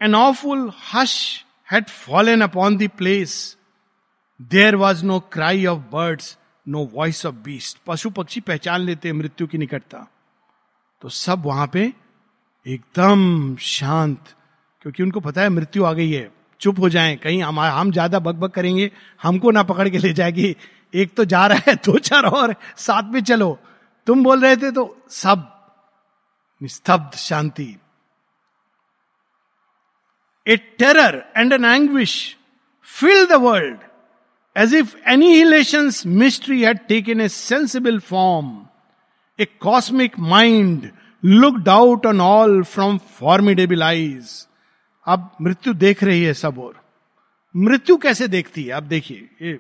an 0.02 0.14
awful 0.14 0.72
hush 0.94 1.43
had 1.70 1.88
fallen 1.88 2.40
upon 2.40 2.77
the 2.77 2.88
place 2.88 3.57
there 4.42 4.77
was 4.77 5.05
no 5.05 5.20
cry 5.20 5.66
of 5.66 5.79
birds 5.79 6.38
no 6.68 6.90
voice 6.94 7.27
of 7.27 7.35
beast 7.35 7.79
पशु 7.87 8.11
पक्षी 8.11 8.40
पहचान 8.40 8.81
लेते, 8.81 9.12
मृत्यु 9.12 9.46
की 9.46 9.59
निकटता 9.59 10.07
तो 11.03 11.09
सब 11.09 11.42
वहाँ 11.46 11.66
पे 11.66 11.92
एकदम 12.66 13.57
शांत, 13.57 14.18
क्योंकि 14.83 15.03
उनको 15.03 15.20
पता 15.20 15.42
है 15.42 15.48
मृत्यु 15.48 15.85
आ 15.85 15.92
गई 15.92 16.11
है। 16.11 16.31
चुप 16.61 16.79
हो 16.79 16.88
जाएँ, 16.88 17.16
कहीं 17.16 17.42
हम 17.42 17.61
हम 17.61 17.92
ज़्यादा 17.92 18.18
बकबक 18.18 18.50
करेंगे, 18.50 18.90
हमको 19.22 19.50
ना 19.50 19.62
पकड़ 19.62 19.88
के 19.88 19.98
ले 19.98 20.12
जाएगी। 20.12 20.57
एक 20.94 21.14
तो 21.14 21.24
जा 21.24 21.46
रहा 21.46 21.61
है, 21.68 21.74
दो 21.87 21.98
चार 21.98 22.24
और, 22.24 22.55
साथ 22.77 23.03
में 23.03 23.22
चलो। 23.22 23.59
तुम 24.07 24.24
बोल 24.24 24.40
रहे 24.40 24.57
थे 24.57 24.70
तो 24.70 25.05
सब 25.11 25.50
निस्तब्ध, 26.62 27.16
शांति। 27.16 27.77
A 30.46 30.57
terror 30.78 31.24
and 31.37 31.52
an 31.52 31.64
anguish 31.64 32.14
fill 32.83 33.26
the 33.26 33.33
world 33.33 33.78
as 34.57 34.74
if 34.74 34.96
annihilation 35.09 35.90
mystery 36.07 36.62
had 36.62 36.78
taken 36.88 37.20
a 37.20 37.28
sensible 37.28 37.98
form 38.00 38.66
a 39.38 39.44
cosmic 39.61 40.18
mind 40.18 40.90
looked 41.22 41.68
out 41.68 42.07
on 42.07 42.20
all 42.20 42.62
from 42.62 42.98
formidable 42.98 43.83
eyes 43.83 44.46
अब 45.07 45.30
मृत्यु 45.42 45.74
देख 45.74 46.02
रही 46.04 46.22
है 46.22 46.35
सब 46.35 46.59
और। 46.59 46.83
मृत्यु 47.54 47.96
कैसे 47.96 48.28
देखती 48.28 48.62
है? 48.64 48.70
आप 48.70 48.83
देखिए 48.83 49.59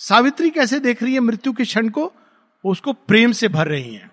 सावित्री 0.00 0.50
कैसे 0.50 0.78
देख 0.80 1.02
रही 1.02 1.14
है 1.14 1.20
मृत्यु 1.20 1.52
के 1.52 1.64
क्षण 1.64 1.88
को? 1.88 2.12
उसको 2.64 2.92
प्रेम 2.92 3.32
से 3.32 3.48
भर 3.48 3.68
रही 3.68 3.94
है। 3.94 4.10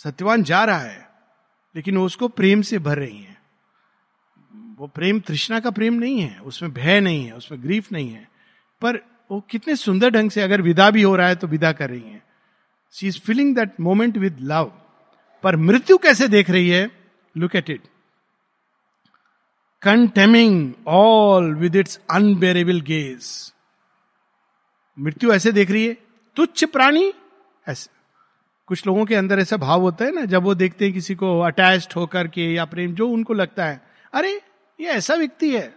सत्यवान 0.00 0.42
जा 0.42 0.64
रहा 0.64 0.78
है, 0.78 1.08
लेकिन 1.74 1.98
उसको 1.98 2.28
प्रेम 2.28 2.62
से 2.62 2.78
भर 2.78 2.98
रही 2.98 3.18
है। 3.18 3.37
वो 4.78 4.86
प्रेम, 4.86 5.20
तृष्णा 5.20 5.60
का 5.60 5.70
प्रेम 5.70 5.94
नहीं 5.94 6.20
है, 6.20 6.38
उसमें 6.38 6.72
भय 6.72 7.00
नहीं 7.00 7.24
है, 7.26 7.32
उसमें 7.32 7.62
ग्रीफ 7.62 7.92
नहीं 7.92 8.10
है। 8.10 8.28
पर 8.80 8.96
वो 9.30 9.40
कितने 9.50 9.76
सुंदर 9.76 10.10
ढंग 10.10 10.30
से 10.30 10.42
अगर 10.42 10.62
विदा 10.62 10.90
भी 10.90 11.02
हो 11.02 11.16
रहा 11.16 11.28
है 11.28 11.34
तो 11.34 11.46
विदा 11.46 11.72
कर 11.72 11.90
रही 11.90 12.00
है। 12.00 12.22
She 12.92 13.06
is 13.06 13.18
feeling 13.20 13.54
that 13.56 13.80
moment 13.80 14.16
with 14.16 14.38
love 14.40 14.72
पर 15.42 15.56
मृत्यु 15.56 15.98
कैसे 15.98 16.28
देख 16.28 16.50
रही 16.50 16.68
है? 16.68 16.90
Look 17.36 17.56
at 17.56 17.70
it 17.70 17.82
contemning 19.82 20.72
all 20.86 21.54
with 21.54 21.76
its 21.76 22.00
unbearable 22.10 22.80
gaze 22.80 23.52
मृत्यु 24.98 25.32
ऐसे 25.32 25.52
देख 25.52 25.70
रही 25.70 25.86
है? 25.86 25.96
तुच्छ 26.36 26.64
प्राणी? 26.64 27.12
ऐसे। 27.68 27.90
कुछ 28.66 28.86
लोगों 28.86 29.04
के 29.04 29.14
अंदर 29.14 29.38
ऐसा 29.38 29.56
भाव 29.56 29.80
होता 29.80 30.04
है 30.04 30.14
ना, 30.14 30.24
जब 30.24 30.42
वो 30.42 30.54
देखते 30.54 30.84
हैं 30.84 30.94
किसी 30.94 31.14
को 31.14 31.40
अटैच 31.40 31.88
होकर 31.96 32.28
के 32.28 32.54
या 32.54 32.64
प्रेम, 32.64 32.94
जो 32.94 33.08
उनको 33.08 33.34
लगता 33.34 33.64
है। 33.64 33.80
अरे 34.12 34.40
ये 34.80 34.86
ऐसा 34.86 35.14
व्यक्ति 35.14 35.56
है। 35.56 35.74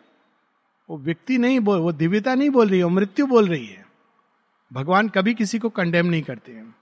वो 0.89 0.97
व्यक्ति 0.97 1.37
नहीं 1.37 1.59
बोल, 1.59 1.79
वो 1.79 1.91
दिव्यता 1.91 2.35
नहीं 2.35 2.49
बोल 2.49 2.69
रही 2.69 2.77
है, 2.77 2.83
वो 2.83 2.89
मृत्यु 2.89 3.27
बोल 3.27 3.47
रही 3.47 3.65
है। 3.65 3.85
भगवान 4.73 5.09
कभी 5.09 5.33
किसी 5.33 5.59
को 5.59 5.69
कंडेम 5.69 6.05
नहीं 6.05 6.21
करते 6.21 6.51
हैं। 6.51 6.75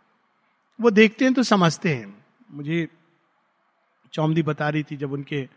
वो 0.81 0.91
देखते 0.91 1.25
हैं 1.25 1.33
तो 1.33 1.43
समझते 1.43 1.95
हैं। 1.95 2.23
मुझे 2.51 2.87
चौमदी 4.13 4.43
बता 4.43 4.69
रही 4.69 4.83
थी 4.83 4.97
जब 4.97 5.11
उनके 5.11 5.49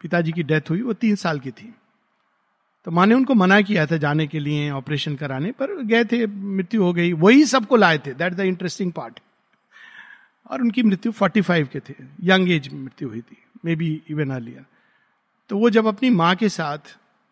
पिताजी 0.00 0.32
की 0.32 0.42
डेथ 0.42 0.60
हुई, 0.70 0.82
वो 0.82 0.92
तीन 0.92 1.16
साल 1.16 1.40
की 1.40 1.50
थी। 1.50 1.74
तो 2.84 2.90
माँ 2.90 3.06
ने 3.06 3.14
उनको 3.14 3.34
मना 3.34 3.60
किया 3.60 3.86
था 3.86 3.96
जाने 3.96 4.26
के 4.26 4.40
लिए 4.40 4.70
ऑपरेशन 4.70 5.16
कराने, 5.16 5.52
पर 5.52 5.82
गए 5.82 6.04
थे, 6.04 6.26
मृत्यु 6.26 6.82
हो 6.82 6.92
गई। 6.92 7.12
वही 7.12 7.44
सबको 7.44 7.76
लाए 7.76 7.98
थे। 7.98 8.14
दैट 8.14 8.32
द 8.32 8.40
इंटरेस्टिंग 8.40 8.92
पार्ट 8.92 9.20
और 10.50 10.60
उनकी 10.60 10.82
मृत्यु 10.82 11.12
45 11.12 11.68
के 11.68 11.80
थे। 11.80 11.94
यंग 12.22 12.50
एज 12.50 12.68
में 12.68 12.80
मृत्यु 12.80 13.08
हुई 13.08 13.20
थी। 13.20 13.36
मे 13.64 13.76
बी 13.76 14.02
इवन 14.08 14.30
अर्लियर 14.30 14.64
तो 15.50 15.58
वो 15.58 15.70
जब 15.70 15.86
अपनी 15.86 16.10
माँ 16.10 16.34
के 16.36 16.48
साथ, 16.48 16.78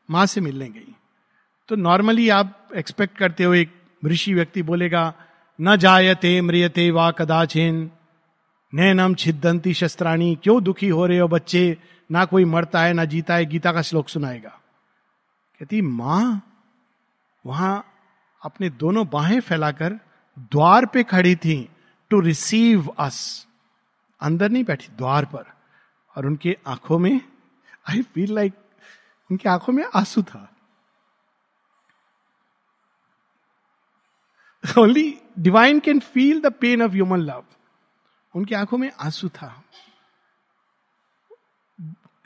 माँ 0.09 0.27
से 0.27 0.41
मिलने 0.41 0.69
गई 0.69 0.95
तो 1.69 1.77
नॉर्मली 1.77 2.29
आप 2.29 2.69
एक्सपेक्ट 2.77 3.17
करते 3.19 3.45
हो 3.45 3.55
एक 3.55 3.73
ऋषि 4.03 4.35
व्यक्ति 4.35 4.62
बोलेगा, 4.62 5.12
न 5.59 5.77
जायते 5.77 6.41
मृियते 6.41 6.91
वा 6.91 7.11
कदाचिन 7.11 7.91
नैनम 8.73 9.14
छिदंती 9.14 9.75
शस्त्राणी, 9.75 10.35
क्यों 10.43 10.62
दुखी 10.62 10.89
हो 10.89 11.07
रहे 11.07 11.19
हो 11.19 11.29
बच्चे? 11.29 11.77
ना 12.11 12.25
कोई 12.25 12.45
मरता 12.45 12.83
है, 12.83 12.93
ना 12.93 13.05
जीता 13.05 13.35
है, 13.35 13.45
गीता 13.47 13.73
का 13.73 13.83
श्लोक 13.83 14.09
सुनाएगा। 14.09 14.51
कहती, 15.61 15.81
माँ, 15.81 16.43
वहाँ 17.45 17.85
अपने 18.43 18.71
दोनों 18.71 19.07
बाहें 19.09 19.41
फैलाकर 19.41 19.99
द्वार 20.39 20.87
पे 20.87 21.03
खड़ी 21.03 21.35
थी 21.37 21.69
टू 22.11 22.21
रिसीव 22.21 22.89
अस 22.99 23.47
अंदर 24.21 24.51
नहीं 24.51 24.64
बैठी, 24.64 24.89
द्वार 24.99 25.25
पर। 25.25 25.45
और 26.17 26.27
उनके 26.27 26.57
आँखों 26.67 26.99
में 26.99 27.21
आई 27.91 28.03
फील 28.03 28.34
लाइक 28.34 28.55
उनकी 29.30 29.49
आँखों 29.49 29.72
में 29.72 29.84
आँसू 29.95 30.22
था। 30.22 30.53
Only 34.78 35.18
divine 35.39 35.80
can 35.80 36.01
feel 36.01 36.41
the 36.41 36.53
pain 36.53 36.82
of 36.82 36.93
human 36.93 37.18
love 37.18 37.45
उनकी 38.34 38.55
आँखों 38.55 38.78
में 38.78 38.93
आँसू 39.01 39.28
था। 39.28 39.64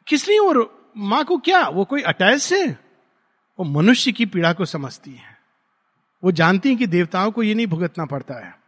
किस 0.06 0.28
लिए 0.28 0.38
और 0.38 0.90
माँ 0.96 1.24
को 1.24 1.38
क्या? 1.38 1.68
वो 1.68 1.84
कोई 1.84 2.02
अटैच 2.02 2.52
है? 2.52 2.66
वो 3.58 3.64
मनुष्य 3.64 4.12
की 4.12 4.26
पीड़ा 4.26 4.52
को 4.52 4.64
समझती 4.64 5.12
है। 5.12 5.38
वो 6.24 6.32
जानती 6.32 6.68
है 6.68 6.76
कि 6.76 6.86
देवताओं 6.86 7.30
को 7.30 7.42
ये 7.42 7.54
नहीं 7.54 7.66
भुगतना 7.66 8.06
पड़ता 8.06 8.34
है। 8.34 8.58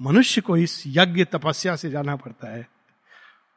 मनुष्य 0.00 0.40
को 0.40 0.56
इस 0.56 0.82
यज्ञ 0.86 1.24
तपस्या 1.24 1.76
से 1.76 1.90
जाना 1.90 2.16
पड़ता 2.16 2.48
है। 2.48 2.68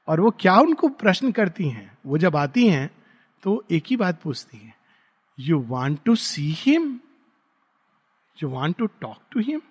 और 0.07 0.19
वो 0.19 0.31
क्या 0.31 0.55
उनको 0.55 0.89
प्रश्न 0.89 1.31
करती 1.31 1.69
हैं? 1.69 1.97
वो 2.05 2.17
जब 2.17 2.35
आती 2.35 2.67
हैं 2.67 3.03
तो 3.43 3.65
एक 3.71 3.83
ही 3.87 3.95
बात 3.95 4.21
पूछती 4.21 4.57
हैं। 4.57 4.75
You 5.39 5.59
want 5.59 6.03
to 6.03 6.15
see 6.15 6.51
him 6.51 6.99
you 8.43 8.49
want 8.49 8.77
to 8.77 8.85
talk 8.85 9.17
to 9.31 9.39
him 9.39 9.61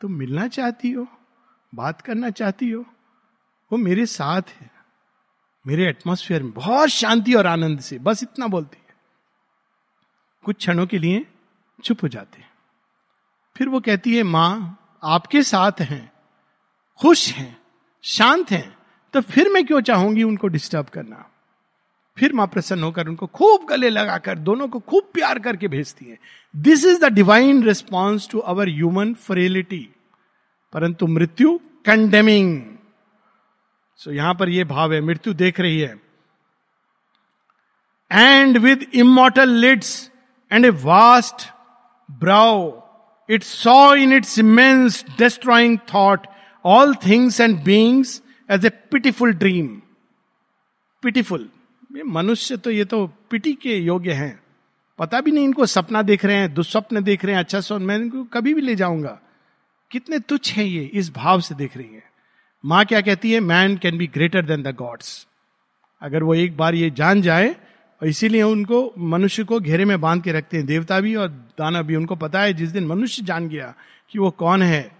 तुम 0.00 0.12
मिलना 0.12 0.48
चाहती 0.48 0.90
हो? 0.90 1.06
बात 1.74 2.00
करना 2.00 2.30
चाहती 2.30 2.70
हो? 2.70 2.84
वो 3.72 3.78
मेरे 3.78 4.06
साथ 4.06 4.42
है। 4.48 4.70
मेरे 5.66 5.88
एटमोस्फियर 5.88 6.42
में 6.42 6.52
बहुत 6.52 6.88
शांति 6.88 7.34
और 7.34 7.46
आनंद 7.46 7.80
से, 7.80 7.98
बस 7.98 8.22
इतना 8.22 8.46
बोलती 8.46 8.76
है। 8.88 8.94
कुछ 10.44 10.56
क्षणों 10.56 10.86
के 10.86 10.98
लिए 10.98 11.26
चुप 11.84 11.98
हो 12.02 12.08
जाते 12.08 12.40
हैं। 12.40 12.50
फिर 13.56 13.68
वो 13.68 13.80
कहती 13.80 14.16
है, 14.16 14.22
माँ, 14.22 14.76
आपके 15.04 15.42
साथ 15.42 15.72
हैं। 15.80 16.12
खुश 16.98 17.32
हैं। 17.32 17.62
शांत 18.02 18.50
हैं। 18.50 18.79
तो 19.14 19.20
फिर 19.22 19.48
मैं 19.48 19.64
क्यों 19.66 19.80
चाहूँगी 19.80 20.22
उनको 20.22 20.48
डिस्टर्ब 20.48 20.86
करना? 20.86 21.26
फिर 22.16 22.32
माँ 22.32 22.46
प्रसन्न 22.46 22.82
होकर 22.82 23.08
उनको 23.08 23.26
खूब 23.26 23.66
गले 23.68 23.88
लगाकर, 23.90 24.38
दोनों 24.38 24.68
को 24.68 24.78
खूब 24.80 25.10
प्यार 25.14 25.38
करके 25.38 25.68
भेजती 25.68 26.04
है। 26.06 26.18
This 26.54 26.84
is 26.86 27.00
the 27.00 27.12
divine 27.12 27.62
response 27.64 28.28
to 28.30 28.38
our 28.38 28.68
human 28.68 29.14
frailty 29.26 29.88
परंतु 30.72 31.06
मृत्यु 31.06 31.58
कंडेमिंग 31.86 32.62
सो 34.00 34.12
यहाँ 34.12 34.34
पर 34.34 34.48
यह 34.48 34.64
भाव 34.64 34.92
है, 34.92 35.00
मृत्यु 35.00 35.34
देख 35.34 35.60
रही 35.60 35.78
है। 35.80 36.00
And 38.10 38.58
with 38.58 38.86
immortal 38.94 39.50
lids 39.60 40.10
and 40.50 40.64
a 40.66 40.70
vast 40.84 41.48
brow 42.08 42.70
it 43.28 43.42
saw 43.42 43.94
in 43.94 44.12
its 44.12 44.38
immense 44.38 45.04
destroying 45.18 45.78
thought 45.94 46.26
all 46.64 46.94
things 47.06 47.40
and 47.40 47.62
beings 47.64 48.20
as 48.50 48.66
a 48.66 48.70
pitiful 48.90 49.32
dream 49.32 49.66
pitiful 51.02 51.48
मनुष्य 52.08 52.56
तो 52.56 52.70
ये 52.70 52.84
तो 52.84 53.06
पिटी 53.30 53.52
के 53.52 53.76
योग्य 53.76 54.12
हैं। 54.12 54.38
पता 54.98 55.20
भी 55.20 55.30
नहीं 55.30 55.44
इनको 55.44 55.66
सपना 55.66 56.02
देख 56.02 56.24
रहे 56.24 56.36
हैं, 56.36 56.52
दुस्वप्न 56.54 57.02
देख 57.02 57.24
रहे 57.24 57.34
हैं 57.34 57.40
अच्छा 57.40 57.60
सो 57.60 57.78
मैं 57.78 57.96
इनको 57.96 58.24
कभी 58.24 58.54
भी 58.54 58.60
ले 58.60 58.74
जाऊँगा। 58.76 59.18
कितने 59.90 60.18
तुच्छ 60.18 60.52
हैं 60.52 60.64
ये, 60.64 60.82
इस 60.84 61.12
भाव 61.12 61.40
से 61.40 61.54
देख 61.54 61.76
रही 61.76 61.94
है। 61.94 62.02
माँ 62.64 62.84
क्या 62.84 63.00
कहती 63.00 63.32
है? 63.32 63.40
Man 63.40 63.76
can 63.76 63.98
be 63.98 64.06
greater 64.06 64.46
than 64.46 64.62
the 64.62 64.74
gods 64.76 65.26
अगर 66.02 66.22
वो 66.22 66.34
एक 66.34 66.56
बार 66.56 66.74
ये 66.74 66.90
जान 66.90 67.22
जाए, 67.22 67.48
और 68.00 68.08
इसीलिए 68.08 68.42
उनको 68.42 68.92
मनुष्य 68.98 69.44
को 69.44 69.58
घेरे 69.60 69.84
में 69.84 70.00
बाँध 70.00 70.22
के 70.22 70.32
रखते 70.32 70.56
हैं। 70.56 70.66
देवता 70.66 71.00
भी 71.00 71.14
और 71.14 71.28
दाना 71.58 71.82
भी, 71.82 71.96
उनको 71.96 72.16
पता 72.16 72.40
है, 72.40 72.52
जिस 72.54 72.70
दिन 72.70 72.86
मनुष्य 72.86 73.22
जान 73.22 73.48
गया 73.48 73.74
कि 74.10 74.18
वो 74.18 74.30
कौन 74.30 74.62
है, 74.62 74.90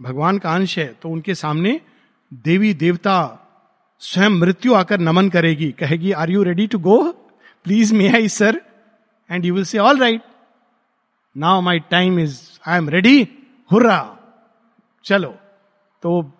भगवान 0.00 0.38
का 0.38 0.54
अंश 0.54 0.78
है 0.78 0.86
तो 1.02 1.08
उनके 1.08 1.34
सामने 1.34 1.80
देवी 2.32 2.72
देवता 2.74 3.16
स्वयं 4.02 4.30
मृत्यु 4.30 4.74
आकर 4.74 5.00
नमन 5.00 5.28
करेगी, 5.28 5.70
कहेगी 5.72 6.12
are 6.12 6.30
you 6.30 6.42
ready 6.42 6.66
to 6.66 6.78
go 6.78 7.00
please 7.64 7.94
may 7.94 8.08
I 8.08 8.28
sir 8.28 8.60
and 9.30 9.44
you 9.44 9.54
will 9.54 9.64
say 9.64 9.78
all 9.78 9.98
right 10.00 10.22
now 11.36 11.60
my 11.60 11.78
time 11.90 12.18
is 12.20 12.38
I 12.68 12.78
am 12.78 12.88
ready 12.88 13.22
hurrah 13.70 14.00
चलो 15.04 15.30
तो 16.02 16.32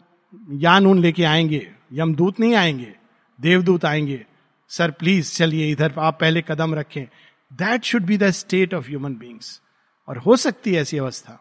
यान 0.53 0.87
उन 0.87 0.99
लेके 0.99 1.25
आएँगे 1.25 1.67
यमदूत 1.93 2.41
नहीं 2.41 2.55
आएँगे, 2.55 2.95
देवदूत 3.39 3.85
आएँगे। 3.85 4.25
सर 4.71 4.91
प्लीज़ 4.91 5.33
चलिए 5.33 5.71
इधर, 5.71 5.93
आप 5.99 6.19
पहले 6.21 6.43
कदम 6.43 6.75
रखें. 6.75 7.05
That 7.51 7.85
should 7.85 8.03
be 8.03 8.17
the 8.19 8.31
state 8.31 8.75
of 8.75 8.89
human 8.89 9.15
beings 9.15 9.61
और 10.09 10.19
हो 10.19 10.37
सकती 10.37 10.75
है 10.75 10.81
ऐसी 10.83 10.99
अवस्था, 10.99 11.41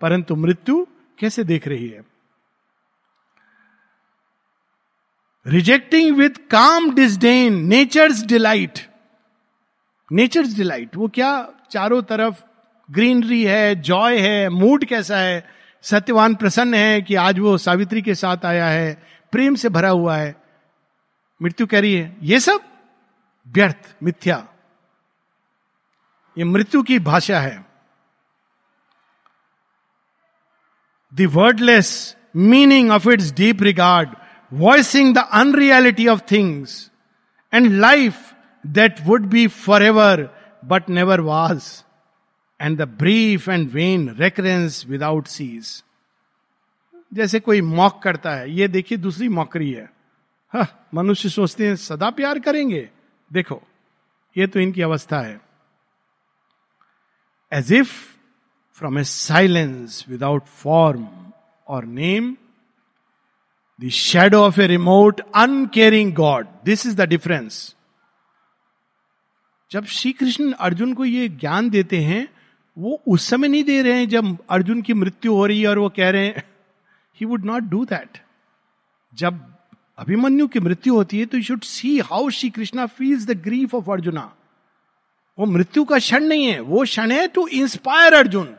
परंतु 0.00 0.36
मृत्यु 0.36 0.86
कैसे 1.18 1.44
देख 1.44 1.68
रही 1.68 1.88
है? 1.88 2.04
Rejecting 5.46 6.16
with 6.16 6.30
calm 6.50 6.94
disdain 6.94 7.54
nature's 7.66 8.24
delight 8.24 8.78
nature's 10.12 10.56
delight 10.56 10.96
वो 10.96 11.08
क्या 11.08 11.48
चारों 11.70 12.02
तरफ़ 12.02 12.42
ग्रीनरी 12.90 13.44
है 13.44 13.74
जॉय 13.74 14.18
है 14.18 14.48
मूड 14.48 14.84
कैसा 14.84 15.16
है? 15.16 15.48
सत्यवान 15.82 16.34
प्रसन्न 16.34 16.74
है 16.74 17.02
कि 17.02 17.14
आज 17.14 17.38
वो 17.38 17.58
सावित्री 17.58 18.02
के 18.02 18.14
साथ 18.14 18.44
आया 18.44 18.66
है, 18.66 19.02
प्रेम 19.32 19.54
से 19.54 19.68
भरा 19.68 19.88
हुआ 19.88 20.16
है। 20.16 20.36
मृत्यु 21.42 21.66
कह 21.66 21.80
रही 21.80 21.94
है, 21.94 22.16
ये 22.22 22.40
सब 22.40 22.60
व्यर्थ, 23.48 23.94
मिथ्या। 24.02 24.48
ये 26.38 26.44
मृत्यु 26.44 26.82
की 26.82 26.98
भाषा 26.98 27.40
है। 27.40 27.64
The 31.14 31.20
wordless 31.20 32.16
meaning 32.36 32.90
of 32.90 33.08
its 33.08 33.32
deep 33.32 33.62
regard 33.62 34.08
voicing 34.52 35.12
the 35.14 35.26
unreality 35.32 36.08
of 36.08 36.22
things 36.22 36.90
and 37.52 37.80
life 37.80 38.34
that 38.64 39.04
would 39.06 39.28
be 39.30 39.48
forever 39.48 40.30
but 40.62 40.88
never 40.88 41.22
was, 41.22 41.84
and 42.60 42.78
the 42.78 42.86
brief 42.86 43.48
and 43.48 43.68
vain 43.68 44.14
recurrence 44.18 44.86
without 44.86 45.28
cease. 45.28 45.82
जैसे 47.14 47.40
कोई 47.40 47.60
मॉक 47.60 48.00
करता 48.02 48.34
है 48.34 48.50
ये 48.50 48.68
देखिए 48.68 48.98
दूसरी 48.98 49.28
मॉकरी 49.28 49.70
है 49.72 49.88
हा, 50.52 50.66
मनुष्य 50.94 51.28
सोचते 51.28 51.66
हैं 51.66 51.74
सदा 51.76 52.10
प्यार 52.10 52.38
करेंगे 52.38 52.88
देखो 53.30 53.60
ये 54.36 54.46
तो 54.46 54.60
इनकी 54.60 54.82
अवस्था 54.82 55.20
है 55.20 55.40
as 57.52 57.72
if 57.72 57.92
from 58.78 58.98
a 58.98 59.04
silence 59.04 60.04
without 60.08 60.46
form 60.62 61.06
और 61.66 61.84
name 61.84 62.36
the 63.84 63.88
shadow 63.90 64.40
of 64.42 64.60
a 64.60 64.66
remote 64.66 65.20
uncaring 65.34 66.12
god 66.14 66.46
this 66.64 66.86
is 66.86 66.96
the 66.96 67.08
difference 67.08 67.74
जब 69.70 69.84
श्री 69.86 70.12
कृष्ण 70.12 70.52
अर्जुन 70.52 70.92
को 70.94 71.04
ये 71.04 71.28
ज्ञान 71.28 71.70
देते 71.70 71.98
हैं, 71.98 72.28
वो 72.76 73.00
उस 73.08 73.28
समय 73.28 73.48
नहीं 73.48 73.64
दे 73.64 73.80
रहे 73.82 73.92
हैं 73.92 74.08
जब 74.08 74.36
अर्जुन 74.50 74.82
की 74.82 74.94
मृत्यु 74.94 75.34
हो 75.34 75.46
रही 75.46 75.60
है 75.62 75.68
और 75.68 75.78
वो 75.78 75.88
कह 75.88 76.10
रहे 76.10 76.26
हैं 76.26 76.42
he 77.20 77.26
would 77.26 77.44
not 77.44 77.62
do 77.62 77.84
that 77.84 78.18
जब 79.12 79.40
अभिमन्यु 79.98 80.46
की 80.48 80.60
मृत्यु 80.60 80.94
होती 80.94 81.18
है 81.18 81.26
तो 81.26 81.36
you 81.36 81.42
should 81.44 81.62
see 81.62 81.98
how 82.00 82.28
Shri 82.30 82.50
Krishna 82.50 82.86
feels 82.86 83.26
the 83.26 83.38
grief 83.42 83.74
of 83.74 83.90
Arjuna. 83.90 84.32
वो 85.38 85.46
मृत्यु 85.46 85.84
का 85.84 85.98
क्षण 85.98 86.24
नहीं 86.24 86.46
है, 86.46 86.60
वो 86.60 86.84
क्षण 86.84 87.10
है 87.12 87.26
to 87.28 87.46
inspire 87.48 88.14
Arjun. 88.14 88.54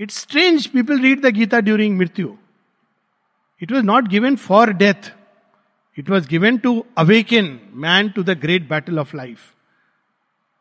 It's 0.00 0.18
strange 0.18 0.66
people 0.66 1.00
read 1.00 1.20
the 1.20 1.34
Gita 1.34 1.60
during 1.60 1.96
मृत्यु। 1.98 2.36
It 3.64 3.72
was 3.72 3.84
not 3.84 4.08
given 4.08 4.36
for 4.36 4.72
death 4.72 5.12
it 5.98 6.10
was 6.10 6.28
given 6.28 6.58
to 6.58 6.84
awaken 6.98 7.58
man 7.74 8.08
to 8.08 8.22
the 8.22 8.30
great 8.30 8.68
battle 8.68 8.98
of 8.98 9.16
life 9.16 9.50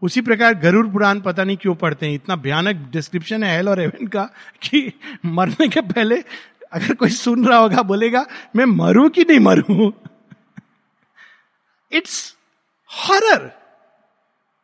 उसी 0.01 0.22
प्रकार 0.22 0.54
गरुड़ 0.54 0.88
पुराण 0.88 1.20
पता 1.22 1.43
नहीं 1.43 1.58
क्यों 1.58 1.74
पढ़ते 1.76 2.06
हैं? 2.06 2.14
इतना 2.14 2.36
भयानक 2.36 2.76
डिस्क्रिप्शन 2.91 3.43
है 3.43 3.56
हेल 3.56 3.70
और 3.70 3.82
एवन 3.82 4.08
का 4.08 4.24
कि 4.62 4.91
मरने 5.26 5.68
के 5.68 5.82
पहले 5.82 6.24
अगर 6.74 6.93
कोई 6.93 7.10
सुन 7.10 7.45
रहा 7.47 7.58
होगा, 7.58 7.82
बोलेगा, 7.82 8.26
मैं 8.56 8.66
मरू 8.66 9.10
कि 9.10 9.22
नहीं 9.22 9.39
मरू? 9.39 9.93
इट्स 11.91 12.36
हॉरर 12.91 13.51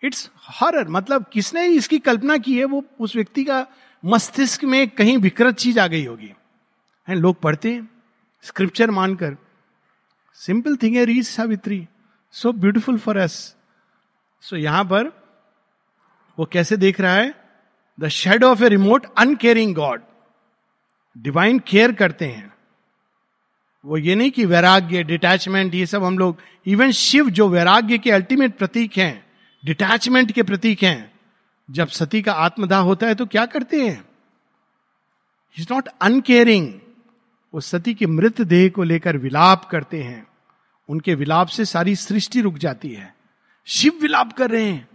इट्स 0.04 0.30
हॉरर 0.62 0.88
मतलब 0.88 1.26
किसने 1.34 1.66
इसकी 1.68 2.00
कल्पना 2.00 2.38
की 2.38 2.58
है? 2.58 2.66
वो 2.66 2.84
उस 3.00 3.16
व्यक्ति 3.16 3.44
का 3.44 3.66
मस्तिष्क 4.04 4.64
में 4.64 4.88
कहीं 4.90 5.18
विकृत 5.18 5.56
चीज़ 5.56 5.80
आ 5.80 5.88
गई 5.88 6.06
होगी। 6.06 6.34
लोग 7.10 7.40
पढ़ते 7.42 7.74
हैं। 7.74 7.90
स्क्रिप्चर 8.44 8.92
मानकर। 8.92 9.36
सिंपल 10.40 10.76
थिंग 10.76 10.96
है 10.96 11.06
reach 11.06 11.26
Savitri. 11.26 11.88
So 12.34 12.52
beautiful 12.54 12.98
for 12.98 13.20
us 13.20 13.34
so 14.44 14.56
यहाँ 14.56 14.84
पर 14.86 15.08
वो 16.38 16.46
कैसे 16.46 16.78
देख 16.78 17.00
रहा 17.02 17.14
है? 17.14 17.34
The 18.00 18.08
shadow 18.08 18.52
of 18.52 18.64
a 18.64 18.70
remote 18.70 19.06
uncaring 19.18 19.74
god 19.76 20.02
divine 21.16 21.60
care 21.60 21.92
करते 21.94 22.26
हैं। 22.26 22.54
वो 23.86 23.98
ये 23.98 24.16
नहीं 24.16 24.32
कि 24.32 24.46
वैराग्य 24.46 25.04
डिटैचमेंट 25.04 25.76
ये 25.76 25.86
सब 25.86 26.04
हम 26.04 26.18
लोग 26.18 26.38
इवन 26.66 26.92
शिव 26.92 27.30
जो 27.30 27.48
वैराग्य 27.50 27.98
के 27.98 28.12
अल्टीमेट 28.12 28.58
प्रतीक 28.58 28.98
हैं 28.98 29.26
डिटैचमेंट 29.64 30.32
के 30.32 30.44
प्रतीक 30.44 30.84
हैं, 30.84 31.12
जब 31.70 31.88
सती 31.88 32.22
का 32.22 32.34
आत्मदाह 32.34 32.82
होता 32.82 33.08
है 33.08 33.16
तो 33.16 33.26
क्या 33.26 33.46
करते 33.46 33.82
हैं? 33.82 34.04
इज़ 35.58 35.68
नॉट 35.72 35.88
अनकेयरिंग 36.02 36.74
वो 37.54 37.60
सती 37.60 37.94
के 37.94 38.08
मृत 38.08 38.42
देह 38.42 38.70
को 38.70 38.84
लेकर 38.84 39.18
विलाप 39.18 39.66
करते 39.66 40.04
हैं। 40.04 40.28
उनके 40.90 41.16
विलाप 41.16 41.48
से 41.48 41.66
सारी 41.66 41.96
सृष्टि 41.96 42.42
रुक 42.42 42.58
जाती 42.58 42.90
है। 42.90 43.16
शिव 43.66 44.00
विलाप 44.02 44.34
कर 44.34 44.52
रहे 44.52 44.72
हैं। 44.72 44.90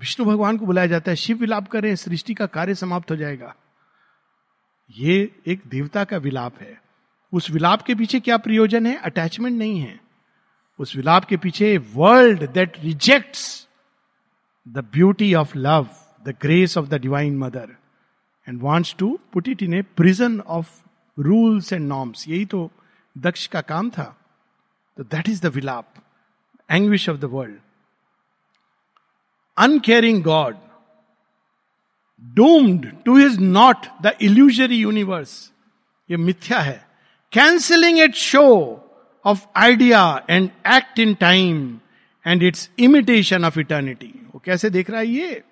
विष्णु 0.00 0.26
भगवान 0.26 0.56
को 0.56 0.66
बुलाया 0.66 0.86
जाता 0.86 1.10
है, 1.10 1.16
शिव 1.16 1.36
विलाप 1.36 1.68
कर 1.68 1.82
रहे 1.82 1.90
हैं, 1.90 1.96
सृष्टि 1.96 2.34
का 2.34 2.46
कार्य 2.46 2.74
समाप्त 2.74 3.10
हो 3.10 3.16
जाएगा। 3.16 3.54
ये 4.90 5.36
एक 5.46 5.62
देवता 5.66 6.04
का 6.04 6.16
विलाप 6.16 6.60
है। 6.60 6.82
उस 7.32 7.50
विलाप 7.50 7.82
के 7.82 7.94
पीछे 7.94 8.20
क्या 8.20 8.38
प्रयोजन 8.38 8.86
है? 8.86 8.96
अटैचमेंट 8.96 9.58
नहीं 9.58 9.80
है। 9.80 10.00
उस 10.78 10.96
विलाप 10.96 11.24
के 11.24 11.36
पीछे 11.36 11.78
world 11.78 12.50
that 12.50 12.80
rejects 12.80 13.68
the 14.68 14.78
beauty 14.78 15.34
of 15.34 15.58
love 15.58 15.88
the 16.22 16.28
grace 16.42 16.78
of 16.78 16.86
the 16.86 16.94
divine 16.94 17.38
mother 17.38 17.79
and 18.50 18.60
wants 18.62 18.94
to 18.98 19.18
put 19.32 19.48
it 19.48 19.62
in 19.62 19.74
a 19.74 19.82
prison 19.96 20.40
of 20.40 20.68
rules 21.18 21.72
and 21.72 21.86
norms 21.88 22.28
यही 22.28 22.44
तो 22.44 22.70
दक्ष 23.16 23.46
का 23.46 23.60
काम 23.60 23.90
था। 23.90 24.04
तो 24.96 25.04
दैट 25.04 25.28
इज़ 25.28 25.42
द 25.42 25.52
विलाप 25.54 25.86
anguish 26.70 27.08
of 27.08 27.16
the 27.16 27.24
world 27.32 27.58
uncaring 29.56 30.22
God 30.24 30.56
doomed 32.22 32.86
to 33.04 33.18
is 33.18 33.40
not 33.40 33.86
the 34.02 34.12
illusory 34.22 34.76
universe 34.76 35.52
ये 36.08 36.16
मिथ्या 36.16 36.58
है। 36.60 36.86
Cancelling 37.32 37.98
it 37.98 38.14
show 38.14 38.46
of 39.24 39.46
idea 39.56 40.02
and 40.30 40.50
act 40.74 40.98
in 40.98 41.14
time 41.20 41.78
and 42.24 42.42
its 42.42 42.70
imitation 42.78 43.44
of 43.44 43.58
eternity 43.60 44.12
वो 44.34 44.42
कैसे 44.44 44.70
देख 44.70 44.90
रहा 44.90 45.00
है 45.00 45.06
ये? 45.06 45.42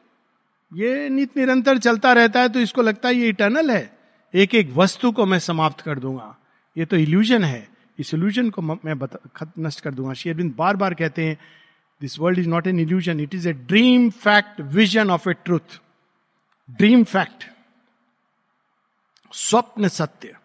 ये 0.73 1.09
नित 1.09 1.37
निरंतर 1.37 1.79
चलता 1.79 2.13
रहता 2.13 2.41
है 2.41 2.49
तो 2.49 2.61
इसको 2.61 2.83
लगता 2.83 3.09
है 3.09 3.15
ये 3.15 3.29
इटर्नल 3.29 3.71
है। 3.71 3.99
एक 4.35 4.55
एक 4.55 4.71
वस्तु 4.71 5.13
को 5.13 5.27
मैं 5.27 5.39
समाप्त 5.39 5.81
कर 5.81 5.99
दूँगा। 5.99 6.37
ये 6.77 6.85
तो 6.85 6.97
इल्यूजन 6.97 7.45
है। 7.45 7.69
इस 7.99 8.15
इल्यूजन 8.15 8.51
को 8.51 8.63
मैं 8.63 8.95
नष्ट 9.59 9.81
कर 9.81 9.95
दूँगा। 9.95 10.13
शेयरबिंद 10.15 10.55
बार 10.57 10.77
बार 10.77 10.95
कहते 10.95 11.25
हैं 11.25 11.39
this 12.01 12.19
world 12.19 12.39
is 12.39 12.49
not 12.49 12.67
an 12.67 12.81
illusion 12.81 13.21
it 13.21 13.35
is 13.35 13.49
a 13.49 13.53
dream 13.53 14.11
fact 14.11 14.61
vision 14.61 15.11
of 15.11 15.29
a 15.31 15.33
truth 15.35 15.81
dream 16.71 17.05
fact 17.05 17.45
स्वप्न 19.33 19.89
सत्य। 19.89 20.37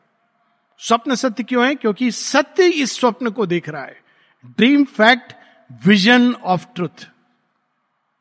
स्वप्न 0.80 1.16
सत्य 1.16 1.44
क्यों 1.44 1.66
है? 1.68 1.76
क्योंकि 1.76 2.12
सत्य 2.12 2.66
इस 2.66 3.00
स्वप्न 3.00 3.30
को 3.30 3.46
देख 3.46 3.70
रहा 3.70 3.84
है। 3.84 4.02
Dream 4.48 4.84
fact 4.84 5.34
vision 5.86 6.34
of 6.34 6.66
truth 6.76 7.08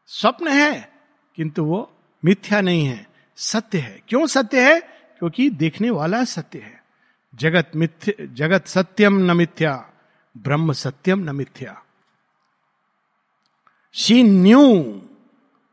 स्वप्न 0.06 0.48
है। 0.48 0.91
किंतु 1.36 1.64
वो 1.64 1.92
मिथ्या 2.24 2.60
नहीं 2.60 2.86
है, 2.86 3.06
सत्य 3.36 3.78
है। 3.78 4.00
क्यों 4.08 4.26
सत्य 4.26 4.72
है? 4.72 4.80
क्योंकि 5.18 5.50
देखने 5.50 5.90
वाला 5.90 6.24
सत्य 6.24 6.58
है। 6.58 6.84
जगत 7.34 7.70
मिथ्य, 7.76 8.28
जगत 8.32 8.66
सत्यम 8.66 9.18
न 9.18 9.36
मिथ्या, 9.36 9.92
ब्रह्म 10.38 10.72
सत्यम 10.72 11.18
न 11.18 11.36
मिथ्या। 11.36 11.82
She 13.92 14.22
knew 14.22 14.82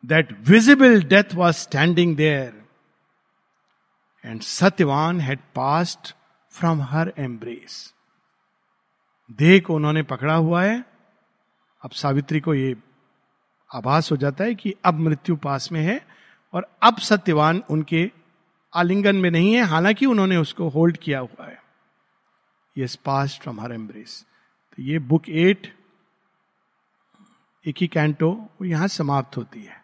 that 0.05 0.31
visible 0.39 1.03
death 1.03 1.35
was 1.35 1.55
standing 1.55 2.15
there 2.15 2.65
and 4.25 4.41
Satyavan 4.41 5.21
had 5.21 5.39
passed 5.55 6.15
from 6.51 6.81
her 6.81 7.13
embrace 7.17 7.93
देह 9.31 9.59
को 9.59 9.75
उन्होंने 9.75 10.03
पकड़ा 10.03 10.35
हुआ 10.35 10.63
है। 10.63 10.85
अब 11.81 11.91
सावित्री 11.91 12.39
को 12.39 12.53
ये 12.53 12.75
आभास 13.71 14.11
हो 14.11 14.17
जाता 14.17 14.43
है 14.43 14.55
कि 14.55 14.73
अब 14.85 14.99
मृत्यु 14.99 15.35
पास 15.37 15.71
में 15.71 15.81
है 15.81 15.99
और 16.53 16.67
अब 16.83 16.97
सत्यवान 16.99 17.61
उनके 17.69 18.09
आलिंगन 18.73 19.15
में 19.15 19.29
नहीं 19.31 19.53
है, 19.53 19.63
हालाँकि 19.63 20.05
उन्होंने 20.05 20.37
उसको 20.37 20.69
होल्ड 20.69 20.97
किया 20.97 21.19
हुआ 21.19 21.45
है। 21.45 21.57
Yes 22.75 22.95
pass 23.05 23.39
from 23.43 23.59
her 23.61 23.73
embrace 23.73 24.25
तो 24.77 24.83
ये 24.83 24.99
बुक 24.99 25.29
एट 25.29 25.67
एक 27.65 27.75
ही 27.77 27.87
कैंटो 27.87 28.29
वो 28.31 28.65
यहाँ 28.65 28.87
समाप्त 28.87 29.37
होती 29.37 29.63
है। 29.63 29.81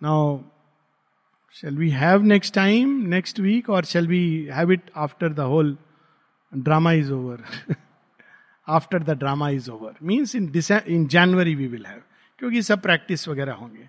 Now 0.00 0.38
shall 1.56 1.76
we 1.78 1.88
have 1.90 2.22
next 2.22 2.54
time 2.54 2.94
next 3.08 3.40
week 3.40 3.70
और 3.70 3.84
shall 3.84 4.08
we 4.08 4.22
have 4.52 4.72
it 4.72 4.90
after 4.96 5.32
the 5.32 5.40
whole 5.52 5.76
drama 6.52 6.92
is 6.92 7.12
over 7.12 7.44
after 8.68 9.02
the 9.02 9.18
drama 9.18 9.48
is 9.50 9.70
over 9.70 9.94
means 10.02 10.34
in 10.36 10.52
in 10.86 11.06
January 11.06 11.54
we 11.54 11.66
will 11.66 11.86
have 11.86 12.02
क्योंकि 12.42 12.62
सब 12.62 12.80
practice 12.82 13.28
वगैरह 13.28 13.52
होंगे। 13.52 13.88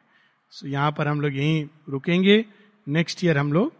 सो 0.51 0.65
so, 0.67 0.73
यहाँ 0.73 0.91
पर 0.91 1.07
हम 1.07 1.21
लोग 1.21 1.33
यहीं 1.33 1.65
रुकेंगे। 1.89 2.45
नेक्स्ट 2.87 3.23
ईयर 3.23 3.37
हम 3.37 3.53
लोग 3.53 3.73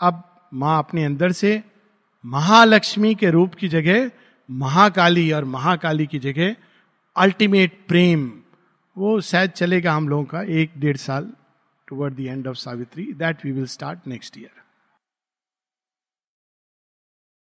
अब 0.00 0.22
माँ 0.54 0.78
अपने 0.78 1.04
अंदर 1.04 1.32
से 1.32 1.62
महालक्ष्मी 2.24 3.14
के 3.14 3.30
रूप 3.30 3.54
की 3.54 3.68
जगह 3.68 4.10
महाकाली 4.50 5.30
और 5.32 5.44
महाकाली 5.44 6.06
की 6.06 6.18
जगह 6.18 6.56
अल्टीमेट 7.16 7.78
प्रेम 7.88 8.30
वो 8.96 9.20
शायद 9.20 9.50
चलेगा 9.50 9.94
हम 9.94 10.08
लोगों 10.08 10.24
का 10.24 10.42
एक 10.42 10.70
डेढ़ 10.78 10.96
साल 10.96 11.32
toward 11.88 12.14
the 12.14 12.20
end 12.20 12.46
of 12.46 12.56
Savitri 12.56 13.12
that 13.12 13.44
we 13.44 13.52
will 13.52 13.66
start 13.66 14.06
next 14.06 14.38
year 14.38 14.61